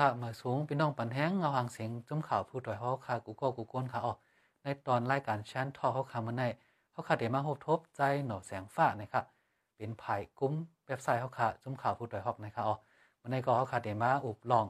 [0.00, 4.14] ค่ะมาสูงพี่น้องปันแห้งเงาหางเสียงจุ้มข่าวผู้ต่อยเขาค่ะกูก็กูก้นค่ะอ๋อ
[4.62, 6.42] ในตอนรายการชั้นทอเขาคำมาใน
[6.90, 9.24] เขาค่ะเดี๋ยวมาพบทบใจหน่อแสงฟ้านะครับ
[9.76, 10.54] เป็นภายกุ้ม
[10.86, 12.76] เว็บไซต์เขาค่ะจุ้มข่าวผู้ต่อยฮอกนะครับอ๋อ
[13.20, 14.66] วันนี้ก็เขาค่ะเดี๋ยวมาอุบลอง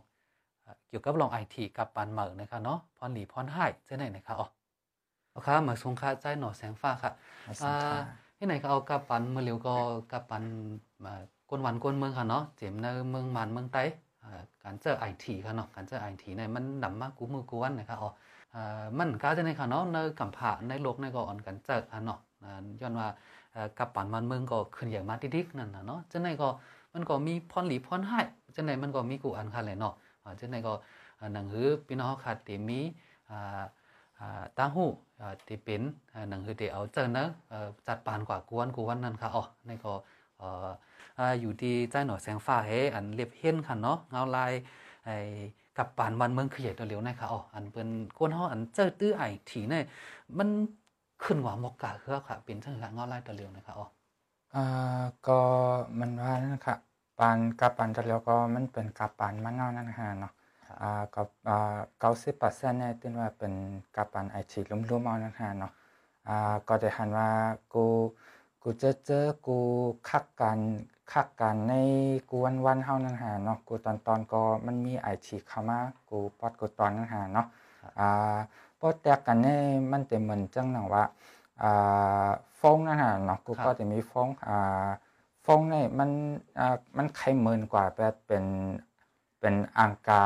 [0.88, 4.47] เกี่ยวกับลองไอทีกับปันเหมือนะครับเนาะพรหลีพรให้เจ้าไหนนะครับอ๋อ
[5.30, 7.10] เอาค่ะมาสูงค่ะใจหน่อแสงฟ้าค่ะ
[7.62, 7.99] อ่า
[8.37, 9.74] ที่ไหนก็เอากับปันเมื่อเร็วก็
[10.12, 10.45] กับปัน
[11.05, 11.12] มา
[11.51, 13.83] ก้นวันก้นเมืองค่ะเนาะเจมในเมืองมันเมืองไต้
[14.65, 18.11] การเจอไอทีค่ะเนาะการเจอไอทีเนี่ยมันดำมากกูมือกูวันนะครับอ๋อ
[18.98, 22.18] มันก็จะในค่ะเนาะในกัมพาในโลกในก็อ่อนกันเจอค่ะเนาะ
[22.80, 23.09] ย้อนว่า
[23.79, 26.49] กับปันมันเมืองก็ขึ้นอย่างมาดิกนั่นนะเนาะจะในก็
[26.95, 28.21] มันก็มีพรหลีพรให้
[28.54, 29.95] จะในมันก็มีกูอันค่ะเลยเนาะ
[30.41, 30.73] จะในก็
[31.32, 32.80] หนังหือพี่น้องขาดตีมี
[34.59, 34.85] ตั้งหู
[35.49, 35.82] ที่เป็น
[36.30, 37.29] หนังหือเดี๋ยวเอาเจอเนะ
[37.87, 39.93] จัดปานกว่ากวนกูวันนั้นค่ะอ๋อในก็
[41.41, 44.52] อยู่ที่ใจหน่อยแสงฟ้าเฮอันเรียบเห็นค่ะเนาะเงาลาย
[45.05, 45.15] ไอ้
[45.77, 47.88] กับปานวันเมืองขยายตัวเร็วนะคะอ๋ออันเป็น
[48.19, 49.82] ก้นเฮาอันเจอตื้อไอถีเนี่ย
[50.38, 50.49] มัน
[51.23, 53.87] ขึ้นหว่ามกกะคือค่ะ เป็นจังหวะเงาลายตัวเร็วนะคะอ๋อ
[54.55, 54.60] อ่า
[55.27, 55.32] ก็
[56.01, 56.75] มันว่านั่นค่ะ
[57.19, 60.32] ปานกับปานตัวเร็วก็มันเป็นกับปานมันเงานั่นค่ะเนาะ
[60.80, 63.52] อ่ากับอ่าเก้าสิบเปอร์เซ็นต์เนี่ยที่ว่าเป็น
[63.97, 65.71] กับปานไอทีลุ่มๆเอานั่นค่ะเนาะ
[66.28, 67.28] อ่าก็จะหันว่า
[67.72, 67.84] กู
[68.62, 69.59] กูจะเจอกู
[70.09, 70.59] คักกัน
[71.12, 71.75] คักกันใน
[72.31, 75.78] กูวันวันเฮานั่นหาเนาะกูตอนตอนก็มันมีไอฉีเข้ามา
[76.11, 77.47] กูปอดกูตอนนั่นหาเนาะ
[77.99, 78.38] อ่า
[78.81, 79.59] ปอดแตกกันนี่
[79.91, 81.05] มันจะเหมือนจังหนังว่า
[81.62, 82.28] อ่า
[82.61, 84.88] ฟงนั่นหาเนาะกูก็จะมีฟงอ่า
[85.47, 86.10] ฟงนี่มัน
[86.59, 88.44] อ่ามันไขเหมือนกว่าแบบเป็น
[89.41, 90.25] เป็นอังกา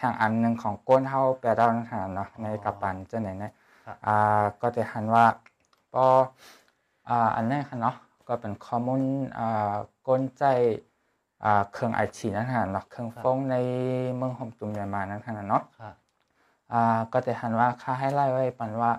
[0.00, 3.52] ทางอันหนึ่งของก้นเฮาแปลดาวนั่นหาเนาะในกระปันจะไหนเนี่ย
[4.06, 4.16] อ่า
[4.60, 5.26] ก็จะหันว่า
[5.92, 6.04] พอ
[7.08, 7.96] อ่าอันนี้ค่ะเนาะ
[8.28, 9.02] ก็เป็นข้อมูล
[9.38, 9.74] อ่า
[10.08, 10.44] กลใจ
[11.44, 13.56] อ่าเครื่องไอทีนั่นค่ะเนาะเครื่องฟงใน
[14.16, 15.62] เมืองหอมตุ่มยามานั่นค่ะเนาะ
[16.72, 18.92] อ่าก็จะหันว่าค่าให้ไล่ไว้ปันว่า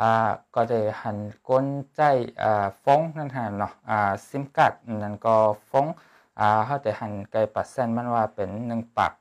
[0.00, 2.02] อ่าก็จะหันกลใจ
[2.42, 5.36] อ่าฟงนั่นค่ะเนาะอ่าซิมการ์ดนั่นก็
[5.70, 5.86] ฟง
[6.38, 9.12] อ่าเขาจะหันไกลเปอร์เซ็นต์มันว่าเป็นหนึ่งปาก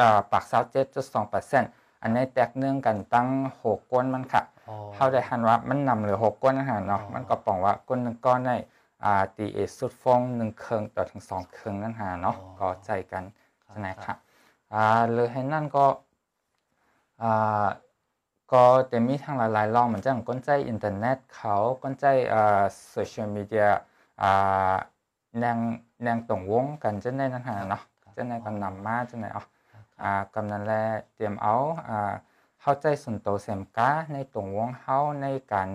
[0.00, 1.70] อ่าปากเศร้าเจ็ดจุดสองเปอร์เซ็นต์
[2.02, 3.28] อันนี้แตกเนื่องกันตั้ง
[3.62, 4.42] หกก้นมันค่ะ
[4.94, 8.52] เขาได้หันว่ามันนำเหลือหกก้นนะฮะเนาะมันก็ปองว่าก้นหนึ่งก้อนใน
[9.04, 13.24] อ่าตีเอสุดฟองหนึ่งเครื่องต่อถึงสองเครื่องนั่นฮะเนาะก็ใจกัน
[13.64, 14.16] ใช่ไหมครับ
[14.72, 14.82] อ่า
[15.12, 15.86] เลยให้นั่นก็
[17.22, 17.66] อ่า
[18.52, 23.66] ก็จะมีทางหลายๆลองเหมือนจะก้นใจอินเทอร์เน็ตเขาก้นใจอ่าโซเชียลมีเดีย
[24.22, 24.74] อ่า
[25.38, 25.58] แนง
[26.02, 27.82] แนงตรงวงกันจะได้นั่นฮะเนาะ
[28.16, 29.42] จะได้ก็นำมาจะได้อ๋อ
[30.34, 30.72] กำนันแล
[31.14, 31.54] เตรียมเอา
[32.68, 35.68] เข้าใจส่วนตัวเสมกาในตรงวงเฮาในการ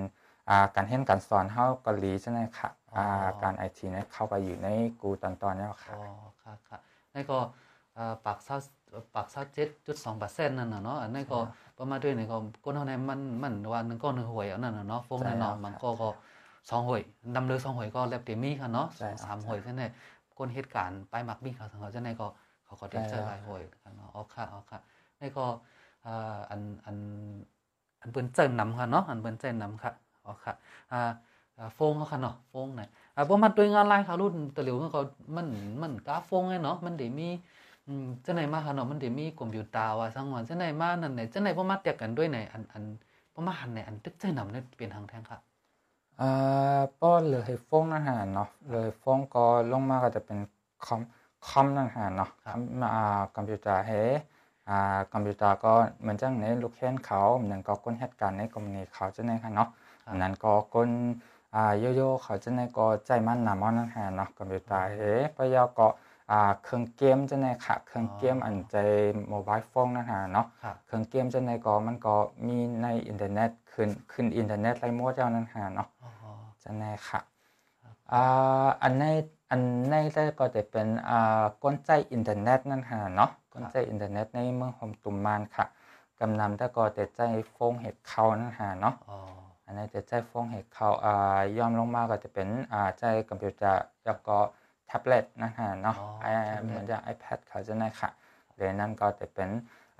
[0.75, 2.69] การเห็นการสอนเฮาเกาหลีใช่ไหมค่ะ
[3.43, 4.67] การไอทีเนี่ยเข้าไปอยู่ใน
[5.01, 6.03] กูตอนตอนนี้ค่ะอ๋อ
[6.41, 6.77] ค่ะค่ะ
[7.13, 7.37] นี่ก็
[8.25, 8.57] ปากเศร้า
[9.15, 11.39] ปากเศร้าเจ็ดจุดสองเปอร์เซ็นต์นั่นน่ะเนาะอันนี้ก็
[11.77, 16.09] ประมาณด้วยนี่ก็ก้นเท่านั้นมันมันว่าหนึ่งก้อนหนึ่งหวยอันนั้นเนาะฟงนั่นเนาะมันก็ก็
[16.69, 17.01] สองหวย
[17.35, 18.87] ดำเลยสองหวยก็เล็บเตมีค่ะเนาะ
[19.23, 19.81] สามหวยใช่ไหม
[20.37, 22.27] ก้นเหตุการณ์ไปมักบี้เขาสังเขาจะในก็
[22.65, 23.63] เขาก็เตรียมใจหลายหวย
[23.95, 24.79] เนาะอ๋อค่ะอ๋อค่ะ
[25.21, 25.45] นี่ก็
[26.05, 26.97] อันอัน
[28.01, 29.91] อันเปิ้นเจิ้นนำค่ะเนาะอันเปิ้นเจิ้นนำค่ะ
[30.25, 30.53] อ๋อค่ะ
[30.91, 30.97] อ่า
[31.75, 32.81] โฟงเขาค่ะเนาะโฟงไหน
[33.15, 35.03] อ่าพอมาด้วยงานไลน์เขารุ่นตะเหลียวเขา
[35.37, 35.47] มัน
[35.81, 37.29] มันกาโฟงไงเนาะมันเดี๋ยวมี
[37.87, 42.83] อืมจังไหนมาค่ะเนาะมันเดี๋ยวมีคอมพิวเตอร์ว่าสังวันจังไหนมานั่นไหนจังไหนพอมาเตียกันด้วยไหนอันอัน
[43.33, 45.39] พอมาหันไหนอันตึกใจนำเนี่ยเป็นทางแท้งค่ะ
[46.19, 46.25] อ่า
[46.99, 49.39] ป้อเลยโฟงนั่นหาเนาะเลยโฟงก็
[49.71, 50.37] ลงมาก็จะเป็น
[50.85, 51.01] คอม
[51.47, 52.29] คอมนั่นหาเนาะ
[52.81, 52.89] มา
[53.35, 53.91] คอมพิวเตอร์เฮ
[54.69, 59.69] อ่าคอมพิวเตอร์ก็เหมือนจังในลูกแค้นเขาเหมือนก็ก้นเหตุการณ์ในกรณีเขาจะในค่ะเนาะ
[60.07, 60.89] อันนั้นก็ก้น
[61.55, 64.99] อ่าโยโย่เขาจะในก็ใจมันนำมันนั่นหาเนาะคอมพิวเตอร์เฮ
[65.35, 65.87] ปยาก็
[66.31, 68.75] อ่าเครื่องเกมจะในค่ะเครื่องเกมอันใจ
[69.29, 70.45] โมบายโฟนนั่นหาเนาะ
[70.85, 72.15] เครื่องเกมจะในก็มันก็
[72.47, 75.87] มีในอินเทอร์เน็ตขึ้นขึ้นอินเทอร์เน็ตไรโมเจ้านั่นหาเนาะ
[76.63, 77.19] จะในค่ะ
[78.11, 79.03] อ่าอันใน
[79.49, 85.65] อันในได้ก็จะเป็นอ่ากลใจอินเทอร์เน็ตนั่นฮะเนาะ กลใจอินเทอร์เน็ตในเมืองหอมตุ่มมานค่ะ
[86.19, 87.21] กำนำแต่ก็จะใจ
[87.55, 88.95] ฟงเห็ดเขานั่นฮะเนาะ
[89.65, 94.37] อันนี้จะใจฟงเห็ดเขาอ่ายอมลงมาก็จะเป็นอ่าใจคอมพิวเตอร์แล้วก็
[94.87, 95.95] แท็บเล็ตนั่นฮะเนาะ
[96.63, 98.09] เหมือนจะ iPad เขาจะได้ค่ะ
[98.55, 99.49] เดี๋ยวนั้นก็จะเป็น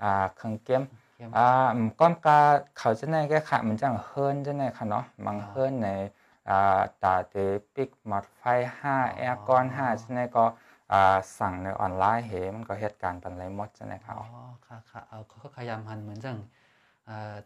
[0.02, 0.82] อ่าเครื่องเกม
[1.36, 1.70] อ่า
[2.00, 2.38] ก้อนกา
[2.78, 5.88] เขาจะได้แค่ค่ะมันจะเฮิร์นจะได้ค่ะเนาะบางเฮิร์นใน
[7.02, 7.34] ตาเต
[7.74, 8.42] ปิกหมดไฟ
[8.78, 10.18] ห้าแอร์กอนห้าใช่ไห
[10.92, 11.02] มก็
[11.38, 14.26] สั่งในออนไลน์เหมันก็เหตุการณ์ปันไรหมดใช่ไหมครับอ๋อ
[14.66, 16.38] ค่ะค่ะเอาเขาขยามหันเหมือนจัง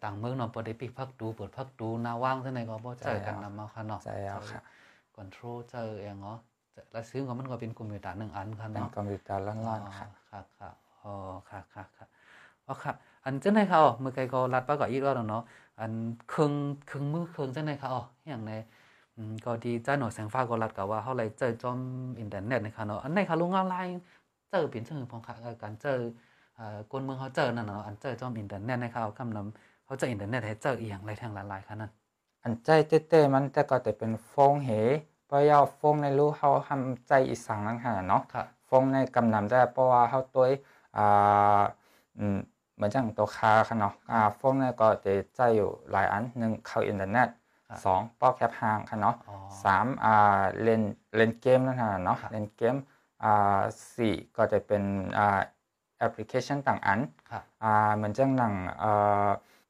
[0.03, 4.61] ต่างเมืองเนาะปอได้ปิกพักดูเปิดพักดูนาว่างใช่ไหมก็บ่เจอกันนำมาค่ะเนาะใช่แล้วค่ะ
[5.15, 6.39] คอนโทรลเจอเองเนาะ
[6.93, 10.71] แล้วซื้อก็มันก็เป็นคอมพิวเตอร์หนึ่งอันค่ะเนาะคอมพิวเตอร์ล้านๆค่ะ ค่ะค่ะ
[11.05, 12.07] อ๋ออ๋อค่ะค่ะค่ะ
[12.67, 12.93] อ๋อค่ะ
[13.25, 15.43] อันจังได๋ค่ะอ๋อมื้อไกก็รัดปาก็อีกแล้วเนาะ
[15.81, 15.93] อัน
[16.31, 16.53] เครื่อง
[16.87, 18.76] เครื่องมือเครื่องจังได๋ค่ะอ๋ออย่างในอืม
[19.45, 21.79] ก็ดีใจหน่อยแสงฟ้าก็รัดก็ว่าเฮาเลยเจอจอม
[22.21, 23.93] อินเทอร์เน็ตนะคะเนาะอันไหนค่ะลงออนไลน์
[24.51, 25.91] เจอเป็นจังพองค่ะการเจอ
[26.55, 31.91] เอ่อกนเมืองเขาเจอนั่นเนาะอันเจอจอมอินเทอร์เน็ตนะคะเอาคำนำเขาเจออินเทอร์เน็ตให้เจออีหยังไรทางหลายๆค่ะนั่น
[32.45, 34.71] อันใจเต้ๆมันแต่ก็จะเป็นฟงเห
[35.27, 40.45] เพราะยาฟงในรู้เฮาทำใจอีสังนั่นค่ะเนาะค่ะฟงในกำนำได้เพราะว่าเฮาตัว
[40.97, 41.63] อ่า
[42.19, 42.39] อืม
[42.75, 47.46] เหมือนจังตัวคาค่ะเนาะอ่าฟงในก็จะใจอยู่หลายอันหนึ่งเข้าอินเทอร์เน็ตครับ
[47.85, 50.83] สองป้อแคปห่างค่ะเนาะอ๋อสามอ่าเล่น
[51.17, 52.75] เล่นเกมนั่นค่ะเนาะครับเล่นเกม
[53.25, 53.61] อ่า
[53.95, 54.83] สี่ก็จะเป็น
[55.19, 55.41] อ่า
[55.99, 58.93] แอปพลิเคชันต่างอันค่ะอ่าเหมือนจังหนังเอ่
[59.27, 59.29] อ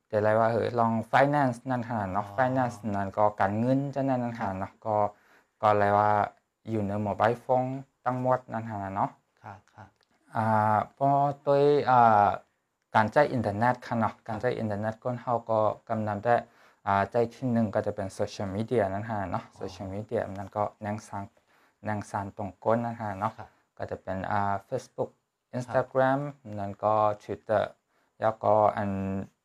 [0.08, 4.96] แต่อะไรว่าเฮ้ยลอง finance นั่นค่ะเนาะอ๋อ finance นั่นก็การเงินจะนั่นนั่นค่ะเนาะก็
[5.60, 6.10] ก็อะไรว่า
[6.70, 7.64] อยู่ในโมบายโฟน
[8.04, 9.10] ตั้งหมดนั่นค่ะเนาะ
[9.42, 9.84] ค่ะค่ะ
[10.37, 11.08] อ่าพอ
[11.46, 11.56] ตัว
[11.90, 12.26] อ่า
[12.94, 15.58] การใช้อินเทอร์เน็ตค่ะเนาะการใช้อินเทอร์เน็ตก็เขาก็
[15.88, 16.34] กำนำได้
[16.87, 21.25] อ่าใจที่หนึ่งก็จะเป็นโซเชียลมีเดียนั่นค่ะเนาะโซเชียลมีเดียนั่นก็แนงสร้าง
[21.85, 23.49] แนงสร้างตรงก้นนั่นค่ะเนาะค่ะ
[23.79, 25.11] ก็จะเป็นอ่า Facebook
[25.56, 26.21] Instagram
[26.59, 27.62] นั่นก็ Twitter
[28.21, 28.91] แล้วก็อัน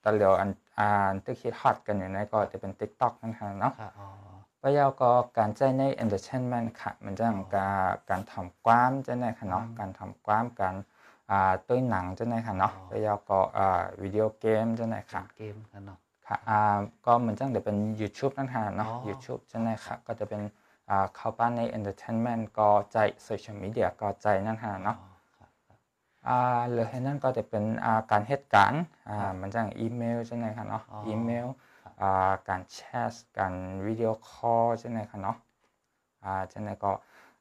[0.04, 0.50] ตะเหลียวอัน
[0.80, 4.08] อ่านที่คิดฮอตกันอยู่ในก็จะเป็น TikTok นั่นค่ะเนาะค่ะอ๋อ
[4.76, 7.24] แล้วก็การใช้ใน entertainment ค่ะ มันจะ
[7.56, 10.76] การการทำความจะในค่ะเนาะอืมการทำความการ
[11.32, 16.11] อ่าตัวหนังจะในค่ะเนาะอ๋อแล้วก็อ่าวิดีโอเกมจะในค่ะเกมค่ะเนาะค่ะ
[16.50, 20.42] อ่าก็เหมือนจังเดี๋ยวเป็น YouTube นั่นค่ะเนาะอ๋อ YouTube จะในค่ะก็จะเป็น
[20.90, 22.98] อ่าเข้าบ้านใน entertainment ก็ใจ
[23.28, 25.76] social media ก็ใจนั่นค่ะเนาะอ๋อค่ะค่ะ
[26.28, 26.38] อ่า
[26.68, 31.48] เหลือให้นั่นก็จะเป็นอ่าการเหตุการณ์อ่าครับมันจังอีเมลใช่ไหมคะเนาะอ๋ออีอีเมล
[31.84, 32.78] ครับอ่าการแช
[33.12, 33.54] ทการ
[33.86, 35.38] วิดีโอคอลใช่ไหมคะเนาะ
[36.26, 36.92] อ่าใช่ไหมก็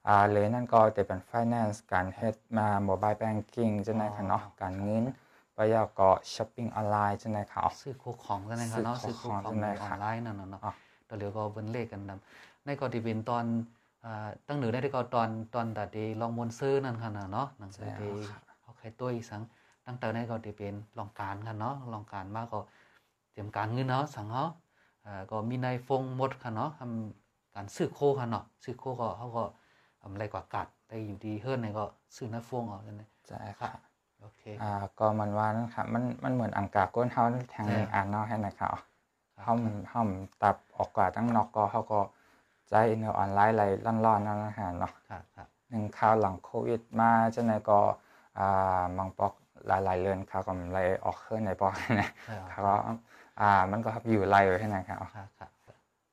[0.06, 5.04] อ่าเหลือนั่นก็จะเป็น finance การเฮ็ดมา mobile banking ใช่ไหมคะเนาะอ๋อการเงิน
[5.60, 10.72] ไปยาวก็ shopping ออนไลน์ใช่ไหมคะซื้อโคของกันนะคะเนาะซื้ซื้ออโคโคของของใช่ไหมในอครัอบนไลน์นั่นน่ะเนาะอ๋อ
[11.08, 13.44] ตอนเหลียวก็เบิ่นเลขกันนำในก็ที่เป็นตอน
[14.04, 18.10] อ่าตั้งเหนือได้ก็ตอนตอนตัดดีลองมนต์ซื้อนั่นค่ะน่ะเนาะหนังสือที่
[18.60, 19.42] เขาใครตัวอีสัง
[19.86, 22.58] ตั้งแต่ในก็ที่เป็นลองการกันเนาะลองการมาก็
[23.32, 24.44] เตรียมการเงินเนาะสังเฮา
[25.06, 29.42] อ่าก็มีในฟงหมดค่ะเนาะทำการซื้อโคค่ะเนาะซื้อโคก็เขาก็
[30.00, 31.84] ทำอะไรกว่ากัดได้อยู่ดีเฮิรนในก็
[32.16, 37.25] ซื้อในฟงเอากันเลยใช่ค่ะโอเคอ่าก็มันว่านั่นค่ะมันมันเหมือนอังกาก้นเฮา
[37.55, 38.70] ทางหนึ่งใช่อันเนาะให้นะคะ
[39.34, 42.00] ครับเฮามันเฮามันตับออกกว่าตั้งนอกก็เฮาก็
[42.69, 43.64] ใจในออนไลน์อะไร
[44.06, 47.78] ร้อนๆนั่นนะฮะเนาะครับครับหนึ่งข่าวหลังโควิดมาจังไดก็
[48.38, 49.32] อ่าบางปอก
[49.67, 52.75] หลายๆเรือนข่าวก็เลยออกเครื่องในปอกนะใช่ข่าวก็
[53.40, 55.50] อ่ามันก็อยู่ไล่ไว้ให้นะครับครับครับ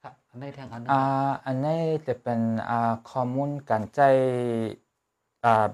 [0.02, 1.02] ครับอันในทางอันอ่า
[1.46, 2.40] อันนี้จะเป็น
[2.70, 4.87] อ่าข้อมูลการใจอ่า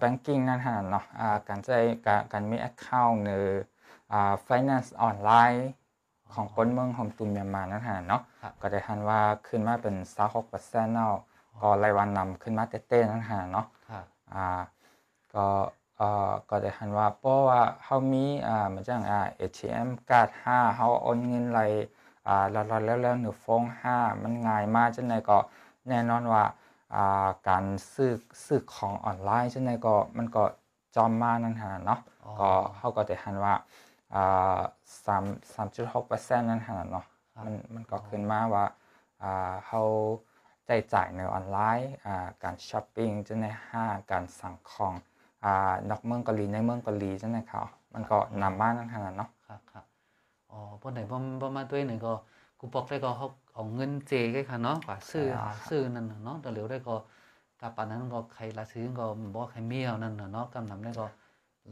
[0.01, 1.69] banking นั่นฮะเนาะอ่าการใจ
[2.05, 3.29] การการมี account ใน
[4.11, 5.67] อ่า finance ออนไลน์
[6.33, 9.95] ของคนเมืองของตุนเมียนมานั่นฮะเนาะครับก็ได้ทันว่าขึ้นมาเป็น
[10.39, 11.15] 26%เนาะ
[11.61, 14.47] ก็รายวันนำขึ้นมาเต้ๆนั่นฮะเนาะครับอ่า
[15.33, 15.47] ก็
[15.97, 21.61] เอ่อก็ได้ทันว่าเพราะว่าเฮามีอ่าเหมือนจังอ่า ATM การ์ด5เฮาโอนเงินไหล
[22.27, 25.37] อ่าแล้วๆแล้วๆหรือฟง5มันง่ายมากจังไดก็
[25.89, 26.62] แน่นอนว่าอ่า
[27.49, 28.13] การซื้อ
[28.45, 30.43] ซื้อของออนไลน์จังไดก็มันก็
[30.95, 33.53] จอมมากนั่นฮะเนาะอ๋อก็เฮาก็ได้ทันว่า
[34.15, 34.59] อ่า
[35.05, 35.23] 3
[35.55, 38.65] 3.6%นั่นฮะเนาะครับมันมันก็ขึ้นมาว่า
[39.23, 39.81] อ่าเฮา
[40.65, 44.93] ใจจ่ายในออนไลน์อ่าการช้อปปิ้งจะในห้างการสั่งของ
[45.43, 47.61] อ่านอกเมืองเกาหลีในเมืองเกาหลีจังได๋เขา
[47.93, 49.85] มันก็นำมานั่นขนาดเนาะครับครับ
[50.51, 52.13] อ๋อพวกไหนบ่บ่มาตัวไหนก็
[52.65, 56.95] กูบอกได้ก็เขาเอาเงินเจไว้ค่ะเนาะกว่าซื้อหาซื้อนั่นน่ะเนาะแต่เหลียวได้ก็
[57.61, 59.05] กับปานนั้นก็ใครละซื้อก็
[59.35, 61.05] บ่ใครมีเอานั่นน่ะเนาะกำนำได้ก็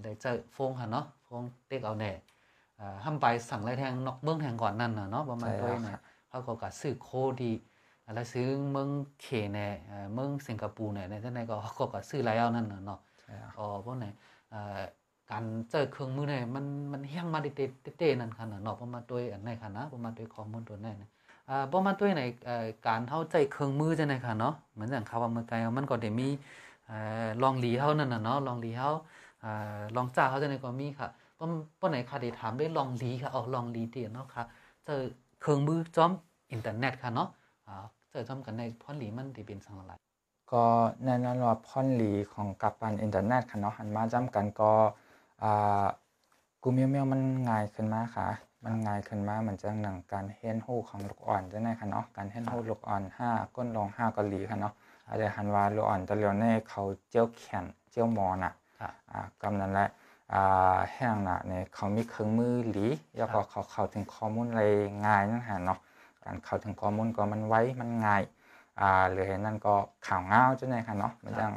[0.04, 2.12] ได้เจอฟงค่ะเนาะฟงเต็กเอาแน่
[2.80, 5.90] อ่าห้ามไปสั่งไรแทงนอกเมืองแทงก่อนนั่นน่ะเนาะประมาณตัวไหน
[6.30, 7.10] เขาก็กะซื้อโค
[7.42, 7.52] ดี
[8.16, 8.90] แล้วซื้อเมือง
[9.22, 14.06] เขแน่เอ่อเมืองสิงคโปร์เนี่ยในจังไดก็เขาก็กะซื้อหลายเอานั่นน่ะเนาะใช่ครับอ๋อพวกไหน
[14.52, 14.80] เอ่อ
[15.32, 21.10] การเจอเครื่องมือเนี่ยมันมันเฮี้ยงมาเตเตเตนั่นค่ะนะเนาะประมาณตัวอันไหนค่ะนะประมาณตัวข้อมูลตัวไหนนะ
[21.50, 26.28] อ่าประมาณตัวไหนเอ่อการเข้าใจเครื่องมือจังไดค่ะเนาะเหมือนอย่างคำว่าเมื่อไกลมันก็ได้มี
[26.88, 26.96] เอ่
[27.26, 28.90] อลองหลีเฮานั่นน่ะเนาะลองหลีเฮา
[29.44, 31.08] อ่าลองจ้าเฮาจังไดก็มีค่ะ
[31.40, 34.44] ป้อมป้อไหนค่ะได้ถามได้ลองหลีค่ะเอาลองหลีเตียเนาะค่ะ
[34.86, 35.02] เจอ
[35.42, 36.12] เครื่องมือจอม
[36.52, 37.28] อินเทอร์เน็ตค่ะเนาะ
[37.68, 37.76] อ่า
[38.12, 39.94] เจอจอมกันในพอนหลีมันที่เป็นสังอะไร
[40.52, 40.66] ก็
[41.06, 44.72] แน่นอนว่าพ่อนหลีของกับปันอินเทอร์เน็ตค่ะเนาะหันมาจำกันก็
[45.44, 45.86] อ่า
[46.64, 48.28] กูเมียวเมียวมันง่ายขึ้นมาค่ะ
[48.64, 54.74] มันง่ายขึ้นมาเหมือนจังหนังการเฮียนฮู้ของลูกอ่อนจังได๋ค่ะเนาะ การเฮียนฮู้ลูกอ่อนห้าก้นรองห้าเกาหลีค่ะเนาะ
[55.08, 59.88] อาจจะหันว่าลูกอ่อนตะเลียวในเขาเจียวแขนเจียวหมอน่ะครับอ่ากำนั้นแหละ
[60.34, 64.64] อ่าแห้งน่ะเนี่ยเขามีเครื่องมือหลีแล้วก็เขาเข้าถึงข้อมูลอะไร
[65.06, 65.80] ง่ายนั่นฮะเนาะ
[66.26, 68.24] การเข้าถึงข้อมูลก็มันไวมันง่าย
[68.80, 69.74] อ่าหรือนั่นก็
[70.08, 71.52] ข่าวเงาจังได๋ค่ะเนาะมันจัง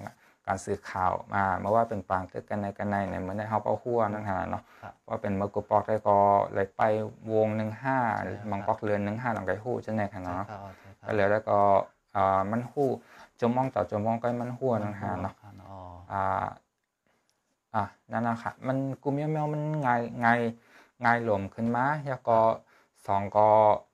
[0.46, 6.16] การสื่อข่าวมาเมื่อว่าเป็นปางตึกกันในกันในเนี่ยเหมือนได้เฮาเป้าหัวนั่นฮะเนาะครับว่าเป็นเมื่อกูปอกได้ก็
[6.54, 6.82] เลยไป
[7.32, 7.48] วง
[7.86, 11.58] 15ใช่ครับมังปอกเรือน15หลังไกฮู้จังได๋ค่ะใช่เนาะครับใช่ครับก็เลยแล้วก็
[12.16, 12.88] อ่ามันฮู้
[13.40, 15.34] จมมองต่อจมมองก็มันฮู้นั่นฮะเนาะ
[15.68, 15.78] อ๋อ
[16.12, 16.24] อ่า
[17.74, 20.40] อะนั่นนะค่ะมันกลุ่มเมียวๆมันง่ายง่าย
[21.04, 22.38] ง่ายหลวมขึ้นมาแล้วก็
[23.06, 23.92] สองก็อ่า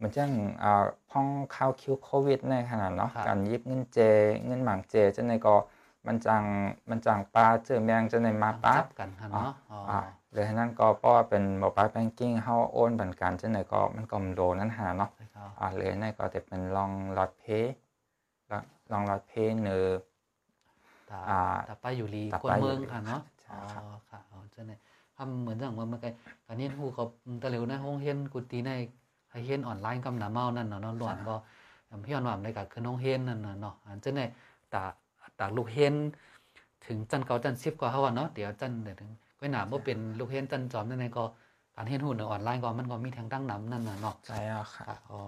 [0.00, 0.30] มือนจัง
[0.62, 3.98] อ่าพ้องเข้าคิวโควิดในขนาดเนาะครับการยิบเงินเจ
[4.46, 5.54] เงินหมางเจจังในก็
[6.06, 6.42] มันจัง
[6.90, 9.98] มันจังปลาเจอแมงจังในมาปลาจับกันค่ะเนาะอ๋อออ่า
[10.32, 17.74] เลยนั้นก็เพราะว่าเป็นโมบายแบงกิ้งเฮาโอนบันการจังในก็มันก็โดนั่นหาเนาะใช่ครับอ่าเลยในก็จะเป็นลองลอดเพย์
[18.92, 19.86] ลองลอดเพย์เนอ
[21.10, 24.80] ตาอ่าตาป้าอยู่ลีตากวนป้าเมืองอยู่ลีค่ะเนาะใช่อ๋อครับค่ะอ๋อเจ้าเนี่ย
[25.16, 26.10] ทำเหมือนจังว่าเมื่อกี้
[26.46, 27.04] การเรียนรู้เขา
[27.42, 28.84] ตะเหลวนะห้องเรียนกุฏิในให้
[29.44, 31.34] เรียนออนไลน์กำหนาเมานั่นเนาะเนาะหลวนก็
[32.04, 34.28] พี่อนว่าในกับคือน้องเรียนนั่นน่ะเนาะอันเจ้าเนี่ย
[34.72, 34.82] ตา
[35.38, 35.94] ตาลูกเรียน
[36.86, 41.24] ถึงจันเก่าจันสิบก็เฮาว่าเนาะเดี๋ยวจันเดี๋ยวถึงก็หนาบ่เป็นลูกเรียนจันจอมนั่นเองก็
[41.74, 45.20] การเรียนรู้ในออนไลน์ก็มันก็มีทางตั้งนำนั่นน่ะเนาะใช่แล้วค่ะค่ะอ๋อ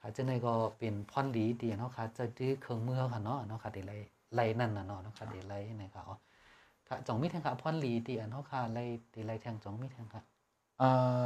[0.00, 3.92] ค่ะจังไดก็เป็นพรดีดีเนาะค่ะจะดื้อเครื่องมือค่ะเนาะเนาะค่ะดีไล
[4.34, 6.16] ไลนั่นน่ะเนาะเนาะค่ะดีไลนะครับอ๋อ
[6.88, 8.78] ค่ะจ่องมีแทงค่ะพรดีดีอันเนาะค่ะไล
[9.14, 10.22] ดีไลแทงจ่องมีแทงค่ะ
[10.78, 10.88] เอ่
[11.22, 11.24] อ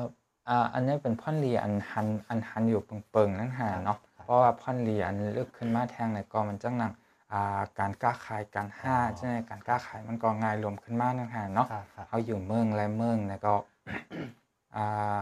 [0.49, 6.93] อ่าอันนี้เป็นพ่อนเลียอันหันอันหันอยู่เปิงๆนั่นหาเนาะครับเพราะว่าพ่อนเลียอันลึกขึ้นมาแทงในก็มันจังหนัง
[7.33, 13.55] อ่าการกล้าขายการห้าอ๋อใช่ไหมการกล้าขายมันก็ง่ายรวมขึ้นมานั่นหาเนาะค่ะค่ะเขาอยู่เมืองและเมืองเนี่ยก็
[14.77, 15.19] อ่า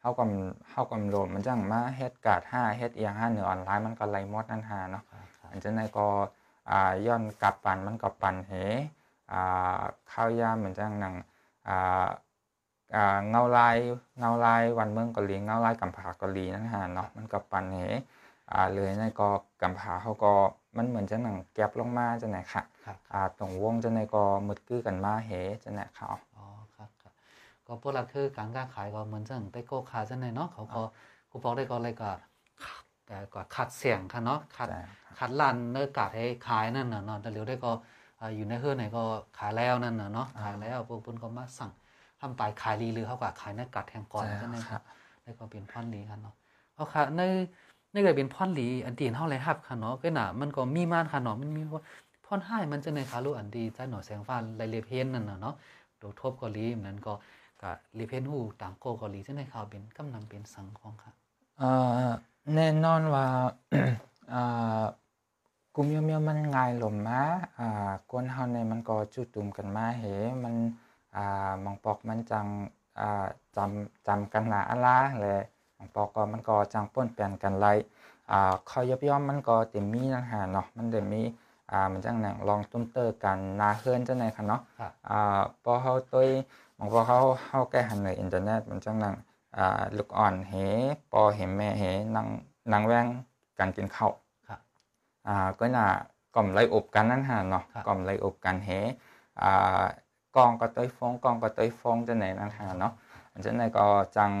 [0.00, 6.06] เฮากำเฮากำโลมมันจังมาเฮ็ดการ์ดห้าเฮ็ดเอียงห้าเหนือออนไลน์มันก็ไล่หมดนั่นหาเนาะค่ะค่ะอันจังไดก็
[6.70, 8.52] อ่าย้อนกลับปันมันก็ปันเห
[9.32, 9.80] อ่า
[10.12, 11.14] ข้าวยามเหมือนจังหนัง
[11.68, 12.08] อ่าอ่า
[13.30, 13.76] เงาลาย
[14.18, 17.78] เงาลายวันเมืองเกาหลีเงาลายกำผาเกาหลีนั่นหาเนาะมันก็ปันเห
[18.52, 19.28] อ่าเลยนั่นก็
[19.62, 20.32] กำผาเขาก็
[20.76, 25.30] มันเหมือนจังหนังแก็บลงมาจังไหนค่ะค่ะอ่าตรงวงจังไดก็มึดกื้อกันมาเห
[25.64, 26.46] จังไหนเขาอ๋อ
[26.76, 27.12] ครับครับ
[27.66, 30.80] ก็พวกเราคือการค้าขายก็เหมือนจังได้โกคาจังไดเนาะเขาก็
[31.30, 32.10] ครูบอกได้ก็อะไรก็
[33.06, 37.72] แต่ก็คัดเสียงค่ะเนาะคัดใช่ครับคัดลันเนื้อกาดให้ขายนั่นน่ะเนาะแต่เร็วได้ก็
[38.20, 39.02] อ่าอยู่ในเฮือนไหนก็
[39.38, 41.70] ขายแล้วนั่นน่ะเนาะขายแล้วพวกเพิ่นก็มาสั่ง
[42.22, 44.82] ทำไปขายรีหรือเขาก็ขายเนื้อกาดแทงก่อนใช่ใช่ไหมคครัรับบ
[45.24, 46.34] แล้วก็เป็นพรหลีกันเนาะ
[46.74, 47.22] เอาค่ะใน
[47.92, 51.82] ในก็เป็นพรหลีอันดีเฮาเลยครับค่ะเนาะก็น่ะมันก็มีมานค่ะเนาะมันมีว่า
[52.24, 55.54] พรให้มันจะในคารู้อันดีใจหน่อแสงฟ้าไลเลเพนนั่นน่ะเนาะ
[55.98, 57.12] โดทบเกาหลีนั้นก็
[57.62, 61.12] ก็ลีเพนฮู้ต่างโกเกาหลีจะในข่าวเป็นกำนำเป็นสังของค่ะ
[61.58, 61.70] เอ่
[62.06, 62.08] อ
[62.54, 63.26] แน่นอนว่า
[64.32, 64.82] อ่า
[65.74, 67.22] กลุ่มเมียวๆมันง่ายลมมา
[67.58, 70.04] อ่ากวนเฮาเนี่ยมันก็จุตุมกันมาเห
[70.44, 70.54] มัน
[71.16, 72.46] อ่ามองปอกมันจัง
[72.98, 73.26] อ่า
[73.56, 75.38] จำจำกันหนาอะลาแหละ
[75.76, 77.66] มองปอกก็มันก็จังป้นแปลนกันไล
[78.30, 81.22] อ่าข้อยย่อมๆมันก็เต็มมีนั่นหาเนาะมันได้มี
[81.70, 86.24] อ่ามันจังหนังลองตุ้มเตอร์กันนาเฮือนจังไหนค่ะเนาะค่ะอ่าพอเขาตัว
[86.78, 89.14] บางพอเขาเขาแก้หันในอินเทอร์เน็ตมันจังนัง
[89.56, 90.54] อ่าลูกอ่อนเห
[91.12, 91.84] ปอเห็นแม่เห
[92.16, 92.26] นาง
[92.72, 93.06] นางแวง
[93.58, 94.12] การกินข้าว
[94.48, 94.58] ค่ะ
[95.28, 95.86] อ่าก็น่ะ
[96.34, 98.70] กล่อมไล่อบกันนั่นหาเนาะครับกล่อมไล่อบกันเห
[99.42, 99.82] อ่า
[100.36, 102.92] กองก็ต้อยฟองกองก็ต้อยฟองจะไหนนั่นหาเนาะ
[103.32, 103.84] อันจะไหนก็
[104.16, 104.32] จัง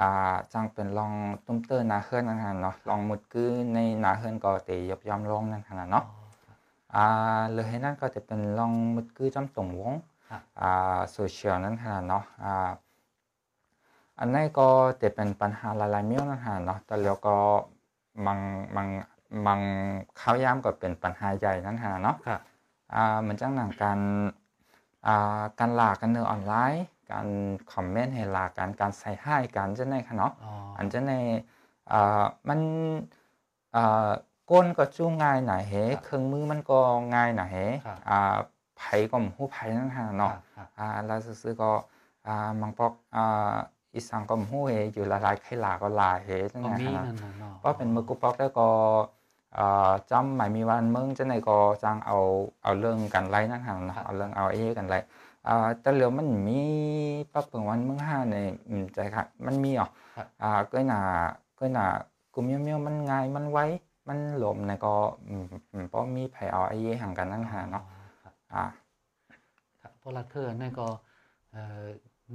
[0.00, 0.10] อ่า
[0.52, 1.12] จังเป็นลอง
[1.46, 6.54] ตุ้มเตอร์นาเฮือนนั่นหาเนาะลองมุดกือในนาเฮือนก็เตยยบยอมลงนั่นหาเนาะอ๋อค่ะ
[6.94, 9.94] อ่าเลยให้นั่นก็จะเป็นลองมุดคือจำตรงวง
[10.28, 12.70] ครับอ่าโซเชียลนั่นฮะเนาะอ่า
[14.18, 14.68] อันนี้ก็
[15.02, 17.34] จะเป็นปัญหาหลายๆเมี่ยวนั่นฮะเนาะแต่แล้วก็
[18.26, 18.38] มัง
[18.76, 18.88] มัง
[19.46, 19.60] มัง
[20.20, 22.38] ข้าวยามก็เป็นปัญหาใหญ่นั่นฮะเนาะค่ะ
[22.94, 24.45] อ่าเหมือนจังหนังการอ่า
[25.58, 27.28] การหลากกันเนื้อออนไลน์การ
[27.72, 31.12] คอมเมนต์ให้หลากกันการใส่ให้กันจะในค่ะเนาะอ๋ออันจะใน
[31.92, 32.60] อ่ามัน
[33.76, 34.08] อ่า
[34.50, 36.78] ก้นก็จู้ง่ายหน่อยเฮครับเครื่องมือมันก็
[37.14, 38.36] ง่ายหน่อยเฮครับอ่า
[38.78, 41.70] ไผก็มหูไผนั่นฮะเนาะค่ะอ่าแล้วซื้อๆก็
[42.26, 43.54] อ่ามังปอกอ่า
[43.94, 49.15] อีสังก็มหูเฮอยู่ละลายไข่หลาก็หลายเฮจังก็ไงมีฮะนั่นน่ะเนาะก็เป็นมือกุปอกแล้วก็อ่า
[50.10, 52.18] จำหมายมีวันมึงจังไหนก็จังเอา
[52.62, 54.98] เอาเรื่องกันไล่นั่นฮะเนาะเอาเรื่องเอาไอ้กันไล่
[55.48, 56.60] อ่าแต่เหลือมันมี
[57.32, 58.36] ปักเปิงวันมึงห้าใน
[58.94, 61.00] ใจค่ะมันมีอะครับอ่าก็น่า
[61.58, 61.86] ก็น่า
[62.34, 63.58] กลุ่มเมียวๆมันง่ายมันไว
[64.08, 64.94] มันหลมในก็
[65.28, 67.84] อืมอืมเพราะมีไผเอาไอ้ยห่างกันนั่นหาเนาะ
[68.52, 68.64] อ่า
[70.00, 70.86] พวกลักเทอร์นี่ก็
[71.52, 71.84] เอ่อ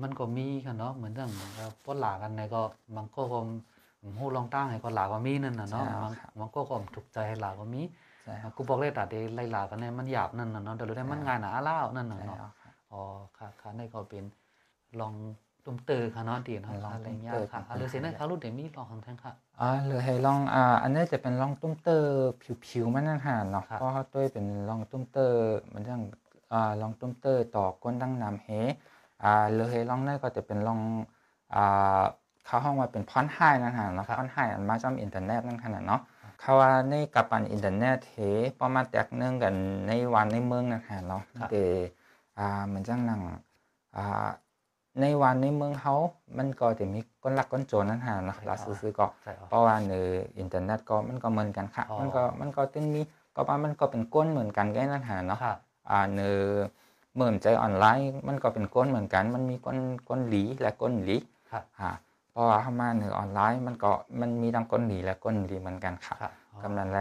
[0.02, 2.62] มันก็มีค่ะเนาะเหมือนจังเอ่อพวกหลากันในก็
[2.96, 3.48] บางก็คง
[4.18, 7.82] หูลองตั้งให้ก็หลาก็มีนั่นน่ะเนาะใช่บางครับบางก็คงถูกใจให้หลาก็มี
[8.24, 13.02] ใช่ครับกูบอกเลยตัดเดไล่หลากันเนี่ยมันหยาบนั่นน่ะเนาะแต่รู้ได้มันใช่งานหนาอ้าวนั่นน่ะใช่เนาะแล้วครับอ๋อ
[13.38, 14.26] ค่ะค่ะในก็เป็น
[15.00, 15.14] ลอง
[15.66, 19.32] ตุ้มเตอค่ะเนาะดีเนาะลองอะไรเงี้ยตุ้มเตอค่ะเป็นอะหรือเสียนะคะรุ่นเดมี่ลองของแทงค่ะ
[19.62, 22.08] อ่าหรือให้ลองอ่าอันนี้จะเป็นลองตุ้มเตอร์
[22.66, 25.38] ผิวๆมันนั่นหาเนาะครับเพราะเขาด้วยเป็นลองตุ้มเตอร์
[25.74, 26.02] มันจัง
[26.54, 28.50] อ่าลองตุ้มเตอร์ต่อก้นดังนำเฮ
[29.24, 30.80] อ่าหรือให้ลองนั่นก็จะเป็นลอง
[31.56, 32.02] อ่า
[32.46, 36.02] เขาห้องว่าเป็นพอนไฮนั่นหาเนาะพอนไฮอันมาจอมอินเทอร์เน็ตนั่นขนาดเนาะ
[36.42, 38.16] เขาว่าในกับปันอินเทอร์เน็ตเฮ
[38.62, 39.54] ประมาณแตกหนึงกัน
[39.88, 41.64] ในวันในเมืองนั่นหาเนาะแต่
[42.38, 43.20] อ่ามันจังนั่ง
[43.98, 44.30] อ่า
[45.02, 45.96] ในวันในเมืองเขา
[46.38, 49.94] มันก็จะมีก้นลักก้นโจรนั่นหาเนาะลาซื้อๆก็ใช่อ๋อเพราะว่าใน
[50.40, 53.02] อินเทอร์เน็ตก็มันก็เหมือนกันค่ะอ๋อมันก็มันก็ตึงมี
[53.36, 55.56] ก็ว่ามันก็เป็นก้นเหมือนกันแค่นั้นหาเนาะค่ะ
[55.90, 56.22] อ่าใน
[57.16, 59.78] เหมือนใจออนไลน์ มันก็เป็นก้นเหมือนกัน มันมีก้น
[60.10, 61.18] ก้นหลีและก้นหลี
[61.52, 61.90] ค่ะอ่า
[62.32, 67.00] เพราะว่าเข้ามาในออนไลน์มันก็มันมีทั้งก้นหลีและก้นหลีเหมือนกันค่ะค่ะอ๋อกำนันแล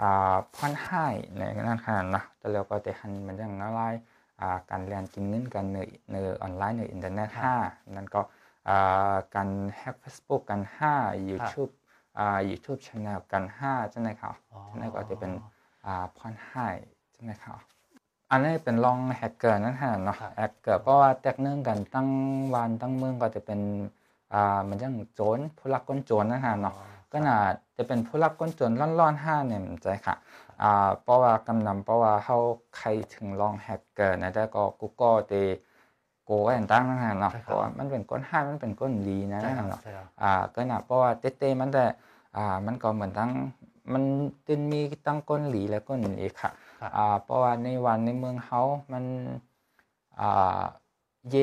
[0.00, 1.06] อ่าพ่อนให้
[1.36, 3.94] ในนั้นค่ะเนาะแต่แล้วก็แต่หันมันยังละลาย
[4.40, 5.78] อ่าการเรียนกินเงินกันใน
[6.10, 7.54] ในออนไลน์ในอินเทอร์เน็ตห้า
[7.96, 8.20] นั่นก็
[8.68, 10.94] อ่าการแฮก Facebook กันห้า
[11.28, 11.72] YouTube
[12.18, 15.32] อ่า YouTube Channel กันห้าจังได๋ครับอ๋อนั่นก็จะเป็น
[15.86, 16.66] อ่าพ่อนให้
[17.14, 17.58] จังได๋ครับ
[18.30, 22.08] อันนี้เป็นลองแฮกเกอร์นั่นฮะเนาะครับแฮกเกอร์เพราะว่าแตกเนื่องกันตั้ง
[22.54, 23.60] วันตั้งเมืองก็จะเป็น
[24.34, 26.74] อ่ามันจังโจรผู้ลักก้นโจรนั่นฮะเนาะ
[27.12, 27.36] ก็น่า
[27.76, 30.14] จะเป็นผู้รับก้นจนร่อนๆห้าเนี่ยมันใจค่ะ
[30.62, 32.38] อ่าเพราะว่ากำนำเพราะว่าเขา
[32.78, 35.34] ใครถึงลองแฮกเกอร์นะแต่ก็กูก็เต
[36.24, 41.84] โกแอนตั้งนะฮะเนาะใช่ครับเพราะว่ามันเป็นก้นห้ามันเป็นก้นดีนะใช่นะครัฮะบเนาะใช่ครับอ่าก็น่ะเพราะว่าเต้ๆมันแต่
[42.36, 43.30] อ่ามันก็เหมือนทั้ง
[43.92, 44.02] มัน
[44.46, 48.60] ตึนมีตั้งก้นหลีและก้นหลีค่ะครับอ่าเพราะว่าในวันในเมืองเขา
[48.92, 49.04] มัน
[50.20, 50.62] อ่า
[51.30, 51.36] เย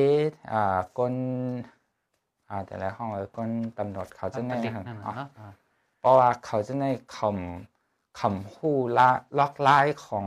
[0.52, 1.14] อ่าก้น
[1.64, 1.71] อ่า
[2.66, 5.52] แต่ละห้องเลยก้นตำรวจเขาจะปแน่ระดิษนะฐ์นั่นอ๋อน่ะเนาะอ่า
[5.98, 6.86] เพราะว่าเขาจะใน
[7.16, 10.26] คำคำหู้ละล็อกไล่ของ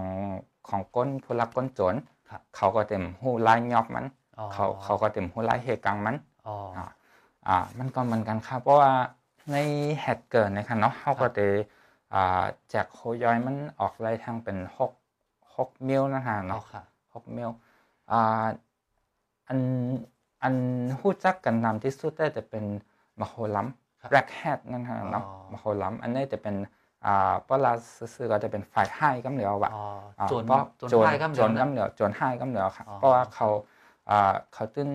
[0.68, 1.96] ของก้นผู้รับก้นโจร
[2.30, 4.06] ครับเขาก็เต็มหู้ไล่ยอกมัน
[4.40, 6.16] อ๋อเขาเขาก็เต็มหู้ไล่เหตุกังมัน
[6.48, 6.86] อ๋ออ่า
[7.48, 8.92] อ่ามันก็เหมือนกันครับเพราะว่า
[9.52, 9.56] ใน
[10.02, 11.46] แฮกเกอร์นะครับเนาะเขาก็จะ
[12.14, 14.92] อ่าแจกโคย่อยมันออกไล่ทางเป็นหก
[15.56, 16.84] หกมิลนะฮะเอาเนาะค่ะ
[17.14, 17.50] หกมิล
[18.12, 18.46] อ่า
[19.48, 19.60] อัน
[20.43, 20.54] อัน
[21.02, 22.63] หู้จักกันนำที่สุดได้จะเป็น
[23.19, 23.67] มาโคลัม
[24.02, 26.56] ครับแบล็กแฮทนั่นฮะเนาะอ๋อมาโคลัมอันนี้จะเป็น
[27.06, 27.74] อ่าปลา
[28.13, 29.84] ซื้อๆก็จะเป็นฝ่ายให้กำเหลียวว่ะอ๋อ
[30.19, 33.48] อ่าโจรเพราะโจรโจรไพ่กำโจเนิรดกำเหลียวโจรให้กำเหลียวครับอ๋อเพราะว่าเขา
[34.10, 34.89] อ่าเขาตื้น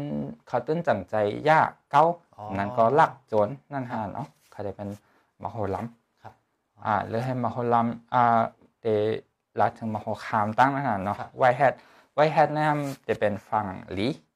[0.48, 1.14] เขาตื้นจังใจ
[1.50, 2.04] ยากเก้า
[2.36, 4.88] อ๋อนั่นก็ลักโจรนั่นฮะเนาะเขาจะเป็น
[5.42, 5.86] มาโคลัม
[6.22, 6.34] ครับ
[6.86, 8.40] อ่าหรือให้มาโคลัมอ่า
[8.82, 8.86] เด
[9.60, 11.74] ลัดถึงมาโคคามตั้งนะฮะเนาะครับไวแฮท
[12.14, 14.29] ไวแฮทนะครับจะเป็นฝั่งหลีอ๋ออ่า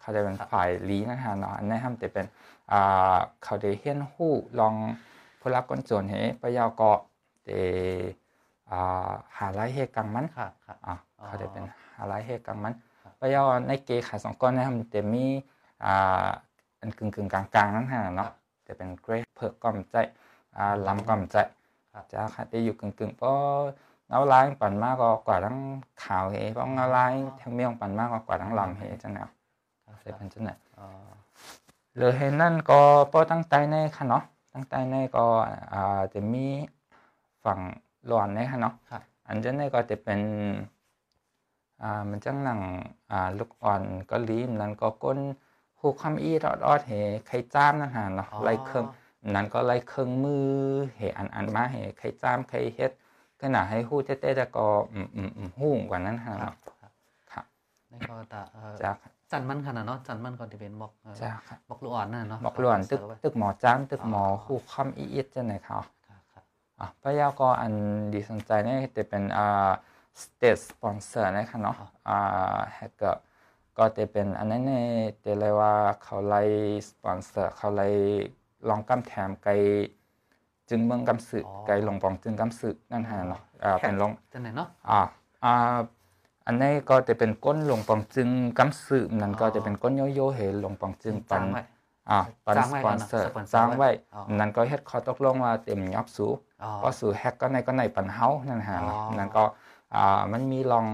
[0.00, 2.26] เขาจะเป็นครับฝ่ายลีนะฮะเนาะอันนี้ทำจะเป็น
[2.72, 4.74] อ่าเขาได้เฮียนหู้ลอง
[5.40, 6.98] ผู้รักคนจนเหปะยาวเกาะ
[7.44, 7.50] เด
[8.70, 15.24] อ่าหาไล่เฮกังมันค่ะค่ะอ่าอ๋อเขาจะเป็นหาไล่เฮกังมันครับปะยาวในเกขายสองก้อนนะครับจะมี
[15.84, 16.26] อ่า
[16.80, 18.30] อันกึ่งกึ่งกลางกลางๆนั่นฮะเนาะ
[18.66, 19.96] จะเป็นเกรดเผือกก้อมใจ
[20.56, 21.36] อ่าลำก้อมใจ
[21.92, 23.34] ครับจะค่ะจะอยู่กึ่งกึ่งๆเพราะ
[24.08, 25.58] เงาลายปั่นมากกว่าทั้ง
[26.04, 29.28] ขาวเหเพราะเงาลายทั้งเมี่ยงปั่นมากกว่าทั้งลำเหจังแนว
[29.84, 30.86] ครับใส่เป็นจังแนวอ๋อ
[31.96, 35.24] หรือเห็นนั่นก็พอตั้งใจในค่ะเนาะตั้งใจในก็
[35.72, 36.46] อ่าจะมี
[37.44, 37.60] ฝั่ง
[38.06, 40.20] หลอนในค่ะเนาะครับอันเจนในก็จะเป็น
[41.82, 42.60] อ่ามันจังหนัง
[43.10, 45.18] อ่าลูกอ่อนก็ลีมนั้นก็ก้น
[45.78, 46.92] หูคำอีรอดออดเห
[47.26, 48.84] ไข่จ้ามนั่นหาเนาะไล่เครื่อง
[49.34, 50.46] นั้นก็ไล่เครื่องมือ
[50.96, 52.92] เหอันอันมาเหไข่จ้ามไข่เฮ็ด
[53.44, 56.92] ก็น่าให้หู้เต้ๆแต่ก็อืมอืมอืมหู้กว่านั้นหาครับเนาะครับ
[57.32, 57.44] ครับ
[57.90, 58.92] นี่ก็ตะเอ่อจ้า
[59.30, 65.78] จันมันขนาดเนาะจันมันก็จะเป็นบอกเอ่อจ้าครับบอกลูกอ่อนนั่นเนาะบอกหลวนตึกเสิร์ฟไว้ตึกหมอจ้ามตึกหมออ๋อหู้คำอีอิดจังไหนเขา
[66.08, 66.44] ครับครับ
[66.80, 67.74] อะพะเยาก็อัน
[68.12, 69.70] ดีสนใจเนี่ยจะเป็นอ่า
[70.22, 71.76] state sponsor นะครับเนาะ
[72.08, 73.22] อ่าแฮกเกอร์
[73.78, 74.86] ก็จะเป็นอันนั้นเนี่ย
[75.24, 76.42] จะเรียกว่าเขาไล่
[76.88, 77.88] สปอนเซอร์เขาไล่
[78.68, 79.52] ลองกำแถมไกล
[80.70, 85.00] จึงเมืองกำสือไกลลงปองจึงกำสือนั่นฮะเนาะอ่าเป็นลงจันไหนเนาะอ่า
[85.44, 85.78] อ่า
[86.46, 91.62] อันนี้ก็จะเป็นก้นหลวงปองจึงกำสือนั่นก็จะเป็นก้นโยโย่เหหลวงปองจึงปัจ้านงไว้
[92.10, 96.26] อ่าปันจ้างสไว้ปก่ออนนเนาะเซอร์สปอนเซอร์จ้างไว้อ๋อนั่นก็เฮ็ดข้อตกลงว่าเต็มยอบสู
[96.62, 99.44] อ๋อก็สู่แฮกก็ในก็ในปันเฮานั่นฮะอ๋อนั่นก็
[99.94, 100.86] อ่ามันมีลอง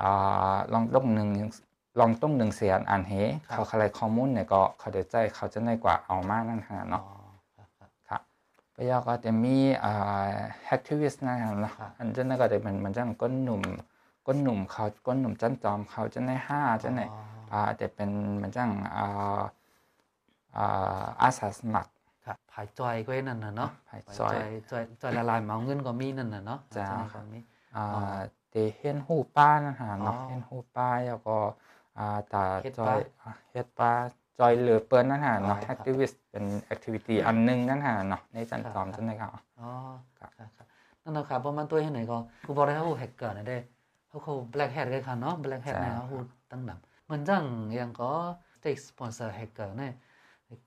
[0.00, 1.28] อ่าลองต้องหนึ่ง
[2.00, 3.12] ลองต้องหนึ่งเสียนอ่านเฮ
[3.48, 7.02] เขาอะไรข้อมูลเนี่ยก็เขาเดี๋ยวใจเขาจะในกว่าเอามากนั่นฮะอ๋อเนาะ
[7.56, 8.20] ครับครับ ครับ
[8.78, 10.30] ไปยาก็จะมีอ่า
[10.66, 13.62] แฮกทิวิสนะฮะเนาะครับอันจะนั่นก็จะเป็นมันจังก้นหนุ่ม
[14.26, 17.18] ก้นหนุ่มเขาก้นหนุ่มจันจอมเขาจะในห้าจะในอ๋อ
[17.52, 18.10] อ่าจะเป็น
[18.42, 19.42] มันจังอ่า
[20.56, 21.90] อ่าอาสาสมัคร
[22.26, 24.34] ครับผายจอยก็ไว้นั่นน่ะเนาะผายผายจอย
[24.70, 27.38] จอยจอยละลายเมาเงินก็มีนั่นน่ะเนาะจ้าจันไหนก็มี
[27.76, 31.36] อ่าอ๋อเตเห็นหูป้านะฮะเนาะอ๋อเห็นหูป้าแล้วก็
[31.98, 33.92] อ่าตาเฮ็ดจป้าอยอ่าเฮ็ดป้า
[34.38, 39.68] จอยเหลือเปิ้นนั่นฮะเนาะอ๋อคแอรับคทิวิสต์เป็นแอคทิวิตี้อันหนึงนั่นฮะเนาะในจันครับตอมครับจังได๋ครับอ๋อ
[40.18, 40.66] ครับครับครับ
[41.02, 43.58] นั่นนะครับประมาณตัวให้ไหนก็กูบอกได้เขาแฮกเกอร์นะเด้
[44.08, 47.44] เขาเขา black hat กันค่ะเนาะ black hat ใช่เนี่ยเขาพูดตั้งนำเหมือนจัง
[47.76, 48.12] อย่างก็
[48.62, 49.92] take sponsor hacker เนี่ย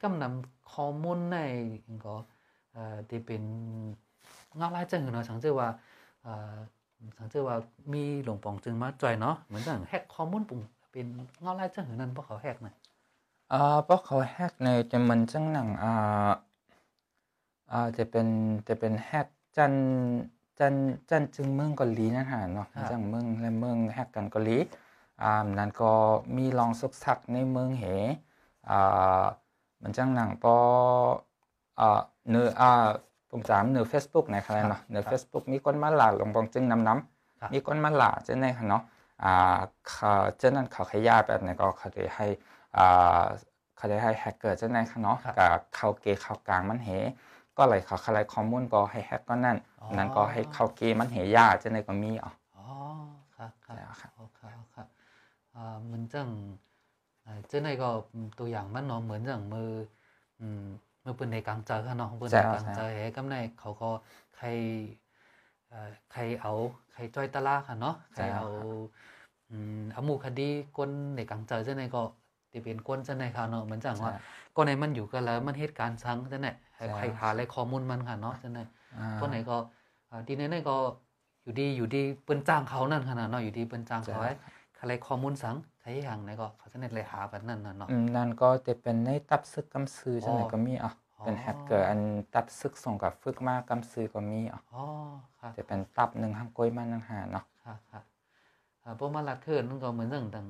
[0.01, 1.38] กำนำข้อมูลใน
[1.84, 2.15] อย่างก็
[2.73, 3.43] เอ่อที่เป็น
[4.57, 5.69] เงาลายจังเนาะสังเกตว่า
[6.23, 6.55] เอ่อ
[7.19, 7.55] สังเกตว่า
[7.93, 11.05] มีหลวงปองจึงมาจ่อยเนาะเหมือนจังแฮกข้อมูลปุ่งเป็น
[11.41, 12.73] เงาลายจังนั่นเพราะเขาแฮกนะ
[13.53, 15.93] อ่าเพราะเขาแฮกในจะมันจังหนังอ่า
[17.71, 18.27] อ่าจะเป็น
[18.67, 19.73] จะเป็นแฮกจัน
[20.59, 20.73] จัน
[21.09, 24.57] จันจึงเมืองเกาหลีนั่นฮะเนาะจังเมืองและเมืองแฮกกันเกาหลี
[25.21, 25.91] อ่านั่นก็
[26.35, 27.83] มีลองซกซักในเมืองเห
[28.69, 29.23] อ่า
[29.81, 30.55] มันจังหนังปอ
[31.79, 32.87] อ่าเนื้ออ่า
[33.29, 38.83] ผมจำเนื้อ Facebook นะครับเนาะเนื้อ Facebook มีคนมาหลาลงบองจึงนำน้ำครับมีคนมาหลาจะในค่ะเนาะ
[39.23, 39.57] อ่า
[39.89, 42.61] เขาเจ้านั้นเขาขยายแบบนี้ก็เขาได้ให้อ่า
[43.75, 46.89] เขาได้ให้แฮกเกอร์เจ้านั้นค่ะเนาะครับกับเขาเกย์เขากลางมันเห
[47.57, 52.65] ก็เลยเขาขลายข้อมูลก็ให้แฮกก็นั่นอ๋อนั้นก็ให้เขาเกย์มันเหยาเจ้านั้นก็มีอ๋ออ๋อ
[53.36, 54.75] ครับครับแล้วครับโอเคโอเค
[55.55, 56.29] อ่าเหมือนจัง
[57.25, 57.89] อ่าเจ้าในก็
[58.39, 59.71] ตัวอย่างมันเนาะเหมือนจังมือ
[60.39, 60.63] อืม
[61.03, 63.89] มือปืนในกลางเจอค่ะเนาะปืนในกลางเจอเฮ้กำในเขาก็
[64.36, 64.47] ใคร
[65.69, 66.53] เอ่อใครเอา
[66.93, 68.47] ใครจ้อยตะลาค่ะเนาะใครเอา
[69.49, 72.01] อืมเอาหมู่คดีก้นในกลางเจอเจ้าในก็
[72.51, 74.11] ที่เป็นก้นเจ้าในค่ะเนาะเหมือนจังว่า
[74.55, 76.49] ก็ในมันอยู่กันแล้วมันเหตุการณ์ซังเจ้าไหน
[76.97, 78.59] ใครหาอะไรข้อมูลมันค่ะเนาะเจ้าไหน
[78.97, 79.57] อ่าคนไหนก็
[80.09, 80.75] อ่าดีในนั้นก็
[81.43, 84.31] อยู่ดีอยู่ดีเปิ้นจ้างเขานั่นขนาดเนาะอยู่ดีเปิ้นจ้างเขาไว้
[84.79, 90.91] อะไรข้อมูลสังใครอย่างไหนก็เขาจะเน็ตเลยหาแบบนั้นน่ะเนาะอืมนั่นก็จะเป็นในตับซึกกำซื้อเจ้านั้นอ๋อก็มีอ๋อ
[91.23, 91.99] เป็นอ๋อแฮกเกอร์อัน
[92.33, 94.83] ตับซึกส่งกับฝึกมากำซื้อก็มีอ๋ออ๋อ
[95.39, 98.03] ครับจะเป็นตับหนึ่งห้างก้อยมันนั่นหาเนาะครับครับ
[98.83, 100.47] อ่าพวกมาลัดเทิร์นมันก็เหมือนเรื่องต่าง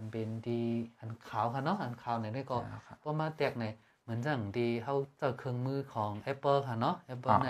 [0.00, 0.62] อันเป็นดี
[0.98, 3.64] อันขาวค่ะเนาะอันขาวไหนได้ก็ใช่ครับพวกมาแตกไหน
[4.02, 7.48] เหมือนจังดีเขาเจอเครื่องมือของ Apple ค่ะเนาะ Apple อ๋อใน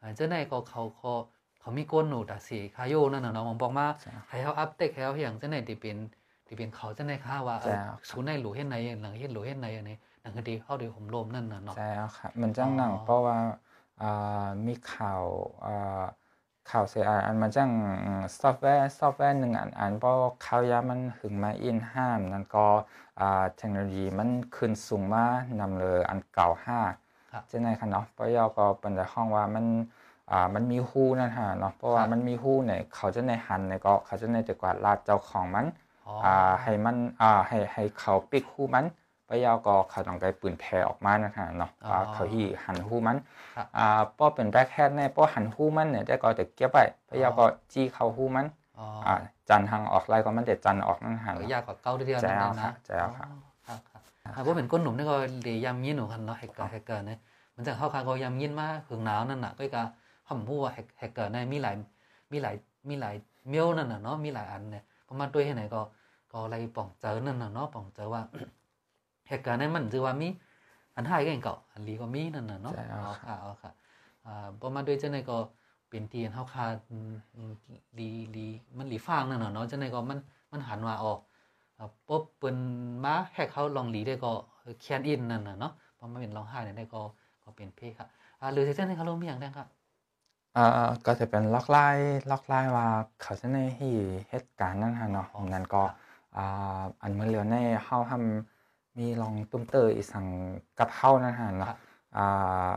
[0.00, 1.12] อ่าเจ้าในก็เขาเขา
[1.60, 5.96] เขามีก้นหนูดาสีคาโยนั่นน่ะเนาะผมบอกมาใช่ครับให้เขาอัปเดตให้เขาอย่างเจ้าไหนที่เป็น
[6.46, 13.36] ที่เป็นเขาเจ้าไหนค่ะว่าเออใช่ครับศูนย์ในหลูเฮ็ดในหลังเฮ็ดหลูเฮ็ดในอันนี้หนังคดีเขาเดี๋ยวผมรวมนั่นน่ะเนาะใช่แล้วครับมันจังหนังอ๋อเพราะว่า
[14.02, 15.24] อ่ามีข่าว
[15.64, 16.02] อ่า
[16.70, 17.70] ข่าวเสียอันมันจัง
[18.40, 22.66] ซอฟต์แวร์ซอฟต์แวร์หนึ่งอันอันเพราะข่าวยามันหึงมาอินห้ามนั่นก็
[23.20, 25.24] อ่าเทคโนโลยีมันขึ้นสูงมา
[25.60, 26.80] นำเลยอันเก่าห้า
[27.32, 29.64] ครับเช่นไรครับเนาะเพราะยอก็เป็นแต่ห้องว่ามัน
[30.30, 35.66] อ่ามันมีหู้นั่นฮะเนาะเพราะว่ามันมีหู้เนี่ยเขาจะในหันเนี่ยก็เขาจะในแต่กว่าลาดเจ้าของมัน
[36.06, 38.84] อ๋ออ่าให้มันอ่าให้ให้เขาปิกหูมัน
[39.32, 43.16] ปะยาวก็เขาต้องได้ปืนแพรออกมานะฮะเนาะอ๋ออ่าเขาที่หันหูมัน
[43.54, 48.46] ครับอ่าป้อเป็นแบ็คแฮดแน่ป้อหันหูมันเนี่ยได้ก็จะเก็บไว้ปะยาวก็จี้เข้าหูมัน
[48.78, 49.14] อ๋ออ่า
[49.48, 53.16] จันทางออกไล่ก็มันเด็ดจันออกนั่นฮะเออเนาะยากกว่าเก้าทีเดียวใช่นั่นครันะบใช่ครับอ๋อ
[53.66, 54.02] ครับครับ
[54.34, 55.14] อ่าพวกเป็นก้นหนุ่มนี่ก็
[55.44, 57.18] เลยยำยินหนูกันเนาะแฮกเกอร์แฮกเกอร์เนี่ย
[57.56, 59.82] มันจะเข้าคาก็ยำยินมาหึงหนาวนั่นน่ะก็ก็
[60.28, 61.74] ห่ำพูดว่าแฮกแฮกเกอร์เนี่ยมีหลาย
[62.32, 62.54] มีหลาย
[62.90, 63.14] มีหลาย
[63.48, 65.80] เมียวนั่นน่ะเนาะมีหลายอันเนี่ยประมาณด้วยให้ไหนก็
[66.32, 68.22] ก็อะไรป่องเจอนั่นน่ะเนาะป่องเจอว่า
[69.26, 70.28] แฮกเกอร์เนี่ยมันคือว่ามี
[70.96, 73.72] อันให้ก็ยังเก่าอันลีก็มีนั่นน่ะเนาะใช่อ๋ครัอบค่ะอ๋อค่ะ
[74.24, 75.36] อ่าประมาณด้วยเจ้าในก็
[75.88, 77.52] เป็นทีนเฮาคาอืมอืม
[77.98, 78.46] ลีลี
[78.78, 80.18] มันหลีฟางนั่นน่ะเนาะเจ้าในก็มัน
[80.52, 81.18] มันหันว่าออก
[81.78, 82.56] อ่าปุ๊บเปิ้น
[83.04, 84.32] มาแฮกเขาลองหลีได้ก็
[84.80, 87.00] เคียนอินนั่นน่ะเนาะพอมาเป็นลองห้าเนี่ยได้ก็
[87.44, 88.08] ก็เป็นเพศครับ
[88.40, 89.68] อ่าหรือที่เส้นให้เขาลงมีอย่างได้ครับ
[90.56, 90.62] อ่า
[91.06, 91.80] ก็จะเป็นล็อกไล่
[92.30, 92.86] ล็อกไล่ว่า
[93.20, 93.94] เขาจะในที่
[94.30, 95.82] เหตุการณ์นั้นฮะเนาะนั้นก็
[96.36, 98.51] อ่าอันเมื่อเร็วในเฮาทำ
[98.98, 100.26] มีลองตุ้มเตออีสัง
[100.78, 101.76] กับเฮานั่นฮะคเนาะรับ
[102.16, 102.72] อ่า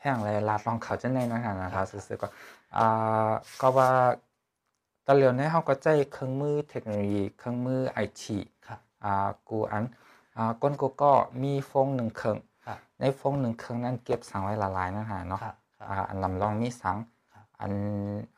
[0.00, 2.28] แห่งไรลาดลองเขาจะในนั่นฮะนะครับซื่อๆก็
[2.76, 3.88] อ่าก็ว่า
[5.06, 9.84] ตอนเร็วในเฮาก็ใจเครื่องมือเทคโนโลยีเครื่องมือไอทีครับอ่ากูอัน
[10.36, 16.96] อ่าก้นกูก็มีโฟงหนึ่งเครื่องครับในโฟงหนึ่งเครื่องนั้นเก็บสังไว้ละลายนั่นฮะเนาะครับครับอ่าอันลำลองมีสัง
[17.34, 17.72] ครับอัน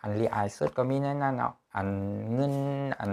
[0.01, 1.89] อันรีไอสุดก็มีแน่นอนเนาะอัน
[2.35, 2.55] เงิน
[3.01, 3.13] อัน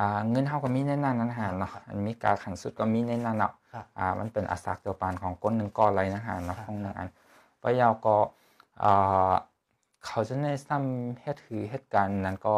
[0.00, 7.08] อ่าเงินเฮาก็มีแน่นอนนั่นหาเนาะอันมีกาขันสุดก็มีแน่นอนเนาะครับอ่ามันเป็นอาศักเดียวปานของก้นหนึ่งก้อนเลยนะฮะเนาะครับของหนึ่งอัน
[7.62, 8.16] ปะยาวก็
[8.82, 9.32] อ่า
[10.06, 12.54] เขาจะในซ้ำเฮ็ดถือเหตุการณ์นั้นก็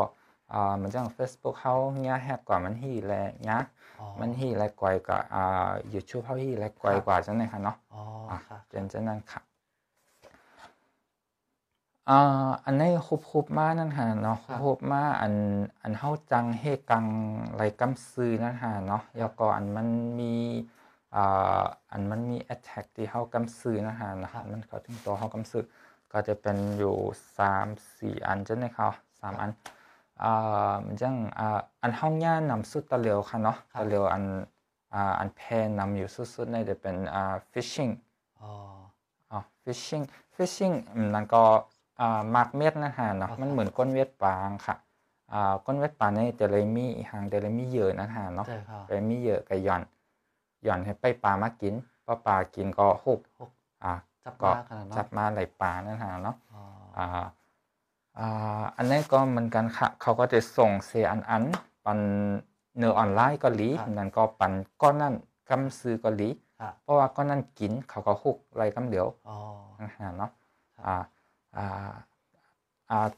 [0.53, 3.13] อ่ามันจัง Facebook เฮาเนี่ยแฮกกว่ามันฮีแล
[3.47, 3.61] เนี่ย
[4.01, 9.41] อ๋อมันฮีแลกวยกว่าอ่า YouTube เฮาฮีแลกวยกว่าจังได๋ค่ะเนาะอ๋ออะครับเป็นเช่นนั้นค่ะ
[12.11, 15.35] อ่าอันนี้คุบคุบมานั่นฮะเนาะคุบคุบมาอัน
[15.83, 17.07] อันเฮาจังเฮกัง
[17.57, 19.89] ไรกำซื้อนั่นฮะเนาะแล้วก็อันมัน
[20.19, 20.35] มี
[21.15, 21.63] อ่า
[21.93, 25.65] อันมันมี attack ที่เฮากำซื้อนั่นฮะนะฮะมันเข้าถึงตัวเฮากำซื้อ
[26.13, 26.97] ก็จะเป็นอยู่
[27.39, 27.67] 3
[27.99, 29.51] 4อันจังได๋ครับ3อัน
[30.23, 34.25] อ่ามันจังอ่าอันห้องย่านนำสุดตะเลียวค่ะเนาะครับตะเลียวอัน
[34.95, 37.93] อ่าอันแพนนำอยู่สุดๆในจะเป็นอ่า fishing
[38.41, 38.51] อ๋อ
[39.31, 40.05] อ๋อ fishing
[40.37, 44.77] fishing อืมนั่นก็อ่ามา ร์กเม็ดนะฮะเนาะครับมันเหมือนก้นเวทปางค่ะ
[45.33, 49.83] อ่าก้นเวทปางนี่จะเลยมีหางจะเลยมีเยอะนะฮะเนาะใช่ครับเลยมีเยอะก็หย่อน
[50.63, 51.75] หย่อนให้ไปปลามากิน
[52.05, 53.51] พอปลากินก็ฮุบฮุบ
[53.85, 53.93] อ่า
[54.25, 56.63] จับก็มาขนาดเนาะจับมาไหลปลานะฮะเนาะอ๋อ
[56.99, 57.07] อ่า
[58.19, 61.45] อ่าอันนี้ก็เหมือนกันค่ะ เขาก็จะส่งเสียอันอัน
[61.85, 61.99] ปัน
[62.77, 64.53] เนื้อออนไลน์เกาหลีนั่นก็ปัน
[64.83, 65.15] ก้อนนั่น
[65.49, 66.29] กำซื้อเกาหลี
[66.61, 69.37] ครับเพราะว่าก้อนนั่นกินเขาก็ฮุกไรกำเดียวอ๋อ
[69.83, 70.31] นะฮะเนาะ
[70.77, 71.05] ครับอ่าอ่าอ่า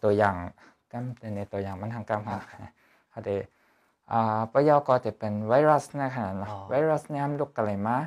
[0.02, 0.36] ตัวอย่าง
[0.92, 2.42] กำในตัวอย่างมันทางกำครัค่ะบ
[3.10, 3.30] เขาเด
[4.12, 7.98] อ่าประโยคก็จะเป็นไวรัสนะคะเนาะอ๋อไวรัสเนี่ยมันลุกอะไรมา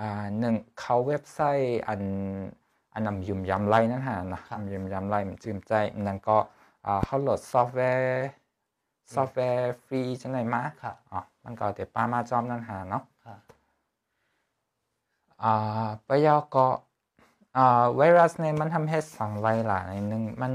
[0.00, 2.02] อ่าหนึ่งเขาเว็บไซต์อัน
[2.94, 5.72] อันนำยุ่มยำไรนั่นฮะเนาะครับยุ่มยำไรมันจืมใจ
[6.06, 6.38] นั่นก็
[6.86, 8.28] อ่าเขาโหลดซอฟต์แวร์
[9.14, 13.40] ซอฟต์แวร์ฟรีจังไหนมาครับอ๋อมันก็จะป้ามาจอมนั่นฮะเนาะครับ
[15.42, 16.91] อ่าประโยคก็อ่า
[17.96, 20.52] ไวรัสเนี่ยมันทำให้สังไรหลายหนึ่งมัน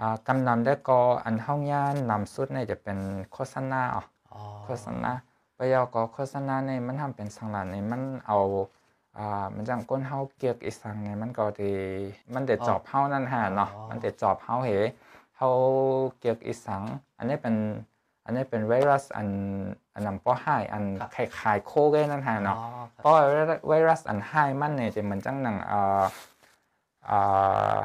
[0.00, 2.98] อ่ากำนำได้ก็อันห้องย่านนำสุดเนี่ยจะเป็น
[3.32, 5.12] โฆษณาอ๋ออ๋อโฆษณา
[5.58, 8.38] ประโยคก็โฆษณาเนี่ยมันทำเป็นสังหลานเนี่ยมันเอา
[9.18, 11.72] อ่ามันจังก้นเฮาเกียกอีสังเนี่ยมันก็ดี
[12.34, 14.70] มันเด็ดจอบเฮานั่นฮะเนาะมันเด็ดจอบเฮาเห
[15.36, 15.48] เฮา
[16.18, 16.82] เกียกอีสัง
[17.18, 17.54] อันนี้เป็น
[17.91, 17.91] อั
[18.32, 19.28] นนี้เป็นไวรัสอัน
[19.94, 22.64] อันนำป้อให้อันคล้ายๆโคเกนั่นฮะเนาะอ๋อ
[22.96, 26.04] คเพรับราะว่าไวรัสไวรัสอันไฮมันเนี่ยจะเหมือนจังหนังเอ่อ
[27.06, 27.18] เอ่
[27.74, 27.76] อ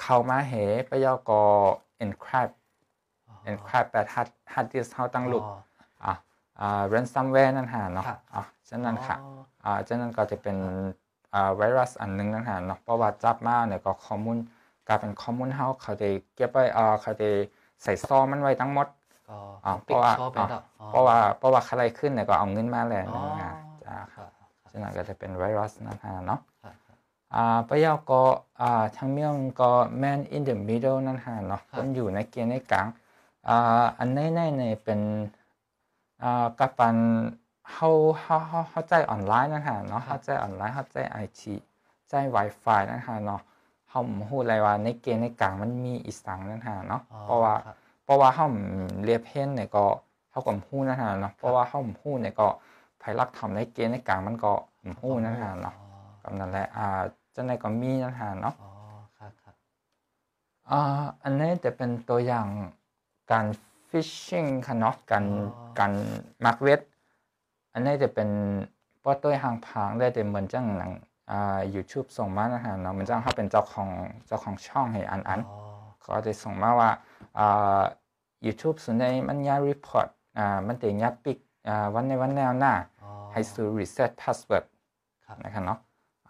[0.00, 0.52] เข้ามาเห
[0.88, 1.42] ไปยอกอ
[2.04, 2.54] encrypt
[3.28, 5.54] อ๋อ encrypt แบบฮัดฮัดดิสเฮาตั้งลูกอ๋อ
[6.04, 6.14] อะ
[6.60, 10.56] อ่า ransomware นั่นหาเนาะครับอะฉะนั้นค่ะอ๋ออ่าฉะนั้นก็จะเป็น
[11.34, 14.38] อ่าไวรัสอันหนึงนั่นหาเนาะเพราะว่าจับมาเนี่ยก็ข้อมูล
[14.88, 17.28] กลายเป็นข้อมูลเฮาเขาจะเก็บไว้อ่าเขาจะ
[17.82, 18.86] ใส่ซองมันไว้ทั้งหมด
[19.28, 23.52] ก็อ่าปิดเพราะว่าชอบไปอ่าแล้วอ๋อเพราะว่าเพราะว่าอะไรขึ้นเนี่ยก็เอาเงินมาแล้วอ๋อนะ
[23.84, 24.30] จ้าครับ
[24.70, 26.96] ฉะนั้นก็จะเป็นไวรัสนะฮะเนาะครับครับ
[27.34, 28.22] อ่าประโยคก็
[28.60, 29.70] อ่าทางเมียงก็
[30.02, 32.86] man in the middle นั่นฮะเนาะครับคนอยู่ในเกียร์ในกลาง
[33.48, 35.00] อ่าอันในในเนี่ยเป็น
[36.22, 36.96] อ่ากับปัน
[37.72, 41.54] เฮาเฮาเฮาเฮาใจออนไลน์นั่นฮะเนาะเฮาใจออนไลน์เฮาใจไอที
[42.08, 43.40] ใจ Wi-Fi นั่นฮะเนาะ
[43.96, 48.46] เฮาบ่ฮู้เลยว่าในเกียร์ในกลางมันมีอีสังนั่นฮะเนาะอ๋อเพราะว่าครับเพราะว่าเฮา
[49.04, 49.84] เรียบเห็นเนี่ยก็
[50.30, 52.46] เฮาก็บ่ฮู้นั่นฮะเนาะเพราะว่าเฮาบ่ฮู้เนี่ยก็
[52.98, 54.52] ไผลักทำในเกียร์ในกลางมันก็
[54.86, 56.86] บ่ฮู้นั่นฮะเนาะอ๋อกำนั่นแหละอ่า
[57.34, 58.70] จังไดก็มีนั่นหาเนาะอ๋อ
[59.18, 59.54] ครับครับ
[60.70, 60.80] อ่า
[61.24, 62.46] อันนี้จะเป็นตัวอย่าง
[63.32, 63.46] การ
[63.88, 65.24] fishing ค่ะเนาะการ
[65.78, 65.92] การ
[66.44, 66.80] มักเวท
[67.72, 68.28] อันนี้จะเป็น
[69.02, 70.92] ป้อตัวหางพางได้แต่เหมือนจังหนัง
[71.30, 73.90] อ่า YouTube ส่งมานะฮะเนาะเหมือนจังเขาเป็นเจ้าของ
[74.26, 75.58] เจ้าของช่องให้อันอันอ๋อ
[76.00, 76.90] เขาจะส่งมาว่า
[77.38, 77.82] อ่า
[78.46, 80.08] YouTube ส่วนใหญ่มันยา report
[80.38, 84.64] อ่ามันแต่ยาปิกอ่าวันในวันแนวหน้าอ๋อให้ซื้อ reset password
[85.26, 85.78] ครับนะครับเนาะ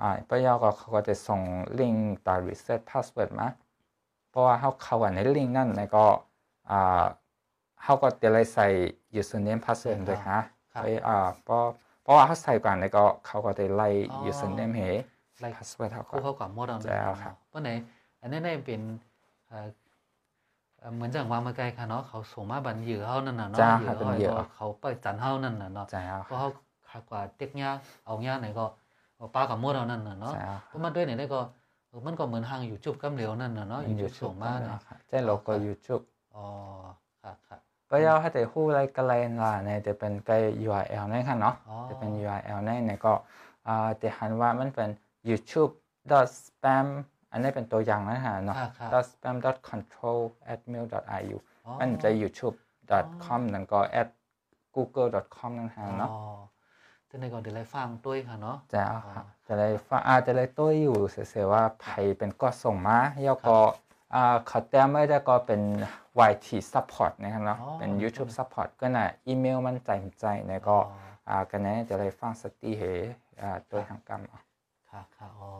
[0.00, 1.40] อ่าปยก็เขาก็จะส่ง
[1.78, 3.48] ลิงก์ต่อ reset password มา
[4.30, 6.04] เพราะว่าเขาเข้ากันในลิงก์นั่นแล้วก็
[6.70, 7.04] อ่า
[7.82, 8.68] เขาก็จะเลยใส่
[9.20, 10.40] username password ด้วยฮะ
[10.72, 11.62] ครับไปอ่าเพราะ
[12.06, 14.88] เพราะว่าเขาใส่ก่อนแล้วก็เขาก็จะไล่อ๋อ username ให้
[15.40, 17.70] ไล่ password เขาคู่ก็เข้ากับหมดเอาใช่ครับเพราะไหน
[18.20, 18.80] อันนี้ได้เป็น
[19.48, 19.68] เอ่อ
[20.78, 26.50] เอ่อเหมือนจังวางมาไกลค่ะเนาะเขาส่งมาบันเหยื่อเฮานั่นน่ะเนาะจ้าเหยื่ครับเป็นอเหยื่อเฮาเขาไปจันเฮานั่นน่ะเนาะใช่ครับเพราะเขา
[26.88, 27.70] ขากว่าเต็กยา
[28.04, 28.64] เอายาไหนก็
[29.16, 31.40] เอาปลากับหมดเอานั่นน่ะเนาะใช่ครับเพราะมาด้วยเนี่ยได้ก็
[31.88, 36.02] เออมันก็เหมือนทางอยู่จุบกำเหลวนั่นน่ะเนาะอยู่จุบส่งมาเนาะเนาะใช่โลโก้ YouTube
[36.34, 36.44] อ๋อ
[37.22, 37.65] ครับครับปยเขาจะคู่อะ
[38.74, 43.12] ไรกันเลยล่ะเนี่ยจะเป็นใกล้ URL นี่ค่ะเนาะอ๋อจะเป็น URL นี่เนี่ยก็
[43.68, 44.90] อ่าจะหันว่ามันเป็น
[45.28, 45.72] youtube
[46.34, 46.86] spam
[47.32, 49.36] อันนี้เป็นตัวอย่างนะฮะเนาะครับครับ spam
[49.68, 50.20] control
[50.52, 50.86] at mail
[51.30, 52.56] ru อ๋อมันจะ youtube
[53.24, 54.08] com นั่นก็ at
[54.74, 56.20] google com นั่นฮะเนาะอ๋อ
[57.10, 63.56] จะในก่อนเดี๋ยวไล่ฟังด้วยค่ะเนาะจะเอาค่ะจะเลยฟังอาจจะเลยตัวอยู่เสียๆว่าใครเป็นก็ส่งมาแล้วก็
[64.14, 65.60] อ่าเขาแต้มไม่ได้ก็เป็น
[66.30, 69.90] YT support นะครับเนาะอ๋อเป็น YouTube support ก็น่ะอีเมลมันใจ
[70.20, 70.96] ใจเนี่ยก็อ๋อ
[71.28, 72.82] อ่ากันนี้จะเลยฟังสติเห
[73.40, 74.42] อ่าตัวทางกรรมอะ
[74.90, 75.50] ค่ะค่ะอ๋อ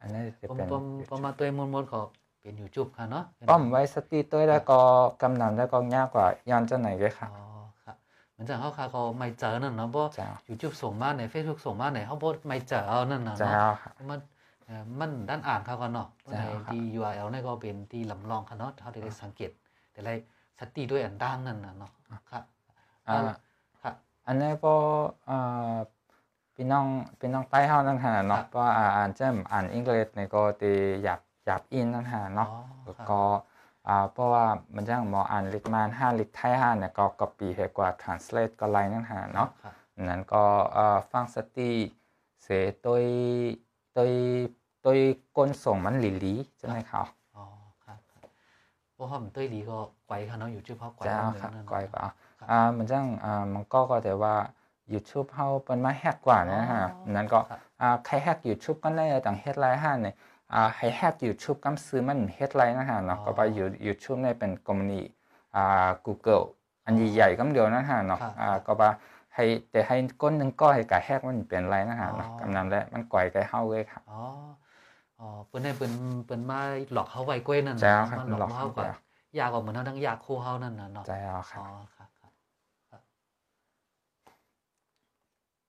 [0.00, 2.00] อันนี้จะผมเป็นผมผมมาตัวมนมนๆก็
[2.40, 4.78] เป็นอยู่จุบค่ะเนาะเป็นป้อมไว้สติตัวแล้วก็
[5.22, 7.44] กำนำแล้วก็ยากกว่าย้อนจะไหนเลยค่ะอ๋อ
[7.84, 7.96] ครับ
[8.32, 14.39] เหมือนจังเขาค่ะเขาไม่เจอนั่นเนาะเพราะจ้ายูทูบส่งมาใน Facebook ส่งมาในเขาบ่ไม่เจอเอานั่นน่ะจ้าเนาะค่ะมันเอ่อ
[15.00, 19.50] มันด้านอ่านเขากันเนาะเพราะในจ้าครับที่ URL นี่ก็เป็นที่ลำลองค่ะเนาะเขาได้สังเกต
[19.92, 20.10] แต่ไร
[20.58, 21.92] สติด้วยอันด้านนั่นน่ะเนาะ
[22.30, 22.42] ครับ
[23.08, 23.20] อ่า
[23.82, 23.94] ครับ
[24.26, 24.74] อันนี้ก็
[25.30, 25.76] อ่า
[26.54, 26.86] พี่น้อง
[27.18, 33.22] พี่น้องใต้เฮานั่นฮะครัเนาะบเพราะว่าอ่านเจ้มอ่านอังกฤษในก็ตีหยาบหยาบอินนั่นฮะเนาะอ๋อแล้วครับก็
[33.88, 39.74] อ่าเพราะว่ามันจังหมออ่านลิตรมาน5ลิตรไทย5เนี่ยก็ก๊อปปี้ให้กว่า translate ก็ไลนั่นหาเนาะครับ
[40.08, 41.72] นั้นก็เอ่อฟังสติ
[42.42, 42.48] เส
[42.82, 43.04] โดย
[43.94, 44.12] โดย
[44.82, 44.98] โดย
[45.36, 47.44] ก้นส่งมันหลีหลีใช่ไหมครับอ๋อ
[47.84, 48.22] ครับครับ
[48.94, 52.12] เพราะว่ามันเต้ยดีก็ไกวค่ะเนาะอยู่ชื่อเพราะไกวเจ้าเมืองครับนั่นก้อยก็เนาะ
[52.50, 54.34] อ่ามันจังอ่ามันก็ก็แต่ว่า
[54.92, 60.14] YouTube เฮาเปิ้นมาแฮกกว่านะฮะอ๋อนั้นก็ครับอ่าใครแฮก YouTube ก็ได้ต่างเฮ็ดไลน์ห้าเนี่ย
[60.52, 65.00] อ่าให้แฮก YouTube กำซื้อมันเฮ็ดไลน์นะฮะเนาะก็ไปอยู่ YouTube เนี่ยเป็นคอมมูนิ
[65.56, 66.44] อ่า Google
[66.84, 68.90] อันใหญ่ๆกำเดียวนะฮะเนาะอ่าก็ว่า
[69.34, 74.20] ให้แต่ให้ก้นหนึงก็ให้กะแฮกมันเป็นไรนะฮะเนาะกำนั้นแหละมันก่อยไกเฮาเลยครับอ๋อ
[75.20, 75.92] อ๋อเปิ้นให้เปิ้น
[76.26, 76.58] เปิ้นมา
[76.92, 78.92] หลอกเขาไว้กล้วยนั่นน่ะเจ้าครับมันหลอกหลอกเขาเขาก่อนเจ้า
[79.38, 83.02] ยากกว่าเหมือนเฮาทั้งยากคู่เฮานั่นน่ะเนาะใจเอาครัอ๋บอครับครับ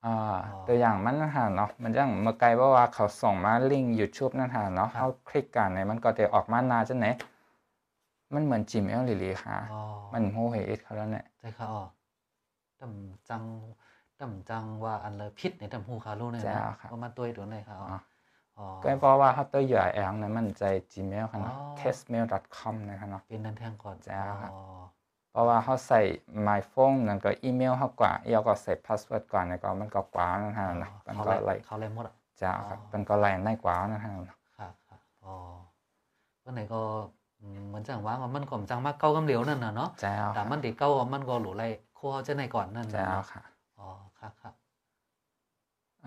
[0.05, 7.07] อ่าอ๋อตัวอย่างมันนะฮะเนาะมันจังเมื่อไกลว่าว่าเขาส่งมาลิงก์ YouTube นั่นฮะเนาะครับเฮาคลิกกันเนี่ยมันก็จะออกมาหน้าจังไหน
[8.33, 9.81] มันเหมือน Gmail หลีๆค่ะอ๋อ
[10.13, 11.81] มันโหเหตุเขาแล้วเนี่ยใช่ค่ะอ๋อ
[12.79, 13.43] ตำจัง
[14.19, 17.97] ตำจังว่าอันเลยพิษในตำหูคารู้เนี่ยเจ้านะครับว่ามาตัวตัวไหนครับอ๋ออ๋ออ๋อ
[18.83, 24.61] ก็เพราะว่าเขาตัว URL เนี่ยมันใจ Gmail ค่ะเนาะอ๋อ testmail.com นะครับเนาะเป็นนันแทงก่อนเจ้าครับอ๋อ
[25.31, 26.01] เพราะว่าเขาใส่
[26.47, 34.11] my phone นั่นก็อีเมลเขากว่าแล้วก็ใส่ password ก่อนเนี่ยก็มันก็กว่านะฮะเนาะมันเขาก็ไล่ไล่เขาไล่หมดอะเจ้าครับอ๋อมันก็ไล่ได้กว่านะฮะ
[34.57, 35.35] ครับครับอ๋อ
[36.43, 36.81] วันไหนก็
[37.41, 41.63] อืมเหมือนจังว่ามันก็จังมากเก้ากำเหลียวนั่นน่ะเนาะเจ้าคแต่รับมันเด็กเก้ามันก็หลูไร
[41.95, 43.43] โคเขาจะในก่อนนั่นน่ะเจ้าเนาะค่ะ
[43.79, 43.87] อ๋อ
[44.19, 44.53] ครับครับ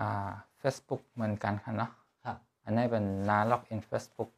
[0.01, 0.11] อ่า
[0.61, 2.04] Facebook เหมือนกันค่ะเนาะครับ
[2.65, 4.31] อันนี้เป็นหน้าล็อกอิน Facebook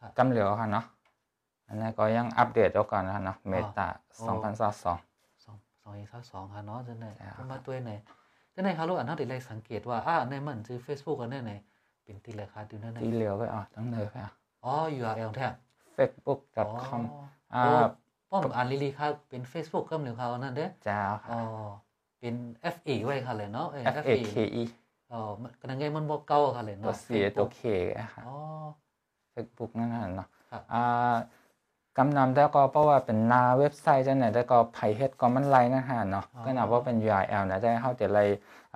[0.00, 0.84] ครับกำเหลียวค่ะเนาะ
[1.68, 4.98] อันนี้ก็ยังอัปเดตแล้วก่อนนะเนาะเมตาโอ้2022สอง
[5.44, 7.92] สองอีกสักสองค่ะเนาะจะไหนเจ้าก็มาตัวไหน
[8.54, 11.52] จะไหนครับลูกอันนั้นติดเลยสังเกตว่าอ่าในมันชื่อ Facebook อันนั้นไหน
[12.04, 14.32] เป็นติดเลยค่ะติดนั่นไหนที่เหลียวไปอะต้องเลยไปอะ
[14.64, 15.48] อ๋อ URL แท้
[15.96, 17.22] facebook.com อ๋อ
[17.54, 17.72] อ่าโอ้
[18.30, 21.76] ป้อมอ่านลีลีค่ะเป็น Facebook ก็เหลือเขาอันนั่นเด้เจ้าอ๋อค่ะ
[22.20, 22.34] เป็น
[22.74, 27.62] FE ไว้ค่ะเลยเนาะเอ้ย F A K E อ๋อมันก็นั่นไงมันบอกเก่าค่ะเลยตัวเนาะ C ตัว Facebook K
[27.98, 28.36] อะค่ะ อ๋อ
[29.34, 31.14] Facebook นั่นน่ะเนาะครับ อ่า
[31.98, 38.20] กำนำแล้วก็เพราะว่าเป็นหน้าเว็บไซต์จังไหนแล้วก็ไผเฮ็ดก็มันไลนะฮะเนาะอ๋อ ก็นับว่าเป็น URL นะได้เฮาจะไล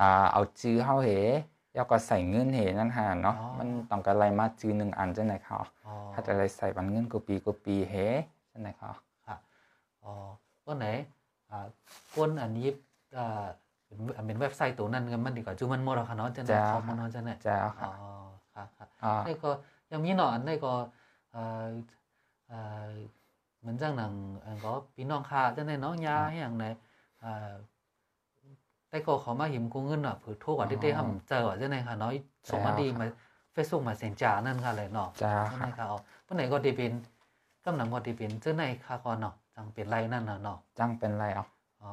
[0.00, 1.08] อ่าเอาจื้อเฮาเห
[1.74, 7.94] แล้วก็ใส่เงินเหนั่นฮะเนาะมันต้องการไลมาจื้อหนึ่งอันจังไหนครับอ๋อถ้าจะไลใส่บันเงินกูปีกูปีเห
[8.52, 8.94] จังไหนครับ
[9.26, 9.36] ค่ะ
[10.04, 10.12] อ๋อ
[10.66, 10.86] วันไหน
[11.50, 11.58] อ่า
[12.14, 12.68] ก้นอันนี้
[13.18, 13.69] อ่าเป็น
[14.16, 17.94] อันเป็นเว็บไซต์ตัวนั้นกันมันดีกว่าจูมันหมดแล้วค่ะเนาะจะไหนจ้าข้อมูลเนาะจะไหนเจ้าคอ๋รัอบ
[18.54, 19.50] ครับครับอ่านี่ก็
[19.92, 20.72] ยังมีหนอนนี่ก็
[21.30, 21.68] เอ่อ
[22.48, 22.92] เอ่อ
[23.60, 24.12] เหมือนจังหนัง
[24.44, 26.64] อันก็พี่น้องค่ะจังได๋เนาะยาให้หยังไหน
[27.20, 27.52] เอ่อ
[28.88, 32.10] แต่ก็เขามาหิมกูเงินอะเผื่อโทรกว่าที่ได้ทำเจอว่าจังได๋ค่ะเนาะ
[32.50, 33.06] ส่งมาดีมา
[33.54, 36.92] Facebook มาเซ็นจานั่นค่ะเลยเนาะเจ้าจังคได๋รับค่ะเอาปานไหนก็ได้เป็น
[37.64, 41.44] กำลังก็ได้เป็นจังได๋ค่ะก่อนเนาะจังเป็นไรนั่นน่ะเนาะจังเป็นไรเอา
[41.82, 41.88] อ๋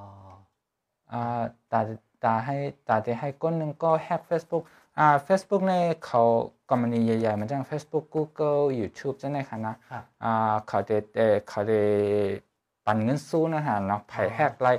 [1.11, 1.41] ออ่า
[1.71, 1.79] ตา
[2.23, 2.55] ตาให้
[2.87, 4.63] ตาจะให้ก้นหนึ่งก็แฮก Facebook
[4.99, 5.73] อ่า Facebook ใน
[6.05, 6.21] เขา
[6.69, 11.79] กรณีใหญ่ๆมันจัง Facebook Google YouTube จังไหนคะนะครับอ่าเขาจะเอ่อเขาจะ
[12.85, 14.69] ปันเงินสู้นะฮะเนาะไผแฮกไร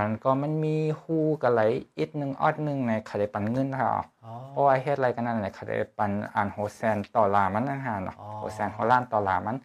[0.00, 1.62] มันก็มันมีฮู้กับไหล
[1.98, 3.88] อีกหนึ่งออดหนึ่งในเขาได้ปันเงินค่ะ
[4.24, 9.56] อ๋อเพราะว่าเฮ็ดอะไรกันนั่นแหละเขาได้ปันอ่านโฮแซนต่อลามันนะฮะเนาะอ๋อโฮแซนฮอลลานต่อลามัน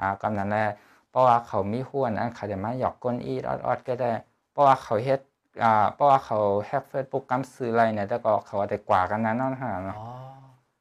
[0.00, 0.64] อ่ากำนั้นแหละ
[1.10, 4.10] เพราะว่าเขามีหุ้นนั้นเขาจะมาหยอกก้นอีดออดๆก็ได้
[4.52, 5.20] เพราะว่าเขาเฮ็ด
[5.62, 10.06] อ่าเพราะว่าเขาแฮกเฟซบุ๊กกำซื้ออะไรเนี่ยแต่ก็เขาได้กว่ากันนั้นนะฮะเนาะอ๋อ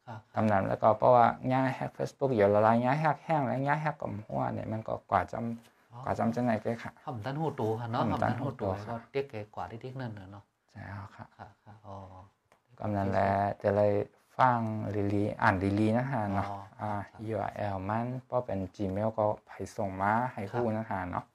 [0.05, 11.95] ครับกำนั้นแล้วก็เพราะว่าง่ายแฮกเฟซบุ๊กอยู่ละลายง่ายแฮกแห้งและง่ายแฮกกับหัวเนี่ยมันก็กว่าจำอ๋อกว่าจำจังไหนก็ค่ะทำตันหูตูค่ะเนาะทำทำตัตันนหูหูตูตูครัก็บเด็กเก๋กว่าที่ทิกนั่นน่ะเนาะใช่แล้วค่ะค่ะค่ะอ๋อ
[12.79, 13.29] กำนั้นแหละ
[13.61, 13.93] จะเลย
[14.37, 14.59] ฟัง
[14.95, 16.91] ลีลีอ่านลีลีนะฮะเนาะอ๋ออ่า
[17.31, 21.34] URL มันเพราะเป็น Gmail ก็ให้ส่งมาให้ฮู้นะฮะเนาะครับครับอ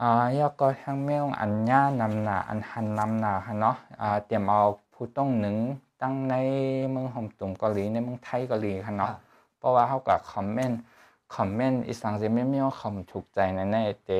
[0.00, 4.60] อ่าแล้วก็ทางเมลอันย่านำหนาอันหันนำหนาฮะเนาะอ่าเตรียมเอา
[4.94, 5.56] ผู้ต้องหนึ่ง
[6.02, 6.34] ตั้งใน
[6.90, 9.20] เมืองฮ่องตุงเกาหลีในเมืองไทยเกาหลีค่ะเนาะครับ
[9.58, 10.80] เพราะว่าเขาก็คอมเมนต์
[11.34, 14.10] คอมเมนต์อีสังจะไม่มีคอมถูกใจในในเต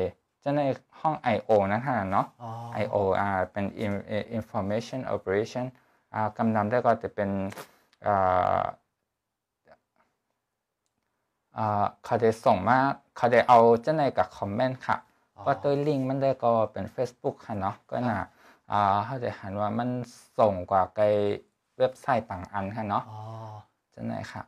[0.42, 0.62] จะใน
[1.00, 1.50] ห้อง I.O.
[1.72, 2.50] นะฮะเนาะอ๋อ
[2.82, 2.96] I.O.
[3.20, 4.04] อ่าเป็น in-
[4.38, 5.64] information operation
[6.14, 7.30] อ่ากำนำได้ก็จะเป็น
[8.06, 8.64] อ่า
[11.56, 12.78] อ่าเขาจะส่งมา
[13.16, 14.96] เขาจะเอาจะในกับคอมเมนต์ค่ะ
[15.36, 18.18] อ๋อก็ตัวลิงก์มันได้ก็เป็น Facebook ค่ะเนาะก็น่ะ
[18.72, 19.88] อ่าเขาจะหันว่ามัน
[20.38, 21.00] ส่งกว่าไก
[21.78, 23.20] เว็บไซต์บางอันค่ะเนาะอ๋อ
[23.94, 24.42] จะไหนค่ะ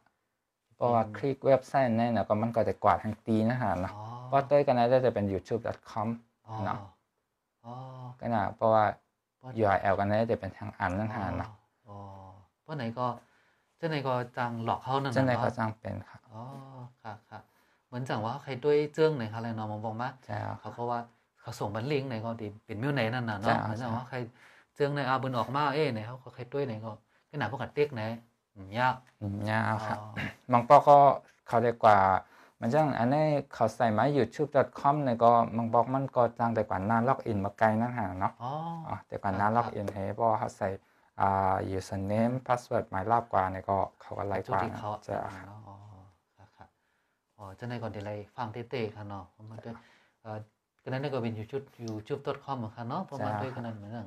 [0.74, 6.08] เพราะว่าอืมคลิกเว็บไซต์นั่นน่ะก็มันก็จะกวาดทางตีนะฮะเนาะอ๋อเพราะตัวกันนั้นจะเป็น youtube.com
[6.48, 6.78] อ๋อเนาะ
[7.64, 7.72] อ๋อ
[8.20, 8.84] ก็น่ะเพราะว่า
[9.36, 11.50] เพราะ URL กันนั้นจะเป็นทางอันนั่นฮะเนาะ
[11.88, 11.96] อ๋อ
[12.62, 13.06] เพราะไหนก็
[13.76, 16.40] เจ้าไหนก็จังหลอกเขานั่นจะน่ะไหนก็เนาะจังเป็นค่ะอ๋อ
[17.02, 17.40] ค่ะค่ะ
[17.88, 21.00] เหมือนจังว่าใครด้วยเจิ้งไหนเขาเลยเนาะมองบอกมาเจ้าเขาก็ว่า
[21.40, 24.16] เขาส่งบันลิงก์ไหนก็ดีเป็นมิวไหนนั่นน่ะจ้ะเนาะเหมือนจังว่าใคร
[24.74, 26.90] เจิ้งในอาบุญออกมาเอ้ไหนเขาก็ใครด้วยไหนก็
[27.30, 28.02] ก็หนาพวกกัดเต็กไหน
[28.54, 30.06] อืมยากอืมยาวครับอ๋อ
[30.52, 30.98] บางปอก็
[31.48, 31.96] เขาเรียกว่า
[32.60, 38.50] มันจังอันนี้เขาใส่มา youtube.com เนี่ยก็บางบอกมันก็จังแต่กว่าหน้าล็อกอินมาไกลนั่นหาเนาะอ๋อ
[38.86, 40.68] อ๋อแต่ก่อนหน้าล็อกอินให้เพราะว่าเขาใส่
[41.20, 45.16] อ่า username password หมายรอบกว่าเนี่ยก็เขาก็ไล่จุกดว่าที่นะเขาจะ
[45.46, 45.76] เนาะอ๋อ
[46.36, 46.68] ครับครับ
[47.38, 49.74] อ๋อจะในก่อนเดี๋ยวไรฟังเต้ๆค่ะเนาะเพราะมันด้วย
[50.22, 50.38] เอ่อ
[50.82, 54.06] ก็นั้นก็เป็น youtube youtube.com เหมือนกันเนาะเพราะมันด้วยกันนั้นเหมือนกัน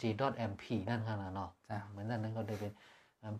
[0.00, 2.72] g.mp นั่นค่ะเนาะจ้ะเหมือนนั้นก็ได้เป็น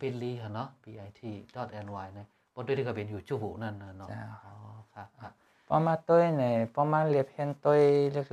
[0.01, 4.55] bit.ly ค่ะเนาะ bit.ny นะเพราะด้วยที่ก็เป็น YouTube นั่นนะเนาะจ้ะอ๋อ
[4.95, 5.33] ครับครับ
[5.69, 7.83] พอมาต้วยเนี่ยพอมาเรียบเห็นต้วย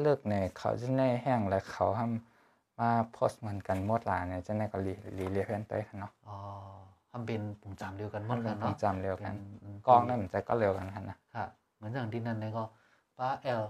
[0.01, 6.38] เลิกๆเนี่ยเขาจะในแห้งและเขาทำมาโพสต์เหมือนกันหมดหลายเนี่ยจะในก็รีรีเรียบเห็นต้วยกันเนาะอ๋อ
[7.12, 9.34] ทำเป็นปุ่มจำเดียวกันหมดกันผมเนาะจำเร็วกัน
[9.64, 11.45] อืมกล้องนั่นมันใจก็เร็วกันครับนะค่ะ
[11.76, 12.64] เหมือนอย่างที่นั่นเนี่ยก็
[13.18, 13.30] ป้า
[13.60, 13.64] l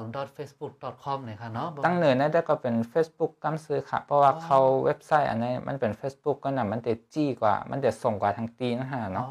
[0.00, 0.72] l facebook
[1.04, 9.26] com เนี่ยค่ะเนาะตั้งเนินนั่นก็เป็น Facebook กำซื้อค่ะ เพราะว่าอ๋อเขาเว็บไซต์อันนี้มันเป็น Facebook ก็น่ะมันจะจี้กว่ามันจะส่งกว่าทางตีนะฮะอ๋อเนาะ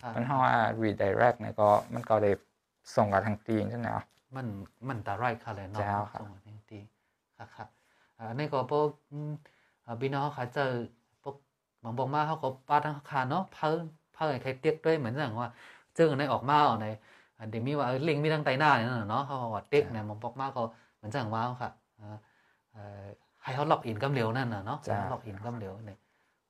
[0.00, 2.30] ค่ะมันห้องว่า redirect เนี่ยก็มันก็ได้
[2.96, 4.04] ส่งกว่าทางตีใช่ไหมอะ
[4.36, 4.46] มัน
[4.88, 6.80] มันตาไรค่ะเลยเนาะเจ้าครับส่งมาทางที
[7.38, 7.66] ค่ะค่ะ
[8.18, 9.32] อ่าในก็พวกอืม
[9.84, 11.03] อ่าพี่น้องเขาเจอพวก
[11.84, 13.82] บางบอกมาเขาก็ป้าทางคาเนาะเพิ่ม
[14.14, 15.48] เพิ่มใครเตียกด้วยเหมือนอย่างว่า
[15.96, 16.86] เจอในออกมาเอาใน
[17.36, 20.62] อ่าเดี๋ยวมีว่าเออลิงก์มีทั้งไตหน้าเนี่ยนะเนาะเขาบอกว่าเต็กเนี่ยบางบอกมาก็
[20.96, 21.70] เหมือนอย่างว่าค่ะ
[22.00, 22.16] อ่า
[22.72, 23.02] เอ่อ
[23.42, 25.98] ให้เขาล็อกอินกำเร็วนั่นน่ะเนาะให้เขาล็อกอินกำเร็วเนี่ย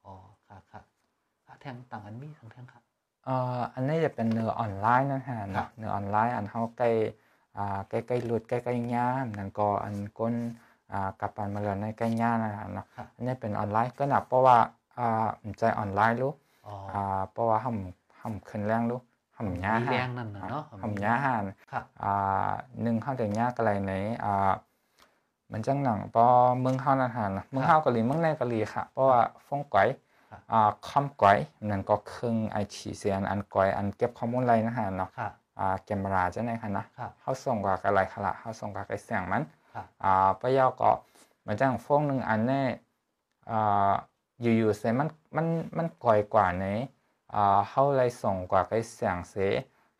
[0.05, 0.15] อ๋อ
[0.49, 0.81] ค่ะค่ะ
[1.47, 2.81] อะแทงต่างอันมีทั้งแทงค่ะ
[3.25, 6.91] เอ่ออันนี้จะเป็นเนื้อออนไลน์นะฮะครัเนาะบเนื้อออนไลน์อันเขาใกล้
[7.57, 10.35] อ่าใกล้ใกล้รุดใกล้ใกล้ย่ามนั่นก็อันก้น
[10.93, 14.57] อ่ากับปันมาเลยในใกล้ย่านะฮะเนาะครับอันนี้เป็นออนไลน์ก็หนักเพราะว่า
[14.99, 16.33] อ่าผมใจออนไลน์รู้
[16.67, 19.01] อ๋ออ่าเพราะว่าห่ำห่ำขึ้นแรงรู้
[19.39, 23.93] ห่ำย่ามีหาแรงนั่นน่ะเนาะห่ำย่าหานค่ะอ่าหนึ่งเข้าถึงย่ากะไรไหน
[24.25, 24.53] อ่า
[25.53, 26.27] มันจังหนังปอ
[26.61, 29.89] เมืองเฮานั่นหานะเมืองเฮาเกาหลีเมืองในเกาหลีค่ะเพราะว่าฟงก๋อย
[30.31, 31.39] ครับอ่าคอมก๋อย
[31.71, 35.29] นั่นก็ครึ่งไอฉีเสียนอันก๋อยอันเก็บข้อมูลอะไรนะฮะเนาะค่ะ
[35.59, 39.43] อ่าแกมราจะไหนคะนะครับเฮาส่งกว่าอะไรคะละเฮาส่งกว่าไอเสียงมัน
[39.75, 40.91] ค่ะอ่าปะยอก็
[41.47, 42.63] มันจังฟงหนึ่งอันแน่
[43.51, 43.93] อ่า
[44.41, 45.47] อยู่ๆเสมันมัน
[45.79, 46.65] มันก่อยกว่าใน
[47.35, 49.35] อ่าเฮาเลยส่งกว่าไอเสียงเส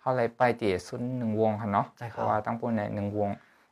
[0.01, 3.31] เฮาเลยไปตีสุดหนึ่งวงค่ะเนาะใช่ครับเพราะว่าตั้งปุ่นในหนึ่งวง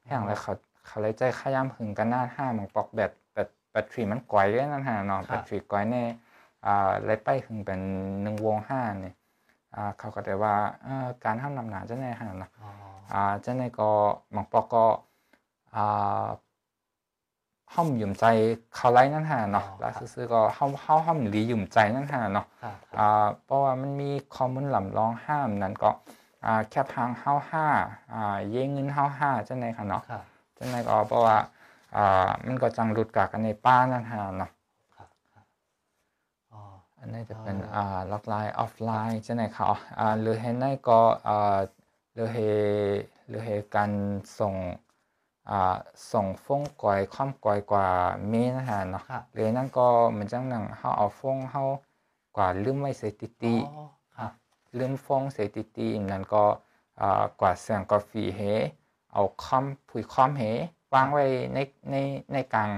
[0.08, 0.52] แห่งเลยเขา
[0.86, 6.06] เขาเลยใจขย้ำหึงกันหน้าห้ามังปอกแบตแบตแบตทรีมันก่อยเลยนั่นฮะเนาะครับแบตทรีก่อยเนี่ย
[6.66, 7.80] อ่าเลยไปหึงเป็น
[8.22, 9.14] หนึ่งวงห้าเนี่ย
[9.74, 12.68] อ่าเขาก็ได้ว่าเอ่อการทำนำหนาจะในฮะเนาะอ๋อ
[13.14, 13.90] อ่าจะในก็
[14.34, 14.84] มังปอกก็
[15.76, 16.26] อ่า
[17.72, 18.24] ห้อมหยุ่มใจ
[18.74, 25.90] เขาไล่นั่นฮะเนาะแล้วซื้อๆก็ห้อมห้อห้อมหลีหยุ่มใจนั่นฮะเนาะค่ะค่ะอ่าเพราะว่ามันมีคอมมอนลำลองห้ามนั่นก็
[26.44, 27.66] อ่าแคบทางเฮาห้า
[28.14, 30.20] อ่าเย่เงินเฮาห้าจังไดค่ะเนาะค่ะ
[30.58, 31.36] จังไดก็เพราะว่า
[31.96, 34.50] อ่ามันก็จังหลุดกากกันในป้านั่นฮะเนาะ
[34.96, 35.42] ค่ะค่ะ
[36.52, 36.60] อ๋อ
[36.98, 39.66] อันนี้จะเป็นอ่าอ่าล็อกไลน์ออฟไลน์จังไดค่ะ
[39.98, 41.58] อ่าหรือเห็นในก็อ่า
[42.14, 42.36] หรือเฮ
[43.28, 43.90] หรือเฮการ
[44.38, 44.91] ส่งอ่า
[46.12, 47.88] ส่งฟงก่อยความก่อยกว่า
[48.28, 51.62] เมนะฮะเนาะค่ะหรือนั่นก็เหมือนจังหนังเฮาเอาฟงเฮา
[52.36, 53.86] กว่าลืมไว้ใส่ติติอ๋อ
[54.16, 54.28] ค่ะ
[54.78, 56.44] ลืมฟองเสติตีนั่นก็
[57.00, 58.40] อ่ากวาดเสียงกาแฟเฮ
[59.12, 60.42] เอาคอมผุยคอมเฮ
[60.94, 61.24] วางไว้
[61.54, 61.58] ใน
[61.90, 61.96] ใน
[62.32, 62.70] ในกลาง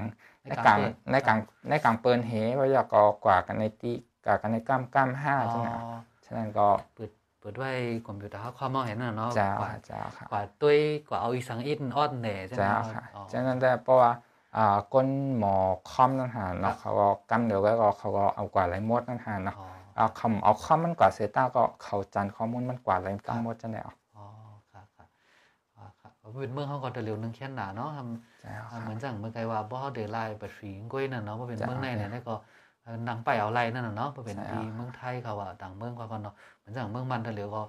[0.49, 0.79] ในกลาง
[1.11, 1.39] ในกลาง
[1.69, 3.93] ในกลางเปินเฮไว้แล้วก็กวาดกันในตี
[4.25, 5.69] กวาดกันในก้ามก้ามห้าอ๋อใช่ไหม
[6.25, 7.71] ฉะนั้นก็เปิดเปิดไว้
[8.07, 10.79] คอมพิวเตอร์เขาความมองเห็นน่ะเนาะเจ้ากว่าค่ะเจ้าค่ะกว่าตุ้ย
[11.09, 14.11] กว่าเอาอีสังอินออดแหน่ใช่ไหมเจ้าค่ะอ๋อฉะนั้นแต่เพราะว่า
[14.57, 15.55] อ่าก้นหมอ
[15.91, 19.67] คอมนั่นหาครัเนาะบเขาก็กำเดียวก็เขาก็เอากวาดไรหมดนั่นหาเนาะอ๋อ
[19.97, 24.25] เอาคำเอาคอมมันกวาดเซต้าก็เขาจันข้อมูลมันกวาดอะไรตั้งหมดจะไหนเอาอ๋อ
[24.73, 25.05] ค่ะค่ะ
[25.77, 32.35] อ๋อค่ะเอาเป็นเมืองเขาก็จะเร็วนึงแค่หนาเนาะทำเจ้าอ่าค่ะเหมือนจังเมื่อไกว่าบ่เดลายบัดฝีก้อยนั่นเนาะบ่เป็นจ้ะเมืองในเนี่ยได้ก็
[32.83, 36.35] เอ่อนังไปเอาไรนั่นน่ะเนาะบ่เป็นใช่ที่ครับเมืองไทยเขาว่าต่างเมืองเขาก็เนาะ
[36.65, 37.63] เหมือนจังเมืองมันทะเลก็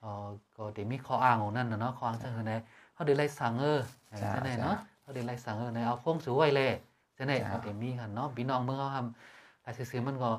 [0.00, 0.26] เอ่อ
[0.56, 2.52] ก็ได้มีข้ออ้างของนั่นน่ะเนาะข้ออ้างจังคือใน
[2.94, 6.70] เฮาได้ไล่สั่งเออเออจังได๋เนาะเฮาได้ไล่สั่งเออในเอาพงสูไว้เลย
[7.16, 10.30] จังได๋ก็ได้มีกันเนาะพี่น้องเมืองเฮาทำลายซื้อๆมันก็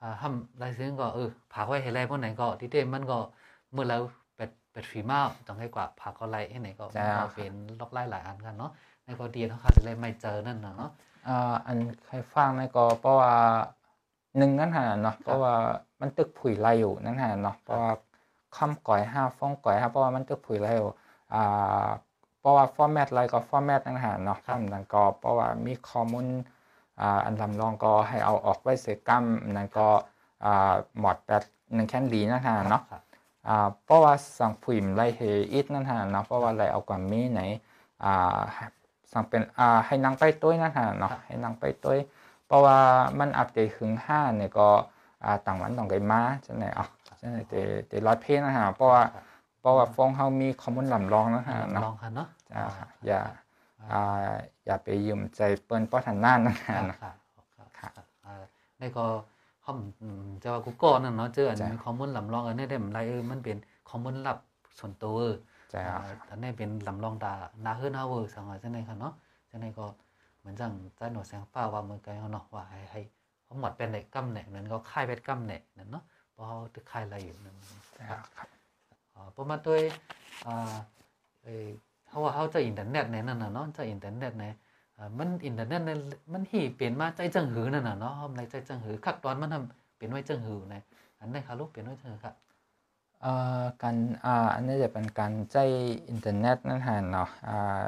[0.00, 3.18] อ่าทำลายซื้อก็เออผากไว้ให้ไรพวกไหนก็ที่เต็มมันก็
[3.72, 4.02] เมื่อแล้ว
[4.36, 8.70] เป็ดเป็ดฝีมาต้องให้กว่าผากก็ไล่ให้ไหนก็มันก็เป็นล็อกไล่หลายอันกันเนาะ
[9.04, 10.90] ในก็ดีเนาะค่ะจะเลยไม่เจอนั่นน่ะเนาะ
[11.26, 13.32] อ่าอันใครฟังในก็เพราะว่า
[14.38, 15.54] หนึ่งนั่นหาเนาะเพราะว่า
[16.00, 17.92] มันตึกผุยไรอยู่นั่นหาเนาะเพราะว่า
[18.56, 20.90] คำก่อยห้าฟ้องก่อยห้าเพราะว่ามันตึกผุยไรอยู่
[21.34, 21.88] อ่า
[22.40, 26.26] เพราะว่าฟอร์แมตไรก็ฟอร์แมตนั่นหาเนาะคำนั้นก็เพราะว่ามีข้อมูล
[27.00, 29.86] อ่าอันลำลองก็ให้เอาออกไว้เสกัมนั่นก็
[30.44, 31.42] อ่าหมอดแบบ
[31.74, 33.02] หนึ่งแค่นดีนั่นหาเนาะครับ
[33.48, 35.20] อ่าเพราะว่าสังพิมพ์ไล่เฮ
[35.52, 37.40] อิดนั่นฮะเนาะเพราะว่าไล่เอาความมีไหน
[38.04, 38.40] อ่า
[39.12, 41.98] สังเป็นอ่าให้นางไปต้วยนั่นฮะเนาะให้นางไปต้วย
[42.46, 42.78] เพราะว่า
[43.18, 44.68] มันอัปเดตถึงห้าเนี่ยก็
[45.24, 46.86] อ่าต่างวันต่างไกมาจังไหนอะ
[47.20, 49.02] จังไหนแต่แต่ร้อยเพลงนะฮะเพราะว่า
[49.60, 53.20] เพราะว่าฟองเฮามีข้อมูลลำลองนะฮะลเนาะองค่ะเนาะจ้าค่ะอย่า
[53.92, 54.32] อ่า
[54.64, 57.10] อย่าไปยืมใจเปิ้นป้อทันหน้านะฮะค่ะเนาะค่ะ
[57.56, 57.90] ค่ะค่ะ
[58.24, 58.44] อ่า
[58.78, 59.04] ในก็
[59.64, 63.56] ข้อมอืมจะว่ากูก่อนนั่นเนาะเจออันจ้ะมีข้อมูลลำลองอันนี้ได้มันไรเออมันเป็น
[63.88, 64.38] ข้อมูลลับ
[64.78, 65.34] ส่วนตัวเออ
[65.74, 65.94] จ้าอ่า
[66.30, 67.32] อันนี้เป็นลำลองดา
[67.64, 69.12] นาเฮือนเฮาเวอร์สังว่าจังได๋ค่ะเนาะ
[69.50, 69.86] จังได๋ก็
[70.44, 73.00] เหมือนจังใจหนวดแสงฟ้าว่าเมือกลเฮาเนาะว่าให้ให้
[73.44, 77.56] เขาหมดเป็นไหนกำไหนนั้นก็ค่ายเป็นกำไหนนั่นเนาะเพราะเฮาตึกค่ายอะไรอยู่นั่น
[78.10, 78.20] ครับ
[79.14, 79.80] อ่าประมาณด้วย
[80.46, 80.74] อ่า
[81.44, 81.48] เอ
[82.08, 84.44] เฮาว่าเฮาจะอินเทอร์เน็ตในนั่นน่ะเนาะจะอินเทอร์เน็ตใน
[84.98, 85.90] อ่ามันอินเทอร์เน็ตใน
[86.32, 90.74] มันหีเปลี่ยนมาใจจังหือนั่นน่ะเนาะในใจจังหือคักตอนมันทำเปลี่ยนไว้จังหือใน
[91.20, 92.34] อันนี้ค่ะลูกเปลี่ยนไว้จังหือค่ะ
[93.22, 95.56] เอ่อการอ่าอันนี้จะเป็นการใจ
[96.08, 97.84] อินเทอร์เน็ตนั่นฮะเนาะอ่า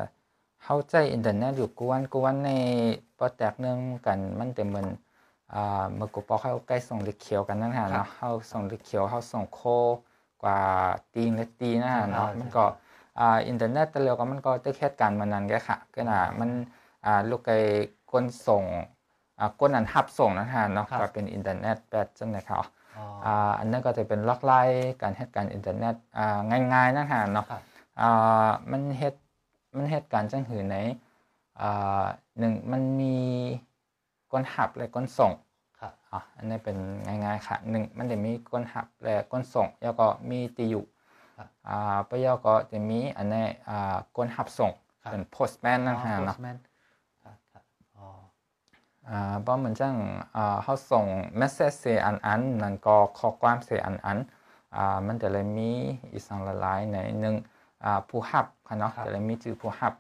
[0.65, 2.51] เข้าใจอินเทอร์เน็ตอยู่กวนกวนใน
[3.19, 4.87] ปอแตกเนื่องกันมันแต่เหมือน
[5.55, 9.61] อ่าเมื่อกูปอเข้าใกล้ส่งลิเขียวกันนั่นฮะเนาะเข้าส่งลิเขียวเข้าส่งโค
[10.43, 10.61] กว่า
[11.15, 12.65] ตีนและตีนะฮะเนาะมันก็
[13.19, 16.51] อ่าอินเทอร์เน็ตแต่เร็วก็มันก็ตึกเหตุการณ์มันนั้นแกค่ะก็น่ะมัน
[17.07, 17.59] อ่าลูกไอ้
[18.11, 18.65] ก้นส่ง
[19.39, 22.65] อ่าก้นอันหับส่งนั่นฮะเนาะก็เป็นอินเทอร์เน็ตแปดจังเลยครับ
[22.97, 26.39] อ๋ออ่าอันนั้นก็จะเป็นล็อกไลน์การเฮ็ดการอินเทอร์เน็ตอ่า
[26.73, 27.63] ง่ายๆนะฮะเนาะครับ
[28.01, 29.15] อ่ามันเฮ็ด
[29.77, 30.77] มันเฮ็ดการจังหือใน
[31.61, 32.05] อ่า
[32.39, 33.17] หนึ่งมันมี
[34.33, 35.33] ก้นหับและก้นส่ง
[35.81, 40.85] ค่ะอะอันนี้เป็นง่ายๆค่ะหนึ่งมันจะมีก้นหับและก้นส่งแล้วก็มีตีอยู่
[41.37, 44.71] ครับอ่าปยอก็จะมีอันนี้อ่าก้นหับส่ง
[45.03, 46.57] ครับเป็น postman นะฮะอ๋อเนาะ postman
[47.23, 47.61] ค่ะค่ะ
[47.97, 48.07] อ๋อ
[49.09, 49.95] อ่าเพราะเหมือนจัง
[50.37, 51.05] อ่าเขาส่ง
[51.37, 54.19] เมสเซจเสียอันอันนั่นก็ข้อความเสียอันอัน
[54.77, 55.71] อ่ามันจะเลยมี
[56.13, 57.35] อีกสองละลายในหนึ่ง
[57.85, 59.95] อ่าผู้หับ ค่ะเนาะจะเลยมีชื่อผู้หับ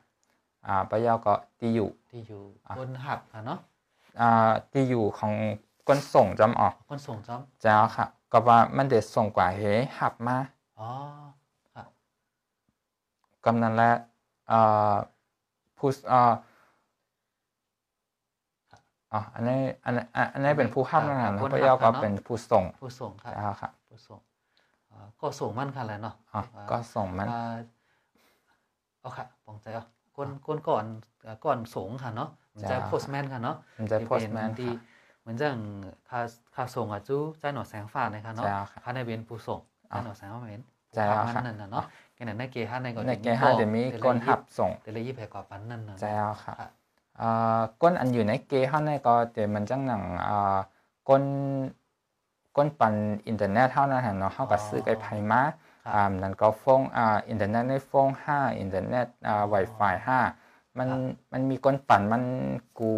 [0.66, 3.58] อ่าปะยอก็ตีอยู่ ที่อยู่อะบนหับค่ะเนาะ
[4.20, 5.34] อ่าตีอยู่ของ
[5.86, 9.60] คนส่งจำออกคนส่งจ้อมเจ้าค่ะ ก็ว่ามันเด็ดส่งกว่าเฮ
[9.98, 10.38] หับมา
[10.78, 10.88] อ๋อ
[11.74, 11.84] ค่ะ
[13.44, 13.92] กำนั้นแหละ
[14.50, 14.94] อ่า
[15.78, 16.32] ผู้อ่า
[19.12, 24.20] อ๋ออันนี้อันนี้อันอันนี้เป็นผู้หับนะฮะแล้วปะยอก็เป็นผู้ส่งผู้ส่งค่ะเจ้าค่ะ ผู้ส่ง
[24.92, 26.40] อ่าก็ส่งมันค่ะแหละเนาะอ๋อ
[26.70, 27.56] ก็ส่งมัน อ่า
[29.06, 29.84] เอาค่ะปองใจเอา
[30.16, 30.84] ก้นก้นก่อน
[31.26, 35.56] อ่าก่อนส่งค่ะเนาะมันจะจ้าโพสต์แมนค่ะเนาะมันจะเป็น postman ที่ค่ะเหมือนจัง
[36.10, 36.20] คา
[36.54, 40.62] คาส่งอะจู้ใจหนอดแสงฟ้าในค่ะเนาะจ้าค่ะค่าในเป็นผู้ส่งใจอะหนอดแสงฟ้าเป็น
[40.96, 41.84] จ้าผู้ค่ะทำมันนั่นน่ะเนาะ
[42.14, 46.68] แค่นั้นในเกห้าในก็ในเกห้าจะมีก้นหับส่งแต่ละยี่แผ่กว่าปันนั่นน่ะเจ้าค่ะค่ะ
[47.20, 50.56] อ่าก้นอันอยู่ในเกเขาในก็จะมันจังหนังอ่า
[51.08, 51.22] ก้น
[52.56, 52.94] ก้นปัน
[53.26, 55.65] อินเทอร์เน็ตเท่านั้นฮะเนาะเขาก็ซื้อไอ้ไผมาครับอ่า
[56.22, 60.20] นั่นก็ฟงอ่าอินเทอร์เน็ตในฟงห้าอินเทอร์เน็ตอ่า Wi-Fi ห้า
[60.78, 61.00] มันครับ
[61.32, 62.22] มันมีก้นปั่นมัน
[62.78, 62.90] กู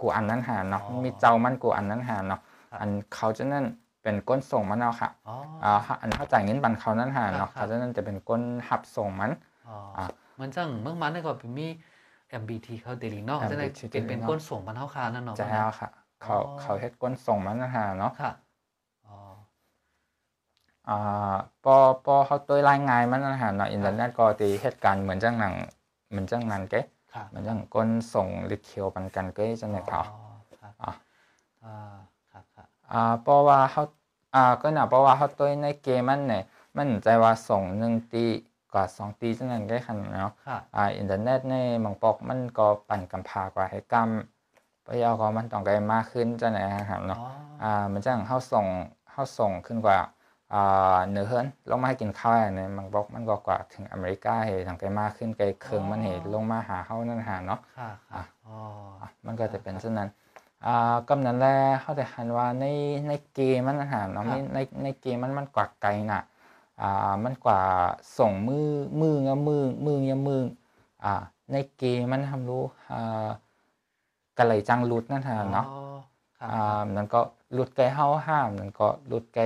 [0.00, 2.40] กูอันนั้นหาเนาะอ๋อมันมีเจ้ามันกูอันนั้นหาเนาะ
[2.70, 3.64] ครับอันเขาจะนั่น
[4.02, 5.34] เป็นก้นส่งมันเอาค่ะอ๋อ
[5.64, 9.30] อ่าอันเขาจ่ายเงินบันเขานั้นหาเนาะครับเขาจะนั่นจะเป็นก้นหับส่งมัน
[9.68, 10.04] อ๋ออะ
[10.36, 11.66] เหมือนจังเมื่อมันนี่ก็เป็นมี
[12.42, 15.88] MBT เขาเดลิงเนาะ MBT จะได้เป็นเป็น Daily ก้นส่งมันเท่าคานั่นเนาะจะเอาค่ะ
[16.22, 18.43] เขาอ๋อเขาเฮ็ดก้นส่งมันนะฮะเนาะค่ะอ๋อ
[20.88, 21.74] อ่าพอ
[22.04, 25.54] พอเขาตัวรายงานมันนะฮะเนาะอินเทอร์เน็ตก็ตีเหตุการณ์เหมือนจังหนัง
[26.10, 26.80] เหมือนจังนั้นเก้
[27.14, 30.16] ค่ะเหมือนจังก้นส่งลิเคียวปันกันเก้จังไหนเขาอ๋อ
[30.60, 30.92] ครับอะ
[31.64, 31.96] อ่า
[32.30, 33.82] ครับครับอ่าเพราะว่าเขา
[34.34, 36.42] อ่าก็น่ะเพราะว่าเขาตัวในเกมมันเนี่ย
[36.76, 38.24] มันใจว่าส่งหนึ่งตี
[38.72, 41.54] กว่าสองตีจังนั้นเก้ขนาดเนาะค่ะอ่าอินเทอร์เน็ตใน
[41.84, 46.58] บางปอกมันก็ปั่นกำพากว่าให้กำไปเอาก็มันต้องไกลมากขึ้นจังไหน
[46.90, 47.28] ครับเนาะอ๋อ
[47.62, 48.66] อ่ามันจังเขาส่ง
[49.10, 50.06] เขาส่งขึ้นกว่าอ่า
[51.08, 58.56] เหนือเฮิรนลงมาให้กินข้าวเนี่ยมันบอกมันก็กว่าถึงอเมริกาเหทางไกลมากขึ้นไกลเคืองมันเหลงมาหาเขานั่นหาเนาะค่ะค่ะอะอ๋อ
[59.00, 60.08] อะมันก็จะเป็นเช่นนั้น
[60.66, 61.46] อ่ากำนั้นแล
[61.80, 62.64] เขาจะหันว่าใน
[63.08, 66.20] ในเกมมันนะฮะเนาะในในในเกมมันมันกว่าไกลน่ะ
[66.82, 67.60] อ่ามันกว่า
[68.18, 68.68] ส่งมือ
[69.00, 70.42] มือเงามือมือเงามือ
[71.04, 71.14] อ่า
[71.52, 73.26] ในเกมมันทำรู้อ่า
[74.38, 75.98] กะไหลจังรุดนั่นฮะเนาะอ๋อ
[76.38, 77.20] ค่ะอ่านั่นก็
[77.52, 79.44] หลุดไกลเฮาห้ามนั่นก็หลุดไกล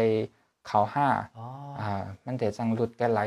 [0.69, 1.09] เขาห้า
[1.39, 1.47] อ๋อ
[1.81, 1.91] อ่า
[2.25, 3.21] มันเดี๋ยวจังหลุดไกลไหล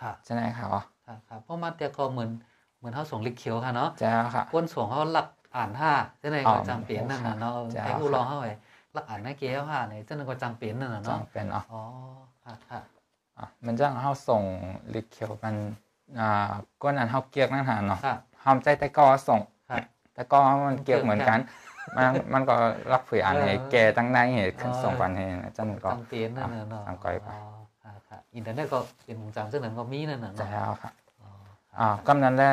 [0.00, 2.30] ค่ะใช่ไหมครับอ๋อค่ะครับเพราะมาแต่ก็เหมือน
[2.78, 8.52] เหมือนเขาส่งลิกเขียวค่ะเนาะจ้าค่ะก้นส่งเขาหลักอ่านห้าเจ้าไหนอ๋ก็อจังเปลี่ยนนั่นน่ะเนาะจ้าไอ้ผู้รองเขาไว้
[8.94, 11.82] หลักอ่านในเกียวห้าเนี่ยเจ้านั่นก็จังเปลี่ยนนั่นน่ะจังเนาะเป็นอ๋ออ๋อ
[12.44, 12.80] ค่ะค่ะ
[13.38, 14.42] อะมันจังเฮาส่ง
[14.94, 15.56] ลิเขียวมัน
[16.20, 16.52] อ่า
[16.82, 19.76] ก้นอันเฮาเกียกนั่นหาเนาะค่ะห้ามใจแต่ก็ส่งค่ะ
[20.14, 21.38] แต่ก็มันเกียกเหมือนกัน
[21.96, 22.54] มันมันก็
[22.92, 25.24] รับฝืนอันให้เออแกตั้งในให้ขึ้นส่งปันให้
[25.56, 27.40] จังก็จังเปลี่ยนนั่นน่ะเนาะจังก้อยไปอ๋อ
[27.82, 30.90] ค่ะค่ะอินเทอร์เน็ตก็เป็นวงจรซึ่งนั้นก็มีนั่นน่ะใช่เนาะแล้วค่ะ
[31.22, 31.28] อ๋อ
[31.78, 32.52] อ่ากำนั้นแหละ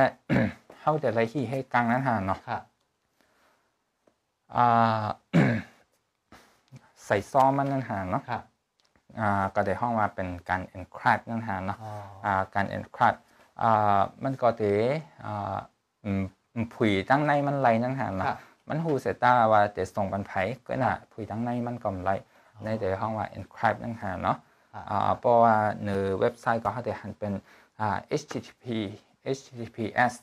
[0.81, 2.59] เฮาแต่ไรที่ให้กลางนั้นหาเนาะค่ะ
[4.55, 5.05] อ่า
[7.05, 8.41] ใส่ซ้อมมันนั่นหาเนาะค่ะ
[9.19, 11.91] อ่าก็ได้ห้องว่าเป็นการ encrypt นั่นหาเนาะอ๋อ
[12.25, 13.17] อ่าการ encrypt
[13.61, 14.63] อ่ามันก็เต
[15.25, 15.57] อ่า
[16.05, 16.23] อืม
[16.53, 18.37] อืมผุยตั้งในมันไหลนั่นหาเนาะค่ะ
[18.69, 20.31] มันหูเสยตาว่าจะส่งบันไผ
[20.67, 22.09] ก็น่ะผุยตั้งในมันก็ไหล
[22.63, 24.37] ในแต่ห้องว่า encrypt นั่นหาเนาะ
[24.73, 25.55] ค่ะอ่าเพราะว่า
[25.85, 25.89] ใน
[26.19, 27.33] เว็บไซต์ก็เขาจะหันเป็น
[27.79, 28.63] อ่า http
[29.37, 30.13] https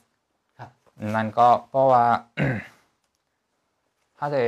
[0.58, 0.70] ครับ
[1.14, 2.04] นั่นก็เพราะว่า
[4.16, 4.40] เขาจะ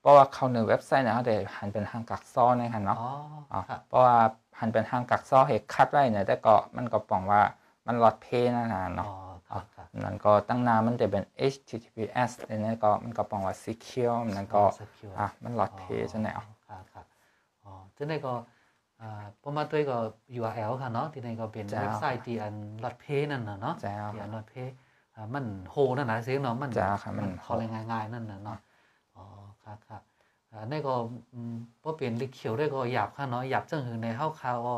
[0.00, 3.10] เพราะว่าเขาในเว็บไซต์เนี่ยเขาจะหันเป็นทางกักซ้อนนะครับเนาะอ๋อ
[3.52, 4.16] อ่าค่ะเพราะว่า
[4.58, 7.42] หันเป็นทางกักซ้อเหตุคัดไว้เนี่ยแต่ก็มันก็ปองว่า
[7.86, 8.26] มันลอดเพ
[8.56, 9.08] นะนะอ๋เนาะ
[10.00, 14.62] นั่นก็ตั้งนานมันจะเป็น https แต่เนี่ยก็มันก็ปองว่า secure นั่นก็
[15.18, 17.02] อะมันลอดเพใช่ไหมอ๋อค่ะค่ะ
[17.64, 18.32] อ๋อที่นี่ก็
[19.00, 19.98] อ่าประมาณตัวก็
[20.38, 24.54] URL ค่ะเนาะที่นี่ก็เป็นเว็บไซต์ที่อันลอดเพนั่นน่ะเนาะใช่ครับที่อันลอดเพ
[25.14, 28.58] อ่ามันโฮนั่นนะเสียงเนาะมันจ้าครับมันเขาเลยง่ายๆนั่นน่ะเนาะ
[29.16, 29.24] อ๋อ
[29.62, 29.98] ค่ะค่ะ
[30.50, 30.94] อ่านี่ก็
[31.34, 34.74] อืมบ่เปลี่ยนลิเขียวได้ก็หยาบค่ะเนาะหยาบจังหือในเฮาข่าวว่า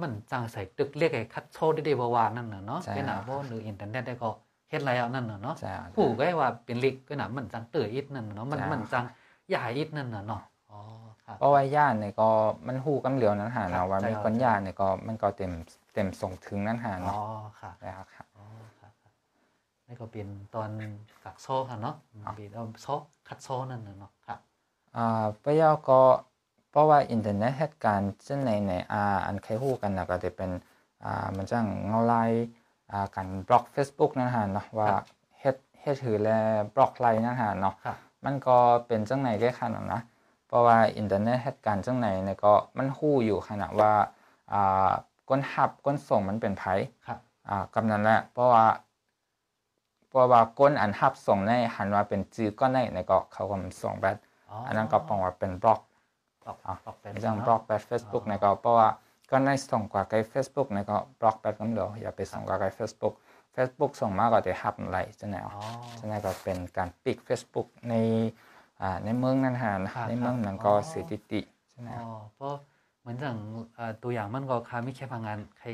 [0.00, 4.30] มันจังใส่ตึกเรียกไอ้คัดโชได้ได้บ่ว่านั่นน่ะเนาะใช่เป็นหน้าครับบ่หรืออินเทอร์เน็ตได้ก็
[4.68, 9.04] เฮ็ดแล้วนั่นน่ะเนาะใช่ผู้ก็ว่าเป็นลิกก็น่ะมันจังเตออิดนั่นน่ะเนาะมันจ้ะมันจัง
[9.48, 10.80] ใหญ่อิดนั่นน่ะเนาะอ๋อ
[11.24, 12.28] ครับเพราะว่าย่านเนี่ยก็
[12.66, 15.52] มันหูกำเหลียวนั้นหาครัเนาะบว่าใช่มีครับคนย่านเนี่ยก็มันก็เต็ม
[15.94, 17.16] เต็มส่งถึงนั้นหาอ๋อเนาะ
[17.60, 18.44] ค่ะแล้วครับอ๋อ
[18.78, 19.12] ครับครับ
[19.86, 20.70] นี่ก็เป็นตอน
[21.24, 21.96] กักโซ่ค่ะเนาะ
[22.36, 22.94] เป็นเอาโซ่
[23.28, 24.38] คัดโซ่นั่นน่ะเนาะครับ
[24.96, 26.00] อ่าปะยอก็
[26.35, 26.35] เพ
[26.76, 30.50] ราะว่าอินเทอร์เน็ตเหตุการณ์เช่นในในอ่าอันเคยหูกันนะก็จะเป็น
[31.04, 32.44] อ่ามันจังเงาไลน์
[32.92, 35.04] อ่าการบล็อก Facebook นั่นหาเนาะว่าครับ
[35.40, 36.38] เฮ็ดเฮ็ดถือและ
[36.74, 38.56] บล็อกไลน์นั่นหาเนาะครับมันก็
[38.86, 40.00] เป็นจังไหนได้ขนาดนะ
[40.48, 43.92] เพราะว่าอินเทอร์เน็ตเหตุการณ์จังไหนเนี่ยก็มันหู้อยู่ขนาดว่า
[44.52, 44.90] อ่า
[45.28, 46.64] ก้นหับก้นส่งมันเป็นไผ
[47.06, 47.18] ครับ
[47.48, 48.66] อ่ากำนั้นแหละเพราะว่า
[50.08, 54.16] เพราะว่าก้นอันหับส่งในหันว่าเป็นจือก้อนในในก็เขาก็มันส่งแบบ
[54.66, 55.85] อันนั้นก็ปองว่าเป็นบล็อกบล็
[56.52, 58.88] อกอะบล็อกเป็นจังบล็อกแบบ Facebook ในก็เพราะว่า
[59.30, 63.14] ก้อนในส่งกว่าไกล Facebook ในก็บล็อกแบบน้ำเหลืออย่าไปส่งกว่าไกล Facebook
[63.54, 67.94] Facebook ส่งมาก็จะหับอะไรจังไหนอ๋อะอฉะนั้นก็เป็นการปิด Facebook ใน
[68.80, 71.40] อ่าในเมืองนั้นฮะนะครับในเมืองนั้นก็อ๋อสถิติ
[71.70, 72.52] ใช่ไหมอ๋อเพราะ
[73.00, 73.36] เหมือนอย่าง
[73.74, 75.68] เอ่อตัวอย่างมันก็คาไม่แค่พลังงานใคร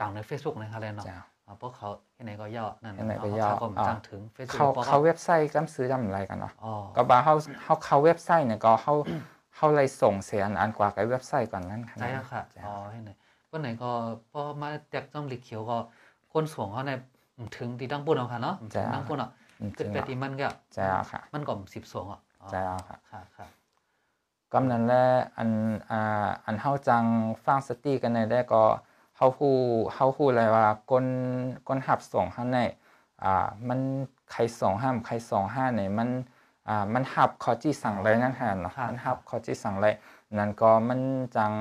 [0.00, 8.94] ต่างใน Facebook นะครับเลยเนาะจ้ะอ่าเพราะเขาที่ไหนก็ย่อนั่นที่ไหนก็เาะย่อเขาก็อ่าจังถึง Facebook เขาพระเขาเว็บไซต์กำซื้อจำอะไรกันเนาะอ๋อก็บาเขาเขาเขาเว็บไซต์เนี่ยก็เขา
[9.54, 13.10] เขาเลยส่งเสียอันอันกว่ากับเว็บไซต์ก่อนนั้นครับใช่แล้วค่ะจ้ะอ๋อให้ไหน
[13.50, 13.90] วันไหนก็
[14.30, 15.76] พอมาแตกจ้อมหลีกเขียวก็
[16.32, 16.92] คนส่งเขาใน
[17.56, 23.46] ถึงที่ตั้งปุ่นเอาค่ะเนาะถึงตั้งปุ่นอะอืมจเกิริดงไปเนาะที่มันก็ใช่แล้วค่ะ มันก็สิบสองอะอ๋อใช่แล้วค่ะค่ะค่ะ
[24.52, 25.04] กำนั้นแหละ
[25.38, 25.50] อัน
[25.90, 27.04] อ่าอันเฮาจัง
[27.44, 28.64] ฟังสติกันในได้ก็
[29.16, 29.56] เฮาฮู้
[29.94, 31.06] เฮาฮู้เลยว่าก้น
[31.68, 32.58] ก้นหับส่งข้างใน
[33.22, 33.80] อ่ามัน
[34.32, 36.08] ใครส่งห้ามใครส่งห้าเนี่ยมัน
[36.68, 39.94] อ่ามันหับขอจี้สั่งเลยนั่นฮะเนาะมันหับขอจี้สั่งเลย
[40.38, 41.00] นั่นก็มัน
[41.36, 41.52] จัง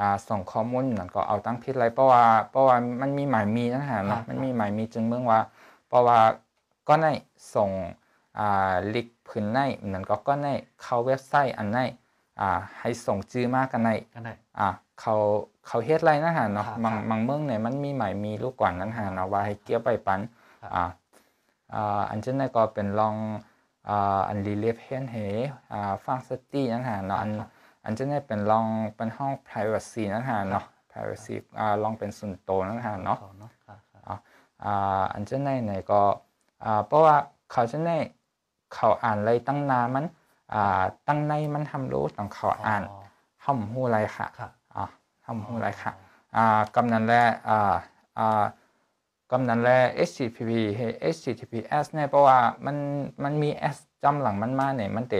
[0.00, 5.40] อ่าส่งข้อมูลนั่นก็เอาตั้งพิษเลยเพราะว่าเพราะว่ามันมีหมายมีนั่นฮะเนาะมันมีหมายมีจึงเมืองว่า
[5.88, 6.18] เพราะว่า
[6.88, 7.06] ก็ใน
[7.54, 7.70] ส่ง
[8.38, 10.48] อ่าลิกพื้นในนั่นก็ก็ใน
[10.82, 11.78] เข้าเว็บไซต์อันใน
[12.40, 14.68] อ่าให้ส่งจื้อมากกันในกันได้อ่า
[15.00, 15.14] เขา
[15.66, 20.20] เขาเฮ็ดไรนั่นฮะเนาะครับบางครับบางเมืองเนี่ยมันมีหมายมีลูกกว่านั้นฮะเนาะว่าให้เกี่ยวไปปัน
[20.62, 20.84] ครับอ่า
[21.74, 23.16] อ่าอันเช่นนั้นก็เป็นลอง
[23.88, 25.16] อ่าอันรีเลฟเฮียนเฮ
[25.72, 27.48] อ่าฟังสตินั่นฮะเนาะอันครับ
[27.84, 28.66] อันเช่นนั้นเป็นลอง
[28.96, 34.16] เป็นห้อง privacy นั่นฮะเนาะ privacy อ่าลองเป็นส่วนตัวนั่นฮะเนาะขอเนาะค่ะค่ะอ่า
[34.64, 36.00] อ่าอันเช่นนั้นเนี่ยก็
[36.64, 37.16] อ่าเพราะว่า
[37.52, 38.02] เขาเช่นนั้น
[38.74, 40.04] เขาอ่านอะไรตั้งนานมัน
[40.54, 42.82] อ่าตั้งในมันทำรู้ต้องเขาอ่าน
[43.44, 44.84] ห้องหูอะไรค่ะค่ะอ่า
[45.26, 45.92] ห้องหูอะไรค่ะ
[46.36, 47.14] อ่ากำนันแล
[47.48, 47.74] อ่า
[48.18, 48.44] อ่า
[49.30, 49.70] กำนันแล
[50.08, 52.76] HTTP เฮ้ HTTPS เนี่ยเพราะว่ามัน
[53.24, 55.16] มันมี S จำหลังมันมาเนี่ยมันเต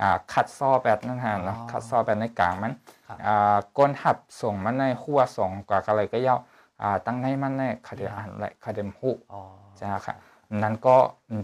[0.00, 2.72] อ่าคัดซอแบบนั่นฮะเนาะอ๋อคัดซอแบบในกลางมัน
[3.06, 6.38] ครับอ่าก้นหับส่งมันในหัวส่งกว่าอะไรก็ยาว
[6.82, 9.40] อ่าตั้งในมันในคาเดอ่านและคาเดมหูอ๋อ
[9.80, 10.14] จ้าค่ะ
[10.62, 10.96] นั้นก็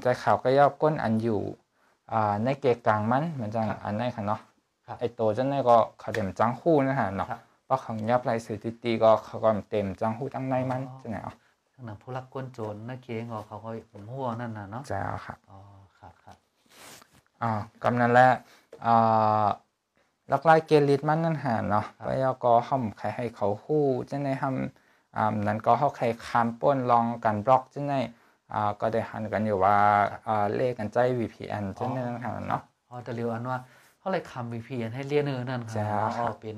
[0.03, 1.41] ใจข่าวก็ยาวก้นอันอยู่
[2.13, 4.41] อ่าในเกกลางมันเหมือนจังอันในค่ะเนาะ
[4.87, 11.35] ครับไอตัวจังในก็คาเดมจังหูนะฮะเนาะครับเพราะของยับไรสถิติก็เขาก็เต็มจังหูตั้งในมันอ๋อจังไหนอะ
[11.75, 15.59] ทั้งนั้นผู้รักกวนโจรนักเกงก็เขาก็ผมหัวนั่นน่ะเนาะจ้าค่ะอ๋อ
[15.99, 16.37] ครับครับ
[17.43, 17.51] อ่า
[17.83, 18.31] กำนั้นแหละ
[18.87, 19.47] อ่า
[20.33, 27.95] ลักไล่เกลิดมันนั่นหาเนาะแล้วยาก็ห้อมใครให้เขาหู้จังในห้ำอ่านั้นก็เขาใครคามป้นลองกันบล็อกจังใน
[28.53, 29.77] อ่าก็ได้หันกันอยู่ว่า
[30.27, 33.59] อ่าเลขกันใจ VPN จังในนั่นหาเนาะอ๋อแต่เรียวอันว่า
[33.99, 36.57] เขาเลยคำ VPN ให้เรียนเออนั่นค่ะจ้าอ๋อเป็น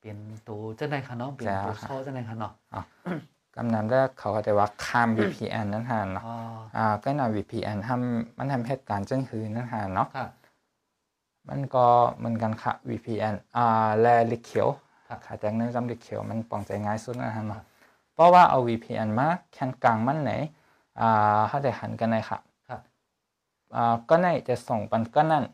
[0.00, 0.16] เป็น
[0.48, 2.52] ตัวจังได๋ค่ะเนาะเป็นตัวโซ่จังได๋ค่ะเนาะ
[3.58, 6.36] กำนั้นแรกเขาก็จะว่าข้าม VPN นั่นฮะเนาะอ๋อ
[6.76, 10.26] อ่าก็น่ะ VPN ทำมันทำเหตุการณ์จังคือนั่นฮะเนาะค่ะ
[11.48, 11.86] มันก็
[12.18, 14.68] เหมือนกันค่ะ VPN อ่าแลลิเขียว
[15.08, 17.62] ครับค่ะแต่ในจำลิเขียวมันปองใจง่ายสุดนะฮะเนาะ
[18.14, 20.32] เพราะว่าเอา VPN มาแค่นกลางมันไหน
[21.00, 22.38] อ่าเขาจะหันกันเลยค่ะ
[22.68, 22.80] ครับ
[23.76, 25.44] อ่าก็ในจะส่งปันก็นั่น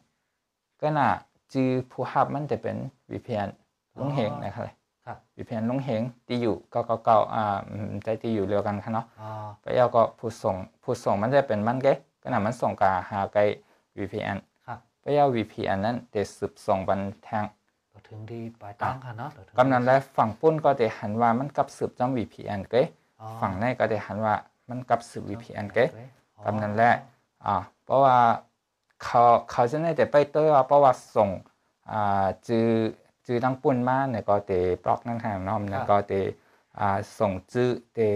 [0.82, 1.08] ก็น่ะ
[1.52, 2.76] จือผู้หับมันจะเป็น
[3.10, 3.48] VPN
[3.98, 4.83] ลุงเหงนะครับครับ
[5.36, 9.30] VPN ลุงเหงที่อยู่ก็ก็เก่าอ่าอืมใจที่อยู่เรียวกันค่ะเนาะอ๋อ
[9.62, 11.92] ไปเอาก็ผู้ส่งผู้ส่งมันจะเป็นมันเก้
[12.22, 13.40] ก็น่ะมันส่งกาหาไกล
[13.98, 14.36] VPN
[14.66, 17.44] ครับไปเอา VPN นั้นจะสืบส่งบันแทง
[17.92, 22.82] ก็ถึงที่ปลายทางค่ะเนาะถึงกำนั้นแล้วฝั่งปุ้นก็จะหันว่ามันกับสืบจัง VPN เก้
[23.20, 24.34] อ๋อฝั่งในก็จะหันว่า
[24.68, 25.84] มันกับสืบ VPN เก้
[26.36, 26.92] อ๋อกำนั้นแหละ
[27.44, 28.16] อ่าเพราะว่า
[29.02, 31.30] เขาเขาจะได้แต่ไปเตอว่าเพราะว่าส่ง
[31.90, 32.68] อ่าจือ
[33.26, 36.20] จือทั้งปุ่นมาเนี่ยก็เตะบล็อกนั่นห่างเนาะเนี่ยก็เตะ
[36.78, 38.08] อ่าส่งจื้อเตะ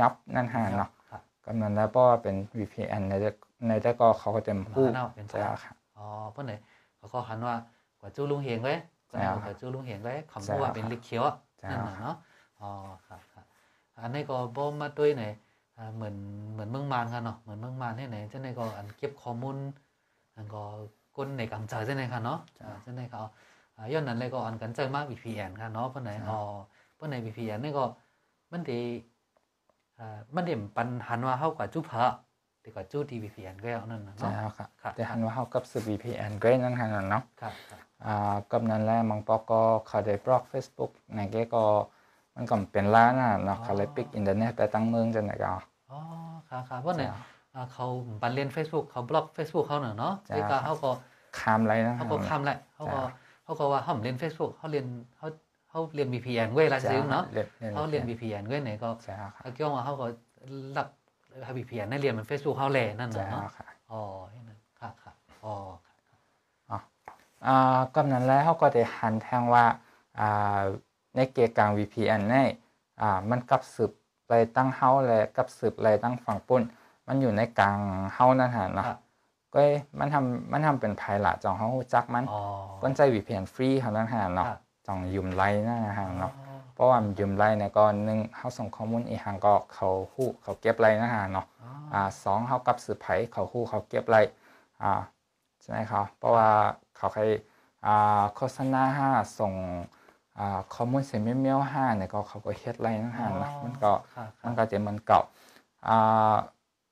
[0.00, 3.30] ยับนั่นห่างเนาะครับกำนั้นแล้วเพราะว่าเป็น VPN ในแต่
[3.68, 6.52] ในแต่ก็เขาก็จะมาพูดเนาะเป็นใช่จ้าค่ะอ๋อเพิ่นไหน
[6.96, 7.54] เขาก็หันว่า
[8.00, 8.78] กว่าจู้ลุงเฮงเลย
[9.10, 12.16] ก็ใช่กครับว่าจู้ลุงเฮงเลยคำใช่ว่าครับเป็นลิเขียวอะใช่นั่นครับน่ะเนาะ
[12.60, 12.70] อ๋อ
[13.06, 13.44] ครับครับ
[14.00, 15.24] อันนี้ก็บ่มาด้วยไหน
[15.76, 16.14] อ่าเหมือน
[16.52, 19.56] เหมือนเมืองมานค่ะเนาะเหมือนเมืองมานที่ไหนจังได๋ก็อันเก็บข้อมูล
[20.36, 20.62] อันก็
[21.16, 23.30] คนในกำจัดจังได๋ค่ะเนาะอ่าจังได๋ก็เอาอ่า
[23.92, 26.40] ย้อนนั้นเลยก็อันกันใจมาก VPN ค่ะเนาะเพิ่นไหนอ๋อ
[26.96, 27.84] เพิ่นไหน VPN นี่ก็
[28.52, 28.78] มันได้
[29.98, 32.04] อ่ามันได้ปันหันว่าเฮากว่าจุพะ
[32.60, 41.64] แต่ก็จู้ที่ VPN ก็เอานั่นน่ะใช่เนาะแล้วค่ะครับแต่หันว่าเขากับสืบ VPN เกรนั่นห่างเนาะครับครับอ่ากำนั้นแหละมังปอก็เขาได้บล็อก Facebook ในเก้ก็
[42.34, 45.52] มันก็เป็นล้านน่ะเนาะเขาเลยปิดอินเทอร์เน็ตไปตั้งเมืองจังไหนก็
[45.90, 45.98] อ๋อ
[46.48, 47.06] ครับครับเพราะไหนใช่
[47.54, 47.86] อ่าเขา
[48.22, 50.90] บันเรียน Facebook เขาบล็อก Facebook เขาเนอะเนาะใช่ไอ้ครัก็บเขาก็
[51.38, 54.86] ข้ามไรนะเขาก็ข้ามแหละเขาก็ใช่ เขาก็ว่าเขาเรียน Facebook เขาเรียน
[55.16, 55.26] เขา
[55.70, 60.06] เขาเรียน VPN เว้ยละซึ้งเนาะเรียนเขาเรียน VPN เว้ยไหนก็ใช่ครับเขาเกี่ยวว่าเขาก็
[60.76, 60.86] รับ
[61.44, 64.02] ให้ VPN ได้เรียนมัน Facebook เขาแหละนั่นใช่น่ะเนาะค่ะอ๋อ
[64.34, 65.54] นั่นครับครับอ๋อ
[66.68, 66.80] ครับ
[67.46, 69.64] อ่ากำนั้นแล้วเขาก็ได้หันแทงว่า
[70.20, 70.60] อ่า
[71.16, 72.48] ในเกียร์กลาง VPN เนี่ย
[73.02, 73.92] อ่ามันกับสืบ
[74.28, 76.62] ไรตั้งเฮาและกับสืบไรตั้งฝั่งปุ่น
[77.06, 77.78] มันอยู่ในกลาง
[78.14, 78.98] เฮานั่นฮะเนาะครับ
[79.54, 79.60] ก็
[79.98, 82.40] มันทำมันทำเป็นภายหละจองเฮารู้จักมันอ๋อ
[82.82, 94.30] ก้นใจ VPN ฟรีเขานั่นฮะเนาะครับจองยืมไลน์นั่นฮะเนาะอ๋อเพราะว่ายืมไลน์เนี่ยก็หนึ่งเขาส่งข้อมูลอีกทางก็เขาฮู้เขาเก็บไลน์นั่นฮะเนาะอ๋ออ่าสองเขากับสืบไผเขาฮู้เขาเก็บไลน์
[94.82, 94.92] อ่า
[95.60, 96.48] ใช่ไหมครับเพราะว่า
[96.96, 97.30] เขาเคย
[97.86, 99.52] อ่าโฆษณาห้าส่ง
[100.38, 105.20] อ่าข้อมูลเสียเมียวๆห้าเนี่ยก็เขาก็เฮ็ดไลน์นั่นฮะเนาะมันก็ครับคมัรันบก็จะเหมือนเก่า
[105.88, 106.36] อ่า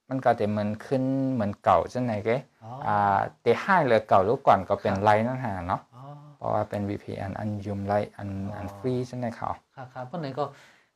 [0.09, 1.03] มันก็จะเหมือนขึ้น
[1.33, 6.03] เหมือนเก่าจังไหนเก้อ๋ออ่าเตะให้เลยเก่ารู้ก่อนก็เป็นครับไลน์นั่นฮะเนาะอ๋อ
[6.37, 10.45] เพราะว่าเป็น VPN อันยืมไลน์อันอ๋ออัอันฟรีใช่ไหมครับครับครับเพราะไหนก็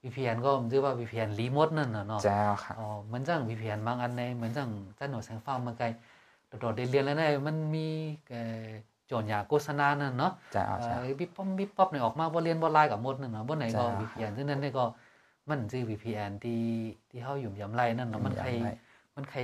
[0.02, 5.86] VPN ก็ผมชื่อว่า VPN รีโมทนั่นน่ะเนาะแจ้วค่ะอ๋อเหมือนจัง VPN บางอันในเหมือนจังจันหนูแสงฟ้ามาไกล
[6.61, 7.86] โดดๆได้เรียนแล้วเนี่ยมันมี
[8.30, 8.66] เอ่อ
[9.06, 14.84] โจทย์ยาโฆษณานั่นเนาะแจ้วแจ้วเอ่อบิ๊บป๊อมบิ๊บป๊อปเนี่ยออกมาบ่เรียนบ่ไลน์กับหมดนั่นเนาะบ่ไหนก็จ้ะ VPN ซึ่งนั้นเนี่ยก็
[15.48, 16.62] มันชื่อ VPN ที่
[17.11, 18.72] ที่เฮาอยู่ยำไรนั่นเนาะมันใครย้ำไว้
[19.19, 19.41] มันใคร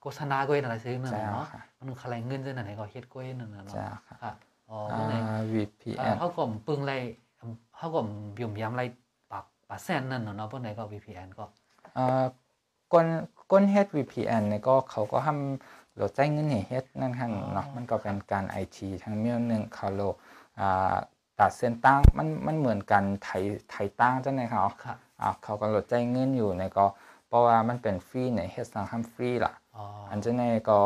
[0.00, 4.34] โฆษณาก้อยนั่นล่ะซื่อนั่นแจ้น่ะวเนาะค่ะมันใครเงินซื่อนั่นไหนก็เฮ็ดก้อยนั่นน่ะเนาะแจ้วค่ะครับ
[4.70, 6.92] อ๋ออ่บ่ไหนาเอ่ VPN อเฮาก็ปึงไร
[7.76, 8.00] เฮาก็
[8.40, 8.82] ยุ่มยำไร
[9.30, 11.44] ปากปากแสนนั่นเนาะบ่ไหนก็ VPN ก็
[11.96, 12.24] อ่า
[12.92, 13.06] ก้น
[13.50, 20.14] ก้นเฮ็ด VPN เนี่ยก็เขาก็ทำโหลดใจายเงินให้เฮ็ดนั่นฮะเนาะมันก็เป็นการ IT ทั้งเมียวหนึงเขาโหลด
[20.60, 20.96] อ่า
[21.40, 23.28] ตัดเส้นตั้งมันมันเหมือนกันไถ
[23.70, 26.86] ไถตั้งจังได๋ครับครับอ่าเขาก็ลดใจายเงินอยู่ในก็
[27.28, 30.80] เพราะว่ามันเป็นฟรีในเฮ็ดสังคำฟรีล่ะอ๋ออันจะในก็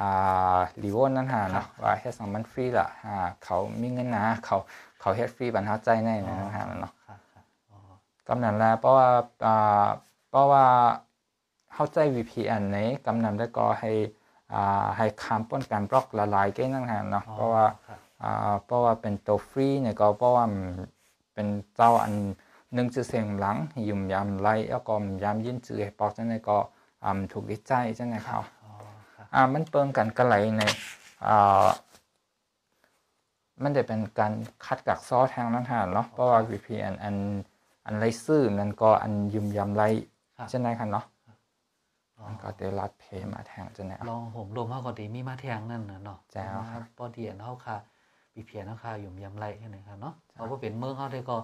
[0.00, 4.56] อ่ารีวอนนั่นหาครัเนาะบว่าเฮ็ดสังมันฟรีล่ะอ่าเขามีเงินนะเขา
[5.00, 7.78] เขาเฮ็ดฟรีบรรทัดใจในนั่นหาเนาะครับครับอ๋อ
[8.28, 9.06] กำนั้นแหล้วเพราะว่า
[9.46, 9.86] อ่า
[10.30, 10.64] เพราะว่า
[11.74, 13.90] เข้าใจ VPN นี้กำนั้นได้ก็ให้
[14.52, 20.64] อ่าให้คำป้องกันบล็อกละลายแก้นั่นหาเนาะเพราะว่าครับอ่าเพราะว่าเป็นตัวฟรีเนี่ยก็เพราะว่ามัน
[21.34, 22.43] เป็นเจ้าอันห
[22.76, 23.56] นึ่งจือเสียงหลัง
[23.88, 26.56] ยุ่มยามไล่แล้วก็ยามยินจือให้ปอกจังไดก็
[27.04, 28.72] อ่าถูกดิใจจังไดเขาอ๋อ
[29.14, 30.62] ครับอ่ามันเปิงกันกระไหลใน
[31.26, 31.66] อ่า
[33.62, 34.32] มันจะเป็นการ
[34.64, 37.16] คัดกักซอทางนั้นหาเนาะเพราะว่า VPN อัน
[37.86, 39.88] อันไรซื่อนั่นก็อันยุ่มยามไล่
[40.36, 41.04] ครับจังไดคันเนาะ
[42.18, 47.76] อ๋อมันก็ได้รัดเพมาแทงจังไดลองผมรวมเฮาก็ดีมีมาแทงนั่นน่ะเนาะแจ้วครับปอเดียนเฮาค่ะ
[48.32, 51.36] ปีเพียนเฮาค่ะอยู่ยำไรจังได๋ครับเนาะเพราะว่าเป็นเมืองเฮาได้ก็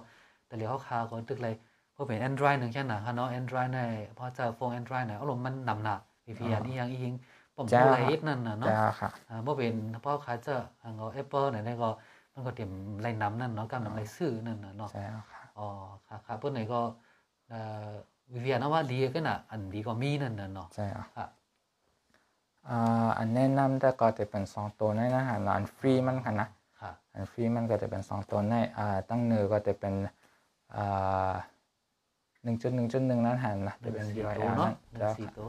[0.51, 1.55] แต่เหลียวเฮาค่ะก็ตึกเลย
[1.93, 3.79] เพราะเป็น Android นึงแค่น่ะค่ะเนาะ Android ใน
[4.17, 7.15] พอจะโฟน Android น่ะอารมณ์มันนำหนัก VPN อีหยังอีหยัง
[7.55, 11.89] ผมแจ้วบ่ไรครับนั่นน่ะเนาะจ้าค่ะอ่าบ่เป็นเพราะขาเจออันก็ Apple เนี่ยได้ก็
[12.33, 12.71] มันมันก็เตรียม
[13.01, 15.67] ไล่น้ำนั่นเนาะกำลังไล่ซื้อนั่นน่ะเนาะใช่แล้วค่ะอ๋อ
[16.07, 16.79] ค่ะค่ะเพิ่นไหนก็
[17.49, 17.89] เอ่อ
[18.31, 21.25] วิเวียนว่าดีก็น่ะ อันดีก็มีนั่นน่ะเนาะใช่แล้วค่ะ
[22.69, 26.47] อ่าอันแนะนำแต่ก็จะเป็นสองตัวในนะฮะอันฟรีมันค่ะนะ
[26.81, 30.20] ค่ะอันฟรีมันก็จะเป็นสองตัวในอ่าตั้งเนื้อก็จะเป็นอ่า
[32.43, 35.47] หนึ่งจุดหนึ่งจุดหนึ่งนั่นฮะนะจะเป็นสี่ URL ตัวเนาะนั่นหนึ่งสี่ตัว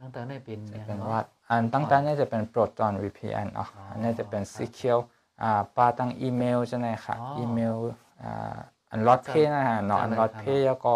[0.00, 5.02] ตั้งแต่ในเป็นจะเนี่ยเป็นเนาะว่าอันตั้งแต่นี่จะเป็นโปรตอน VPN อ๋ออันนี้จะเป็น secure
[5.42, 7.76] อ่าปาตั้งอีเมลใช่ไหมค่ะอีเมล
[8.22, 8.56] อ่า
[8.90, 10.92] อันลอดเพย์นะฮะเนาะอันลอดเพย์แล้วก็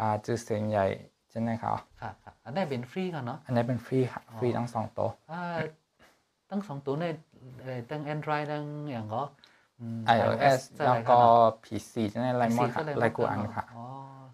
[0.00, 0.86] อ่าจื่อเสียงใหญ่
[1.30, 5.42] ใช่ไหมครับค่ะค่ะอันนี้เป็นฟรีค่ะเนาะอันนี้เป็นฟรีค่ะฟรีทั้งสองตัวอ่า
[6.50, 7.04] ตั้งสองตัวใน
[7.62, 9.41] เอ่อตั้ง Android ตั้งอย่างก็อืม
[10.16, 13.84] iOS จะแล้วอะไรก็ค่ะเนาะ PC ใช่ไหมไลมอน PC ค่ะจะไลกูอันค่ะอ๋อ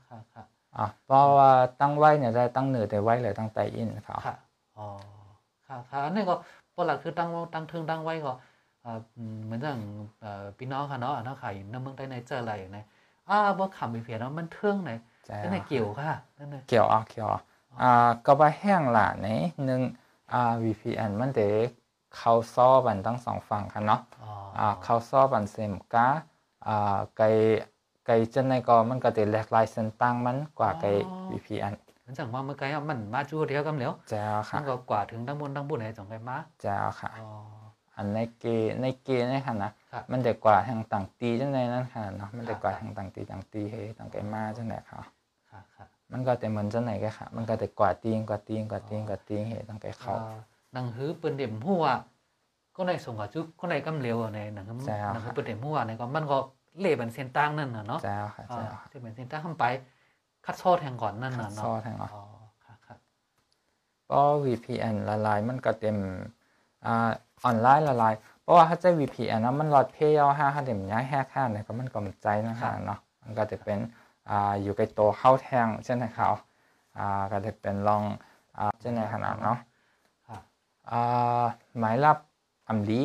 [0.09, 0.45] ค่ะค่ะ
[0.79, 4.37] อะเพราะว่าตั้งไว้เนี่ยได้ตั้งเหนือแต่ไว้เลยตั้งแต่อินครับค่ะ
[4.79, 4.87] อ๋อ
[5.67, 6.35] ค่ะค่ะอันนี้ก็
[6.75, 8.33] ปกหลักคือตั้งตั้งเทิงตั้งไว้ก็
[8.85, 9.79] อ่าอืมเหมือนอย่าง
[10.21, 12.79] เอ่อพี่น้องค่ะเนาะอันนั้นขายในเมืองไทยในเจออะไรอย่างไร
[13.29, 14.91] อ่าบ่ขำไปเพียเนาะมันเทิงไหน
[15.27, 17.41] ใช่นั่นน่ะเกี่ยวค่ะนั่นน่ะเกี่ยวอะเกี่ยวอะ
[17.83, 19.27] อ่าก็ไปแห้งละใน
[19.65, 19.81] หนึ่ง
[20.33, 21.69] อ่า VPN มันเด็ก
[22.17, 26.07] เข้าซ้อบันทั้งสองฝั่งค่ะเนาะอ๋ออ่าเข้าซ้อบันเซมกา
[26.67, 27.23] อ่าไก
[28.07, 30.85] ไกจันในก็มันก็จะแหลกลายเส้นตั้งมันกว่าไก
[31.31, 37.29] VPN มันจังว่าเมื่อกี้อะมันมาจูเดียวกันแล้วแจ้วมัค่ะนก็กว่าถึงตั้งบนตั้งบุญไหนจังไงมาแจ้วค่ะอ๋อ
[37.97, 38.45] อันในเก
[38.81, 45.01] ในเกนี่ค่ะนะครับมันจะกว่าทางต่างตีจังในนั้นค่ะเนาะมันจะกว่าทางต่างตีต่างตีเฮต่างไกมาจังไหนค่ะ
[45.51, 50.39] ค่ะค่ะมันก็จะเหมือนจังไหนก็ค่ะ มันก็จะกว่าตีงกว่าตีงกว่าตีงกว่าตีงเฮต่างไกเขาอ่า
[50.73, 51.85] หนังหือเปิ้นเด็มหัว
[52.77, 56.39] ก็ในส่งกับจุก็ในกำเหลวอะในหนังหือใช่ครับหนังหือเปิ้นเด็มหัวในก็มันก็
[56.81, 59.65] เล่เป็นเส้นตั้งนั่นน่ะเนาะแจ้วค่ะอ่าแจ้วค่ะที่เป็นเส้นตั้งขึ้นไป
[60.45, 62.23] คัดโซแทงก่อนนั่นคัน่ะดเนาะซ้อแทงเหรออ๋อ
[62.65, 62.97] ค่ะค่ะ
[64.07, 65.97] เพราะ VPN ละลายมันก็เต็ม
[66.87, 67.11] อ่า
[67.45, 73.79] ออนไลน์ละลายเพราะว่าถ้าจะ VPN นะมันรอดเพย์เอาห้าห้าเต็มย้ายแฮกห้าเนี่ยก็มันก็มันใจนะคะเนาะมันก็จะเป็น
[74.31, 76.29] อ่าอยู่ใกล้ตัวเข้าแทงเช่นไหนเขา
[76.99, 78.03] อ่าก็จะเป็นลอง
[78.59, 79.65] อ่าเช่นไหนขนาดเนาะค่ะอ่า
[81.79, 82.19] หมายลับ
[82.69, 83.03] อำลี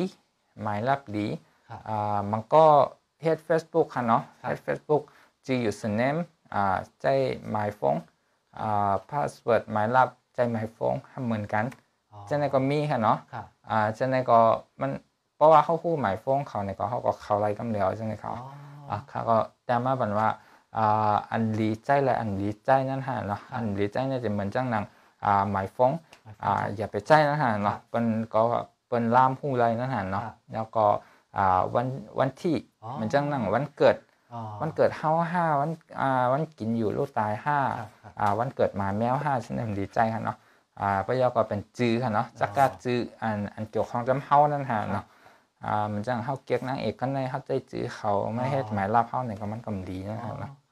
[0.62, 1.26] หมายลับหลี
[1.68, 2.64] ค่ะอ่ามันก็
[3.22, 5.02] เฮ็ด Facebook ค่ะเนาะครับเฮ็ด Facebook
[5.46, 6.20] G username
[6.54, 7.06] อ่าใจ
[7.50, 7.94] หมายฟง
[8.60, 10.94] อ่า password หมายลับใจหมายฟง
[11.26, 11.64] เหมือนกัน
[12.12, 14.38] อ๋อเจ้าในก็มีค่ะเนาะค่ะอ่าเจ้าในก็
[14.80, 14.90] มัน
[15.36, 18.48] เพราะว่าเขาคู่หมายฟงเขาเนี่ยก็เขาก็เข้าไล่กำเหลียวเจ้าในเขาอ๋อ
[18.90, 20.28] อะเขาก็แต่มาบันว่า
[20.76, 24.93] อ่าอันลีใจและอันลีใจนั่นฮะเนาะครับอันลีใจเนี่ยจะเหมือนจังหนังอ่า
[25.50, 25.90] หมายฟง
[26.26, 28.40] อ่าอ่าอย่าไปใจนะฮะเนาะเปิ้นก็
[28.86, 30.84] เปิ้นล่ามผู้ไรนั่นฮะเนาะครับแล้วก็
[31.36, 31.86] อ่าวัน
[32.18, 33.96] วันที่อ๋อมันจังหนังวันเกิด
[34.32, 35.70] อ๋อวันเกิดเฮาห้าวัน
[36.00, 40.36] อ่าวันกินอยู่ลูกตายห้าครับครับอ่าวันเกิดหมาแมวห้าฉันดีใจค่ะเนาะ
[40.80, 45.04] อ่าพระยาก็เป็นจื้อค่ะเนาะจักกาจื้ออันอันเกี่ยวข้องจำเฮานั่นฮะเนาะ
[45.64, 50.63] อ่ามันจังเฮาเกียกนางเอกกันในเฮาใจจื้อเขาไม่เฮ็ดหมายลาบเฮาเนี่ยก็มันก็ดีนะอ๋อฮะเนาะครับครับ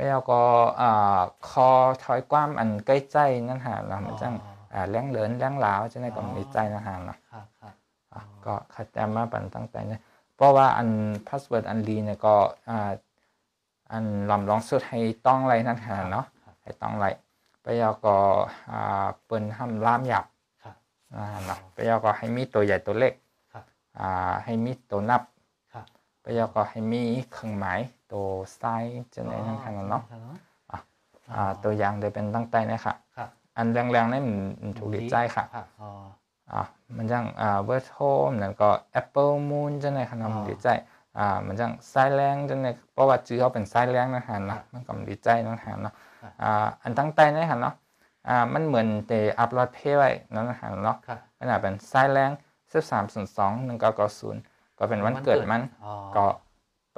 [0.00, 0.40] พระยาก็
[0.80, 1.68] อ่าคอ
[2.04, 3.18] ถอยความอันใกล้ใจ
[3.48, 7.74] นั่นฮะเนาะมันจังอ๋ออ่าเลี้ยงเหลินเลี้ยงหลาวจะได้ก็มีใจนะฮะเนาะครับครับ
[8.12, 10.00] อะก็ขัดแย้งมาปันตั้งแต่เนี่ย
[10.36, 10.88] เพราะว่าอัน
[11.28, 12.34] พาสเวิร์ดอันลีเนี่ยก็
[12.68, 12.90] อ่า
[13.92, 17.06] อันลำลองสุดให้ต้องไรนั่นฮะเนาะครับให้ต้องไร
[17.62, 18.16] ไปยาก็
[18.70, 20.24] อ่าเปิ้นห้ามล่ามหยับ
[20.62, 20.74] ครับ
[21.14, 23.14] อ่าเนาะไปยาก็ให้มีตัวใหญ่ตัวเล็ก
[23.52, 23.64] ครับ
[23.98, 25.22] อ่าให้มีตัวนับ
[25.72, 25.86] ครับ
[26.20, 27.80] ไปยาก็ให้มีเครื่องหมาย
[28.12, 30.18] ตัวไซส์จะไหนนั่นค่ะเนาะอ๋
[30.76, 30.78] อ
[31.34, 35.90] อ่าตัวอย่างจะเป็นตั้งแต่เนี่ยค่ะครับอันแรงๆนี่มันมันถูกดีใจค่ะครับอ๋อ
[36.52, 36.62] อะ
[36.96, 38.04] มันจังอ่าเบอร์โทร
[38.42, 40.68] นั่นก็ Apple Moon จังได๋ขนาดมันอ๋อดีใจ
[41.18, 47.74] อ่ามันจังสายแรงจังได๋เพราะว่าชื่อเขาเป็นสายแรงนะฮะครัเนาะบมันก็ดีใจนะฮะเนาะครับอ่าอันตั้งใจนะฮะเนาะ
[48.28, 52.30] อ่ามันเหมือนแต่อัพโหลดเพย์ไว้นั่นนะฮะเนาะครับขนาดเป็นสายแรง
[52.72, 55.90] 1302 1990ก็เป็นวันเกิดมันอ๋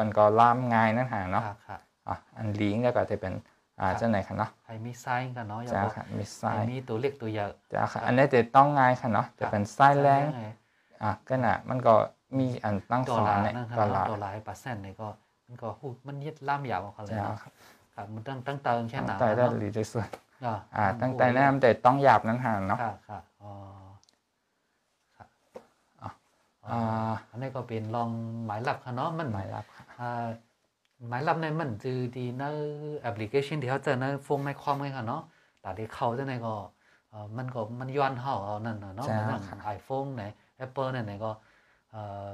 [0.03, 3.33] อก็มันก็ล่ามง่ายนั่นฮะเนาะครับครับอะอันลิงก์ก็จะเป็น
[3.81, 10.43] อ่าครับจังได๋ค่ะเนาะให้มีไซส์กันเนาะอย่าจ้าบอกค่ะมีให้สายมีตัวเล็กตัวใหญ่จ้าค่ะอันนี้จะต้องง่ายค่ะเนาะจะเป็นสายแรงไง
[11.03, 11.95] อะก็น่ะมันก็
[12.39, 15.09] มีอันตั้งตัวสอลานเนี่ยนั่นคก็รับลาตัวลายเปอร์เซ็นต์นี่ก็
[15.47, 17.53] มันก็หูมันยึดล่ามยาวเขาเลยจ้าเนาะครับ
[17.95, 20.07] ครับมันตั้งตั้งเติงแค่ตั้งหนาแต่ได้เนาะหรือที่สุด
[20.45, 23.80] อ่าอ่าตั้งแต่แนะนำแต่ต้องหยาบนั้นหาเนาะครับครับอ๋อครับอะ
[26.69, 28.11] อ่าอันนี้ก็เป็นลอง
[28.47, 30.27] หมายลับค่ะเนาะมันหมายรับค่ะอ่า
[31.09, 32.45] หมายลับในมันจือดีใน
[33.01, 35.23] แอปพลิเคชันที่เขาเจอในโฟงในคอมไงค่ะเนาะ
[35.61, 36.55] แต่ที่เขาจะในก็
[37.11, 40.25] เอ่อมันก็มันย้อนเฮาเอานั่นน่ะเนาะใช่เหมือนค่ะไอโฟนไหน
[40.65, 41.31] Apple ไหนไหนก็
[41.91, 42.31] เอ่อ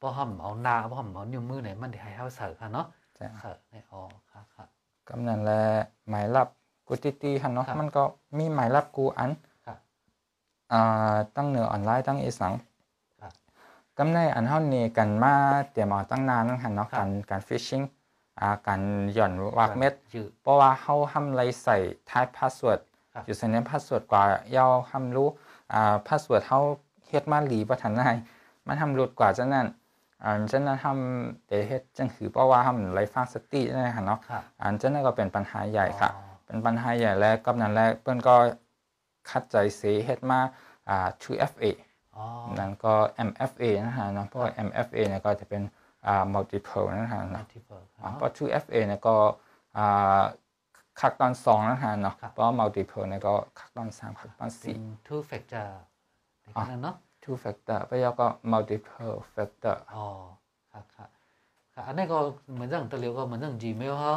[0.00, 4.00] บ่ห่อมเอาหน้าบ่ห่อมเอานิ้วมือไหนมันที่ให้เฮาเสิร์ชค่ะเนาะใช่เสิร์ชในอ๋อ
[4.30, 4.68] ครับครับ
[5.08, 5.62] กำนันและ
[6.08, 6.48] หมายรับ
[6.88, 8.02] กูติตีค่ะเนาะครับมันก็
[8.38, 9.30] มีหมายรับกูอัน
[9.66, 9.78] ครับ
[10.72, 12.71] อ่าตั้งเหนือออนไลน์ตั้งอีสังครับ
[13.98, 15.34] กำในอันเฮานี่กันมา
[15.72, 17.82] เตรียมเอาตั้งนานนั่นหั่นเนาะครับการการฟิชชิง
[18.40, 18.80] อ่าการ
[19.14, 21.76] หย่อนวากเม็ดจือเพราะว่าเฮาทำไรใส่
[22.10, 22.80] ท้ายพาสเวิร์ด
[23.14, 24.22] ครับอยู่ใส่ในพาสเวิร์ดกว่า
[24.52, 25.28] เยาทำรู้
[25.72, 26.58] อ่าพาสเวิร์ดเฮา
[27.08, 28.08] เฮ็ดมาหลีบ่ทันได้
[28.66, 29.66] มันทำหลุดกว่าจังนั้น
[30.22, 38.34] อ่าฉะนั้นทำแต่เฮ็ดจังคือเพราะว่าทำไรฟังสตินั่นแหละค่ะเนาะครับอันฉะนั้นก็เป็นปัญหาใหญ่ค่ะอ๋อเป็นปัญหาใหญ่และกับนั้นแหละเพิ่นก็
[39.30, 40.40] คัดใจเสียเฮ็ดมา
[40.90, 41.91] อ่า 2FA อ๋อ
[42.58, 42.94] นั้นก็
[43.28, 45.62] MFA นะฮะเนาะเพราะว่า MFA เนี่ยก็จะเป็น
[46.06, 49.14] อ่า multiple นะฮะเนาะ multiple อ่าเนาะเพราะ 2FA เนี่ยก็
[49.76, 50.22] อ่า
[51.00, 55.68] คักตอนสองนะฮะเนาะครับเพราะว่า multiple เนี่ยก็คักตอนสามคักตอนเป็สี่น two factor
[56.42, 60.06] ในขณะเนาะ two factor ไปยอก็ multiple factor อ๋อ
[60.72, 61.08] ครับครับ
[61.74, 62.18] ครับอันนี้ก็
[62.54, 64.14] เหมือนอย่างตะเลียวก็เหมือนอย่าง Gmail เขา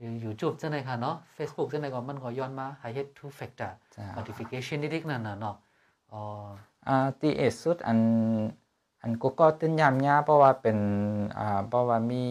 [0.00, 5.56] อยู่ YouTube จังไดค่ะเนาะ Facebook จังไดก็มันก็ย้อนมาให้เฮ็ด two factor จ้า notification นิดๆนั่นน่ะเนาะ
[6.12, 6.22] อ๋อ
[6.88, 7.98] อ่าที่เอดสุดอัน
[9.02, 10.78] อันกูก็ตื่นยามยาเพราะว่าเป็น
[11.38, 12.24] อ่าเพราะว่ามี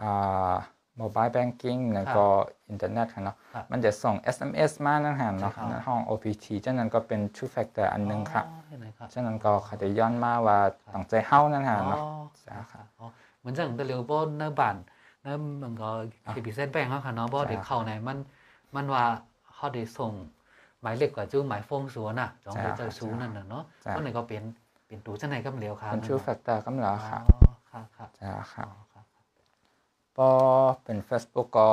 [0.00, 0.54] อ่า
[1.00, 2.24] mobile banking แล้วก็
[2.68, 10.58] อินเทอร์เน็ตค่ะเนาะครับมันจะส่ง SMS มานั่นฮะเนาะใช่ครับในห้อง OPT ฉะนั้นก็เป็น two factor อันหนึงค่ะอ๋อเห็นไหมครับฉะนั้นก็เขาจะย้อนมาว่า
[10.94, 12.00] ต้องใจเฮานั่นฮะอ๋อเนาะ
[12.44, 13.06] ครัจ้าบค่ะอ๋อ
[13.38, 14.76] เหมือนอย่างตะเลียวบ่ในบ้าน
[15.22, 15.26] ใน
[15.62, 15.88] มันก็
[16.26, 18.18] เคบิเส้นแป้งเขาค่ะเนาะบ่ได้เข้าในมัน
[18.74, 19.04] มันว่า
[19.54, 20.12] เขาได้ส่ง
[20.82, 24.42] หมายเลขกว่าจู้หมายฟงสัวน่ะจองไปเจอซูนั่นน่ะเนาะจ้าก็นี่ก็เป็น
[24.86, 29.04] เป็นตัวจังไดก็เหลียวค่ะเป็น two factor ก็แล้วค่ะอ๋อครับครับจ้าค่ะอ๋อครับ
[30.16, 30.28] พอ
[30.84, 31.68] เป็น Facebook ก็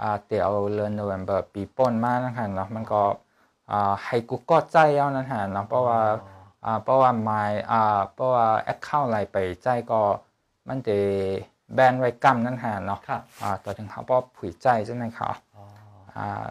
[0.00, 3.02] อ่าเดี๋ยวเดือนโนเวมเบอร์ปีป้นมานั่นฮะเนาะมันก็
[3.70, 6.00] อ่าให้กูก็ใจเอานั่นฮะเนาะเพราะว่า
[6.64, 10.00] อ่าเพราะว่า my อ่าเพราะว่า account อะไรไปใจก็
[10.68, 10.96] มันจะ
[11.74, 15.64] แบนไว้กำนั่นฮะเนาะครับอ่าต่อถึงเขาก็ผุยใจใช่ไหมครับอ๋อ
[16.16, 16.46] อ่า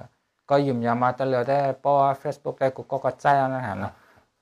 [0.49, 3.93] ก็ยืมยามาตลอดได้เพราะว่า Facebook ได้กูก็ก็ใจเอานั่นฮะเนาะ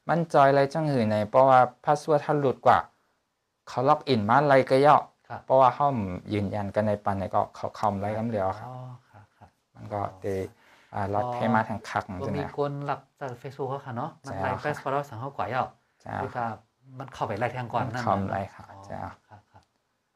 [0.10, 2.78] มันจอยอะไรจังหือในเพราะว่าพาสเวิร์ดถ้าหลุดกว่า
[3.68, 4.98] เขาล็อกอินมาอะไรก็ย่อ
[5.30, 5.88] ครับเพราะว่าเขา
[6.34, 8.76] ยืนยันกันในปันในก็เขาคอมไรกันเดียวครับอ๋อ
[9.10, 10.28] ครับครับมันก็เด
[10.94, 15.64] อ่าล็อตเพย์มาทางคักก็ใช่ไหมมีคนรับจาก Facebook เขาค่ะเนาะมันใช่ไล่ครับเฟซฟอลโล่สั่งเขากว่าเยา
[16.06, 16.44] จ้าคือก็
[17.00, 19.64] มันเข้าไปไล่ทางก่อนนั่นเข้าน่ะไล่ค่ะอ๋อจ้าครับครับ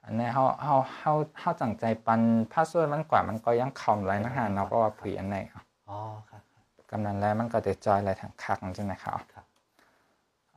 [0.04, 2.22] อันนี้เขาเขาเขาเขาจังใจปัน
[2.54, 9.46] พาสเวิร์ดมันกว่ามันก็ยังคอมไรนะฮะเนาะเพราะว่าผุยอันไหนครับ อ๋อครับครับกำนันแล้วมันก็จะจอยอะไรทางคักใช่ไหมครับครับ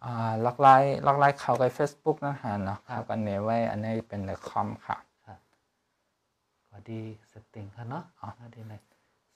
[0.04, 5.38] อ่าล็อกไลน์ล็อกไลน์เขาไป Facebook นะฮะเนาะครับเขาก็เนไว้อันนี้เป็นในคอมค่ะครับ
[6.70, 7.00] ก็ดี
[7.32, 8.74] สติงค่ะเนาะอ๋อก็ดีใน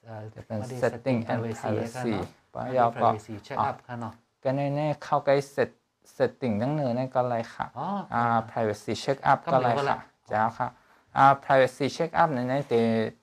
[0.05, 5.71] เอ่อจะเป็นก็ดี setting and privacy ค่ะ privacy เนาะเพราะก็ดียาวก็ privacy check up ค่ะเนาะก็ในนี้เข้าไป set
[6.17, 9.99] setting ตั้งเนื้อในก็เลยค่ะอ๋ออ่า privacy check up ก็ก็มีเลยก็ละค่ะ
[10.33, 10.69] จ้าค่ะ
[11.17, 12.75] อ่า privacy check up ในนี้เต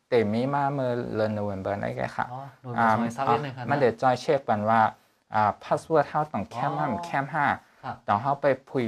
[0.08, 4.82] เตมีมาเมื่อเดือนโนเวมเบอร์นี่แกค่ะอ๋อหน่วยอ่าซอยซาเว่นเลยค่ะมันเนาะเดี๋ยวจอยเช็คกันว่า
[5.34, 7.46] อ่าพาสเวิร์ดเฮาต้องแคมอ๋อห้าแคมห้า
[7.84, 8.88] ครับต้องเฮาไปผุย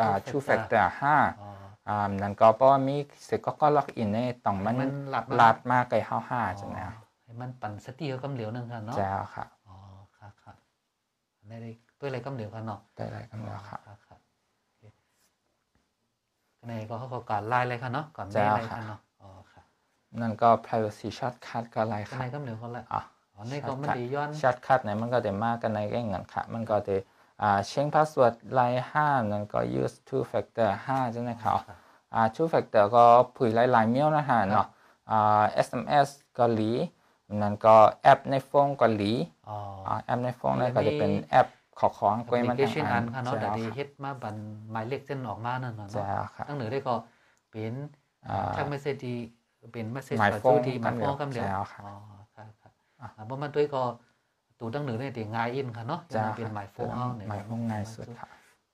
[0.00, 1.48] อ่า Two ทูแฟกเตอ factor ร์ห้าอ๋อ
[1.88, 9.76] อ่านั่นก็เพราะว่ามีเสร็จก็ก็ล็อกอินในต้องมันมันหลัดมาลาดมากไกลเฮาห้าจังนะอ๋อให้มันปั่นสติเขากำเหลียวหนึงค่ะเนาะจ้าค่ะอ๋อ
[10.18, 10.56] ครับครับ
[11.48, 11.70] ได้ได้
[12.00, 13.99] ด้วยอะไรกำเหลียวค่ะเนาะได้ไรกันแล้วค่ะครับครับโอเคก็
[16.66, 19.62] ในก็เขาก็การไล่เลยค่ะเนาะก่อนไม่จ้าไล่ค่ะค่ะเนาะอ๋อค่ะ
[20.20, 23.00] นั่นก็ privacy shortcut ก็อะไรก็ค่ะในกำเหลียวเขาแหละอะ
[23.34, 26.94] อ๋อในก็มันดีย้อน shortcut เนี่ยมันก็จะมากันในแง่เงินค่ะ มันก็จะ
[27.42, 31.76] อ่าเช็คพาสเวิร์ดไลน์ห้านั่นก็ use two factor ห้าใช่ไหมครับครับ
[32.14, 33.04] อ่า two factor ก็
[33.36, 34.66] ผุยหลายๆเมียวนะฮะเนาะ
[35.10, 36.70] อ่า SMS เกาหลี
[37.42, 39.12] นั่นก็แอปในโฟนเกาหลี
[39.48, 39.56] อ๋อ
[39.86, 41.46] อ่าแอปในโฟนนั่นแล้วก็จะเป็นมีแอป
[41.80, 44.36] ขอของแอปกล้วยพมันลิเคทางชันอันค่ะเนาะจ้แต่ดีค่ะเฮ็ดมาบัน
[44.70, 46.94] หมายเลขเส้นออกมานั่นน่ะจ้าเนาะค่ะตั้งเหนือได้ก็
[47.50, 47.74] เป็น
[48.28, 49.14] อ่าแค่เมสเซจดี
[49.72, 51.92] เป็นเมสเซจหมายกับฟ้องสู้ที่หมายฟ้องกำกำเหเหลีลียยววค่ะอ๋อ
[52.34, 53.82] ครับครับอ่าบ่มันด้วยก็
[54.60, 58.28] ตูตั้งเหนือเนี่ยติง่ายอินค่ะเนาะจ้ายังเป็นหมายฟ้องเอาเนี่ยหมายฟ้องง่ายสุดค่ะ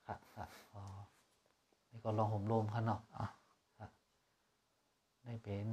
[0.07, 0.83] ครับครับอ๋อ
[1.91, 3.25] นี่ก็ลองห่มโลมค่ะเนาะอะ
[3.77, 3.89] ครับ
[5.27, 5.67] นี่เป็น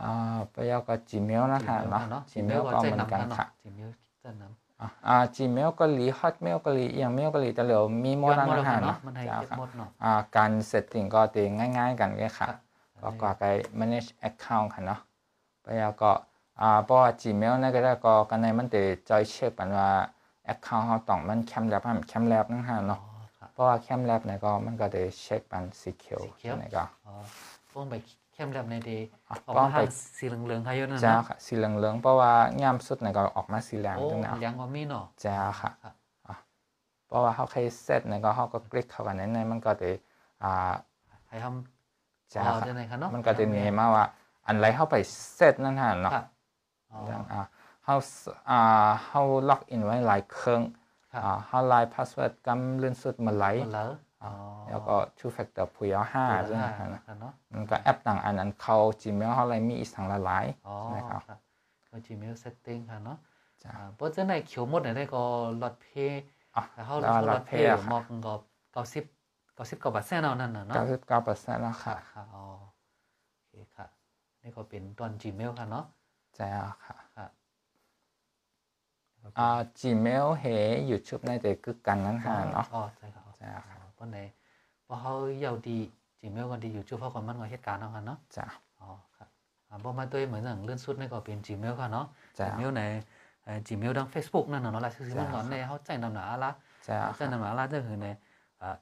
[0.00, 3.90] อ่าไปยาวกับ Gmail นะฮะเนาะเนาะ Gmail ก็เหมือนกันค่ะจีเมล
[4.20, 12.58] เจ้านำ อะอ่า Gmail เกาหลี Hotmail เกาหลีเอียงเมลเกาหลีแต่เหลือมีหมดแล้วย้อนหมดนะฮะแล้วเนาะมันให้จ้าเก็บค่ะหมดเนาะอ่าการ setting ก็ตีง่าย ๆ กันเลยค่ะครับ
[13.00, 13.44] ก็กว่าไป
[13.78, 15.00] manage account ค่ะเนาะ
[15.62, 16.12] ไปยาวก็
[16.60, 19.88] อ่าเพราะว่า Gmail นั่นก็ได้ก็กันในมันจะจอยเช็คกันว่า
[20.52, 23.00] account เราต้องมันแคมแลบมันแคมแลบนั่นฮะอ๋อเนาะ
[23.38, 27.14] ครับเพราะว่าแคมแลบเนี่ยก็มันก็จะเช็คมัน secure secure ใช่ไหมก็อ๋อ
[27.70, 27.94] พวกไป
[28.38, 32.32] เข้มแลบในดีอะออกป้อมางไปทางสีเหลืองๆค่ะอยนั่นจ้านะค่ะ สีเหลืองๆเพราะว่า
[32.62, 35.94] ยามสุดเนี่ยก็ออกมาสีแดงโอ้จังนะยังว่ามีเนาะจ้าค่ะครับ
[37.06, 39.88] เพราะว่าเขาเคยเซตเนี่ยก็เขาก็คลิกเข้ากันในในมันก็จะ
[40.42, 40.72] อ่า
[41.28, 44.04] ให้ทำจ้าอ๋อค่ะได้ไหนคะเนาะมันก็จะเนมาว่า
[44.46, 44.96] อันไรเข้าไป
[45.34, 46.26] เซตนั่นฮะเนาะครับ
[46.92, 47.40] อ๋ออย่างอ่า
[47.84, 47.96] เขา
[48.50, 50.62] อ่าเขาล็อกอินไว้หลายเครื่อง
[51.12, 54.07] ครับอ่าเขาไลน์พาสเวิร์ดกำลื่นสุดเมื่อไหร่หมดแล้วอ๋อ
[54.70, 61.38] แล้วก็ two factor ผู้ยาวห้าตัวใช่ไหมห้าครับนะครับเนาะมันก็แอปต่างอันอันเข้า Gmail เขาอะไรมีอีกทางละหลายอ๋อนะครับครับ
[61.90, 63.18] ก็ Gmail setting ค่ะเนาะ
[63.62, 65.22] จ้ะอ่าเพราะฉะนั้นเขียวหมดเนี่ยได้ก็
[65.62, 66.22] ลอดเพย์
[66.56, 68.34] อ๋อแล้วเขาแล้วเขาลลออดดเพเพย์ย์อะค่ะมอกก็
[68.72, 69.04] เก้าสิบ
[69.54, 72.44] เก้าสิบกว่าบาทแสนเอานั่นน่ะเนาะเก้าสิบเก้าเปอร์เซ็นต์แล้วค่ะค่ะค่ะอ๋อ
[73.34, 73.86] โอเคค่ะ
[74.42, 75.84] นี่ก็เป็นตอน Gmail ค่ะเนาะ
[76.36, 76.46] ใช่
[76.86, 77.26] ค่ะค่ะ
[79.38, 79.48] อ่า
[79.80, 80.44] Gmail เฮ
[80.90, 84.18] YouTube ในแต่คือกันนั้นค่ะเนาะอ๋อใช่ค่ะใช่ค่ะ อ๋อเพราะไหน
[84.84, 85.78] เพราะเขาเยาวดี
[86.20, 88.46] Gmail ก็ดีอยู่ช่วเขาคนมันก็เหตุการณ์เอาค่ะเนาะจ้ะ
[88.80, 89.28] อ๋อครับ
[89.68, 92.06] อ่าบอกมาตัวเหมือนอย่างเลื่อนสุดนี่ก็เป็น Gmail ค่ะเนาะ
[92.38, 92.82] จ้ะ Gmail ใน
[93.42, 96.50] เอ่อ Gmail ดัง Facebook นั่นน่ะเนาะล่ะซื่อๆมันก่อนในเขาใจนำหนาละ
[96.88, 98.06] จ้ะใจนำหนาละก็คือใน
[98.62, 98.76] อ่า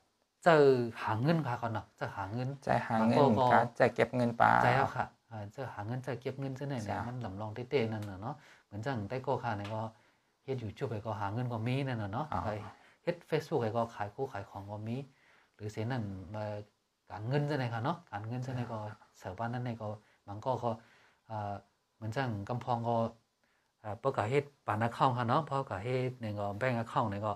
[0.44, 0.64] เจอ
[1.02, 8.34] หาเงินค่ะก่อนเนาะเจอหาเงินใจหาเงินบางคนก็ก็ใจเก็บเงินปลาใจเอาค่ะอ่าเจอหาเงินเจอเก็บเงินซะไหนเนี่ยจ้ะมันลำลองเต้ๆนั่นน่ะเนาะ
[8.66, 9.80] เหมือนจังได้โกค่ะเนี่ยก็
[10.44, 12.26] เฮ็ด YouTube ไปก็หาเงินก็มีนั่นน่ะเนาะ
[13.06, 14.96] อ๋อไปเฮ็ด Facebook ไปก็ขายคู่ขายของก็มี
[15.54, 16.04] หรือเสียนั่น
[16.34, 16.44] มา
[17.10, 18.78] การเงินซะไหนค่ะเนาะการเงินซะไหนก็
[19.18, 19.88] เสิร์ฟบ้านนั่นในก็
[20.28, 20.70] บางก็ก็
[21.30, 21.54] อ่า
[21.96, 22.96] เหมือนจังกำพองก็
[23.84, 27.32] อ่าปกะเฮ็ดปาน account ค่ะเนาะเพราะกะเฮ็ดในก็แบงก์ account ในก็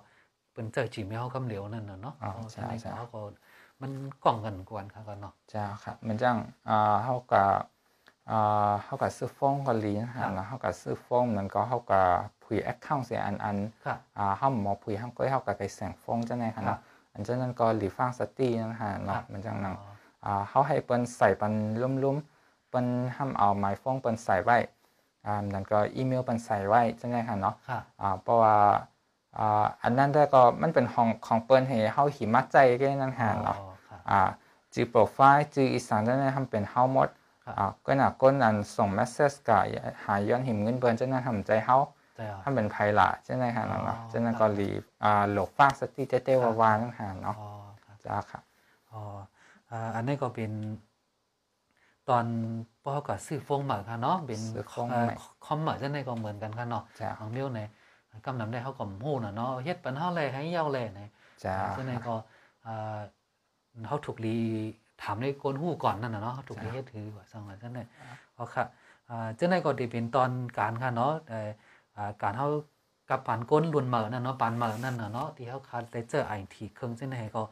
[0.55, 3.19] เป็นเจอ Gmail กำเหลวนั่นน่ะเนาะอ๋อเพราะใช่ฉะนั้นใช่เขาก็
[3.83, 3.93] มัน
[4.25, 6.37] กล่องกันกวนค่ะก่อนเนาะจ้ะค่ะเหมือนจัง
[6.69, 7.51] อ่าเฮากับ
[8.31, 12.07] อ่าเฮากับซื้อฟงก็ลีนะครัฮะบเนาะเฮากับซื้อฟงมันก็เฮากับ
[12.51, 16.79] ผุยแอคเคาท์เสียอันอันค่ะอ่าเฮาหมอผุยเฮาก็เฮากับไปแสงฟงจังได๋ค่ะครัเนาะบ
[17.13, 19.93] อันจังนั้นก็หลีฟังสตินะฮะครัเนาะบมันจังนั้นอ๋อ
[20.25, 22.87] อ่าเขาให้เปิ้นใส่เปิ้นลุ่มๆเปิ้น
[23.17, 24.57] ห้ามเอาไม้ฟงเปิ้นใส่ไว้
[25.27, 28.55] อ่านั่นก็อีเมลเปิ้นใส่ไว้จังได๋ค่ะเนาะค่ะอ่าเพราะว่า
[29.39, 34.21] อ่าอันนั้นได้ก็มันเป็นของของเปิ้นให้เฮาหิมัดใจแค่นั้นค่ะเนาะอ๋อค่ะอ่า
[34.75, 37.09] จือโปรไฟล์จืออีสานจังได๋ทำเป็นเฮาหมด
[37.45, 39.59] ครับอ่าก็น่ะก้นอันส่งเมสเซจก็
[40.05, 41.77] หาย้อนหิมเงินเปิ้นจังนั้นทำใจเฮา
[42.21, 44.69] ใจอะทำเป็นไผล่ะจังได๋ค่ะเนาะอ๋อจังนั้นก็รี
[45.05, 47.49] อ่าโหลกฟังสติเต้ๆวาๆนั่นค่ะเนาะอ๋อ
[47.85, 48.41] ครับจ้าค่ะ
[48.93, 49.03] อ๋อ
[49.71, 50.51] อ่าอันนี้ก็เป็น
[52.09, 52.25] ตอน
[52.85, 55.15] ปอกับซื้อฟงเหมือนกันเนาะเป็นซื้อฟงเอ่อใหม่
[55.45, 57.61] คอมเหมือนกันในก็เหมือนกันค่ะเนาะจ้าบางเมียวใน
[58.27, 61.01] กำนำได้เขาก็ฮู้น่ะเนาะเฮ็ดปันเฮาเลยให้เยาเลยใน
[61.45, 62.15] จ้าฉะนั้นก็
[62.67, 62.99] อ่า
[63.87, 64.37] เขาถูกรี
[65.03, 67.87] ถามในกนฮู้ก่อนนั่นน่ะเนาะเขาถูกรีเฮ็ดถือว่าซั่งว่าซั่นน่ะ
[68.35, 68.65] เพราะค่ะ
[69.11, 71.53] อ่าจังได๋ก็สิเป็นตอนการค่ะเนาะเอ่ออ่า
[72.23, 72.49] การเฮา
[73.11, 77.43] กับปานก้นล้วนเหมือนั่นเนาะปานเหมือนั่นเนาะที่เฮาคาได้เจอไอทีเครื่องจังได๋ก็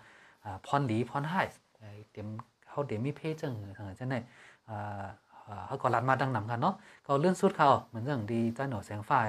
[0.66, 1.42] พรหลีพรให้
[1.78, 2.28] เอ่อเต็ม
[2.70, 4.18] เฮาเดี๋ยวมีเพจจังเออจังได๋
[4.68, 5.04] อ่า
[5.66, 6.74] เฮาก็รัดมาดังนำค่ะเนาะ
[7.06, 9.20] ก็เลื่อนสุดเขาเหมือนจังดีจ้าหนอแสงฟ้า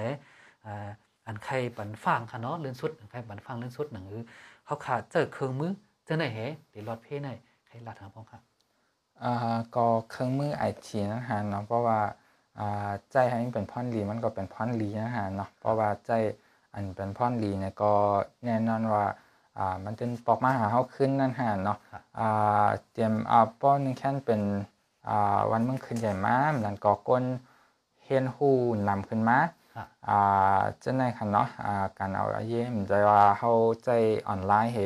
[0.65, 0.89] อ่า
[1.25, 4.23] อันใครปันฟังค่ะเนาะเลื่อนสุดอันใครปันฟังเลื่อนสุดหนังคือ
[4.65, 5.71] เขาขาดเจอเครื่องมือ
[6.05, 6.39] เจอไหนเห
[6.71, 7.29] เดี๋ยวรอดเพ่ไหน
[7.67, 8.39] ใครรัดหาพ้องค่ะ
[9.23, 9.27] อ่า
[9.75, 11.99] ก็เครื่องมือไอทีนะฮะเนาะเพราะว่า
[12.59, 16.11] อ่าใจให้มันเป็นพรลีมันก็เป็นพรลีนะฮะเนาะเพราะว่าใจ
[16.73, 17.93] อันเป็นพรลีเนี่ยก็
[18.45, 19.05] แน่นอนว่า
[19.57, 21.77] อ่ามันเป็นปอกมาหาเฮาขึ้นนั่นฮะเนาะ
[22.19, 24.41] อ่าเตรียมอ่าป้อนหนึงแค่นเป็น
[25.09, 26.35] อ่าวันมึงขึ้นใหญ่มา
[26.65, 27.23] นั่นก็ก้น
[28.03, 28.55] เฮียนฮู้
[28.87, 29.37] นำขึ้นมา
[29.75, 33.51] ค่ะอ่าจังได๋ค่ะเนาะอ่าการเอาอาเย่มใจว่าเฮา
[33.85, 33.89] ใจ
[34.27, 34.79] ออนไลน์เฮ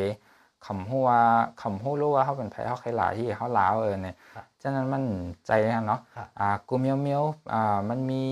[0.65, 1.21] คำฮู้ว่า
[1.61, 5.03] คำฮู้รู้ว่าเฮาเป็นไผเฮาใครหลายที่เฮาลาวเออเนี่ยครับ ฉะนั้นมัน
[5.47, 7.23] ใจอะเนาะค่ะอ่ากูเมียวเมียว
[7.53, 8.23] อ่ามันมี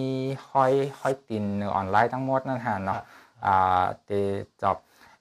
[0.49, 2.99] ห้อยห้อยตีนในออนไลน์ทั้งหมดนั่นฮะเนาะ
[3.45, 4.09] อ่าเต
[4.61, 4.77] จอบ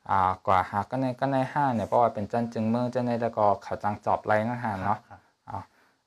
[0.09, 5.19] อ่ากว่าหาก็ในก็ในห้าเนี่ยเพราะว่าเป็นจันจึงเมืองจังในแล้วก็เขาจังจอบไรนั่นฮะเนาะค่ะ
[5.49, 5.59] อ่า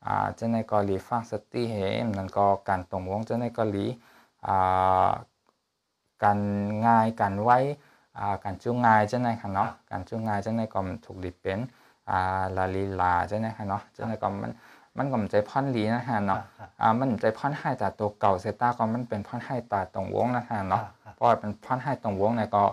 [0.06, 1.76] อ่าจังในเกาหลีฟังสติเฮ
[2.06, 3.86] มนั่นก็การตรงวงจังในเกาหลี
[4.46, 5.10] อ่า
[6.24, 6.40] การ
[6.86, 7.58] ง่ายการไว้
[8.18, 11.60] อ่าการจูงง่ายจังในค่ะเนาะการจูงง่ายจังในก็มันถูกดิเป็น
[12.10, 14.52] อ่าลาลีลาจังในค่ะเนาะจังในก็มัน
[14.98, 22.64] มันก็มันใจพ่อนหลีนะฮะเนาะค่ะอ่ามันใจพ่อนให้จากตัวเก่าเซต้าก็มันเป็นพ่อนให้ตาตรงวงนะฮะเนาะค่ะเพราะว่าเป็นพ่อนให้ตรงวงเนี่ยก็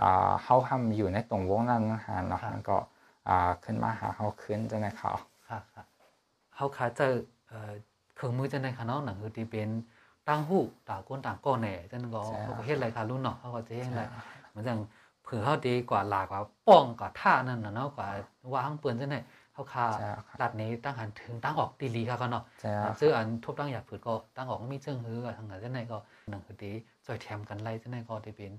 [0.00, 2.76] อ่าเฮาทำอยู่ในตรงวงนั้นนะฮะเนาะครับมันก็
[3.28, 5.12] อ่าขึ้นมาหาเฮาขึ้นจังในเขา
[5.48, 5.84] ค่ะค่ะ
[6.54, 7.14] เขาขาดเจอ
[7.48, 7.72] เอ่อ
[8.14, 9.68] เครื่องมือจังไดค่ะเนาะหนังคือที่เป็น
[10.28, 14.02] ตั้งหู้ต่างคนต่างก้อนแหน่จังก็ใช่เขาก็เฮ็ดอะไรค่ะรุ่นเนาะเขาก็จะเฮ็ดอะไร
[14.50, 14.78] เหมือนจัง
[15.22, 18.08] เผื่อเขาดีกว่าหลากกว่าป้องกว่าท่านั่นน่ะเนาะกว่า
[18.54, 19.16] วางปืนจังได
[19.70, 25.96] เขาขาใช่ครับรัดนี้ตั้งหันถึงตั้งออกดีลีค่ะก็เนาะใช่ครับซื้ออันทุบตั้งอยากผืดก็ตั้งออกมีเชิงหือกับทางไหนเจ้าไหนก็
[26.30, 26.72] หนังคือดี
[27.06, 28.52] จอยแถมกันไล่เจ้าไหนก็ได้เป็น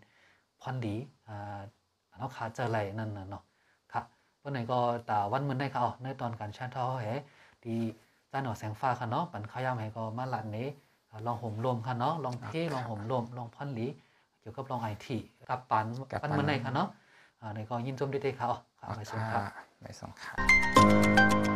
[0.62, 0.96] พรดี
[1.28, 1.60] อ่า
[2.18, 3.44] เนาะขาเจอไรนั่นน่ะเนาะ
[3.94, 4.02] ค่ะ
[4.42, 4.78] วันไหนก็
[5.10, 7.08] ตาวันมื้อในค่ะอ๋อในตอนการชันทอเฮ
[7.66, 7.76] ดี
[8.32, 10.68] จ้าหนอแสงฟ้าค่ะเนาะปันข้าวยามให้ก็มาลัดนี้
[11.10, 13.88] อ่าลองห่มรวมค่ะเนาะลองเทลองห่มรวมลองพรดี
[14.40, 15.18] เกี่ยวกับลองไอที
[15.50, 15.86] กับปัน
[16.22, 16.88] ปันมื้อในค่ะเนาะ
[17.54, 18.50] ในก็ยินชมด้ๆครับ
[18.80, 18.92] ขอ
[20.22, 21.52] ค่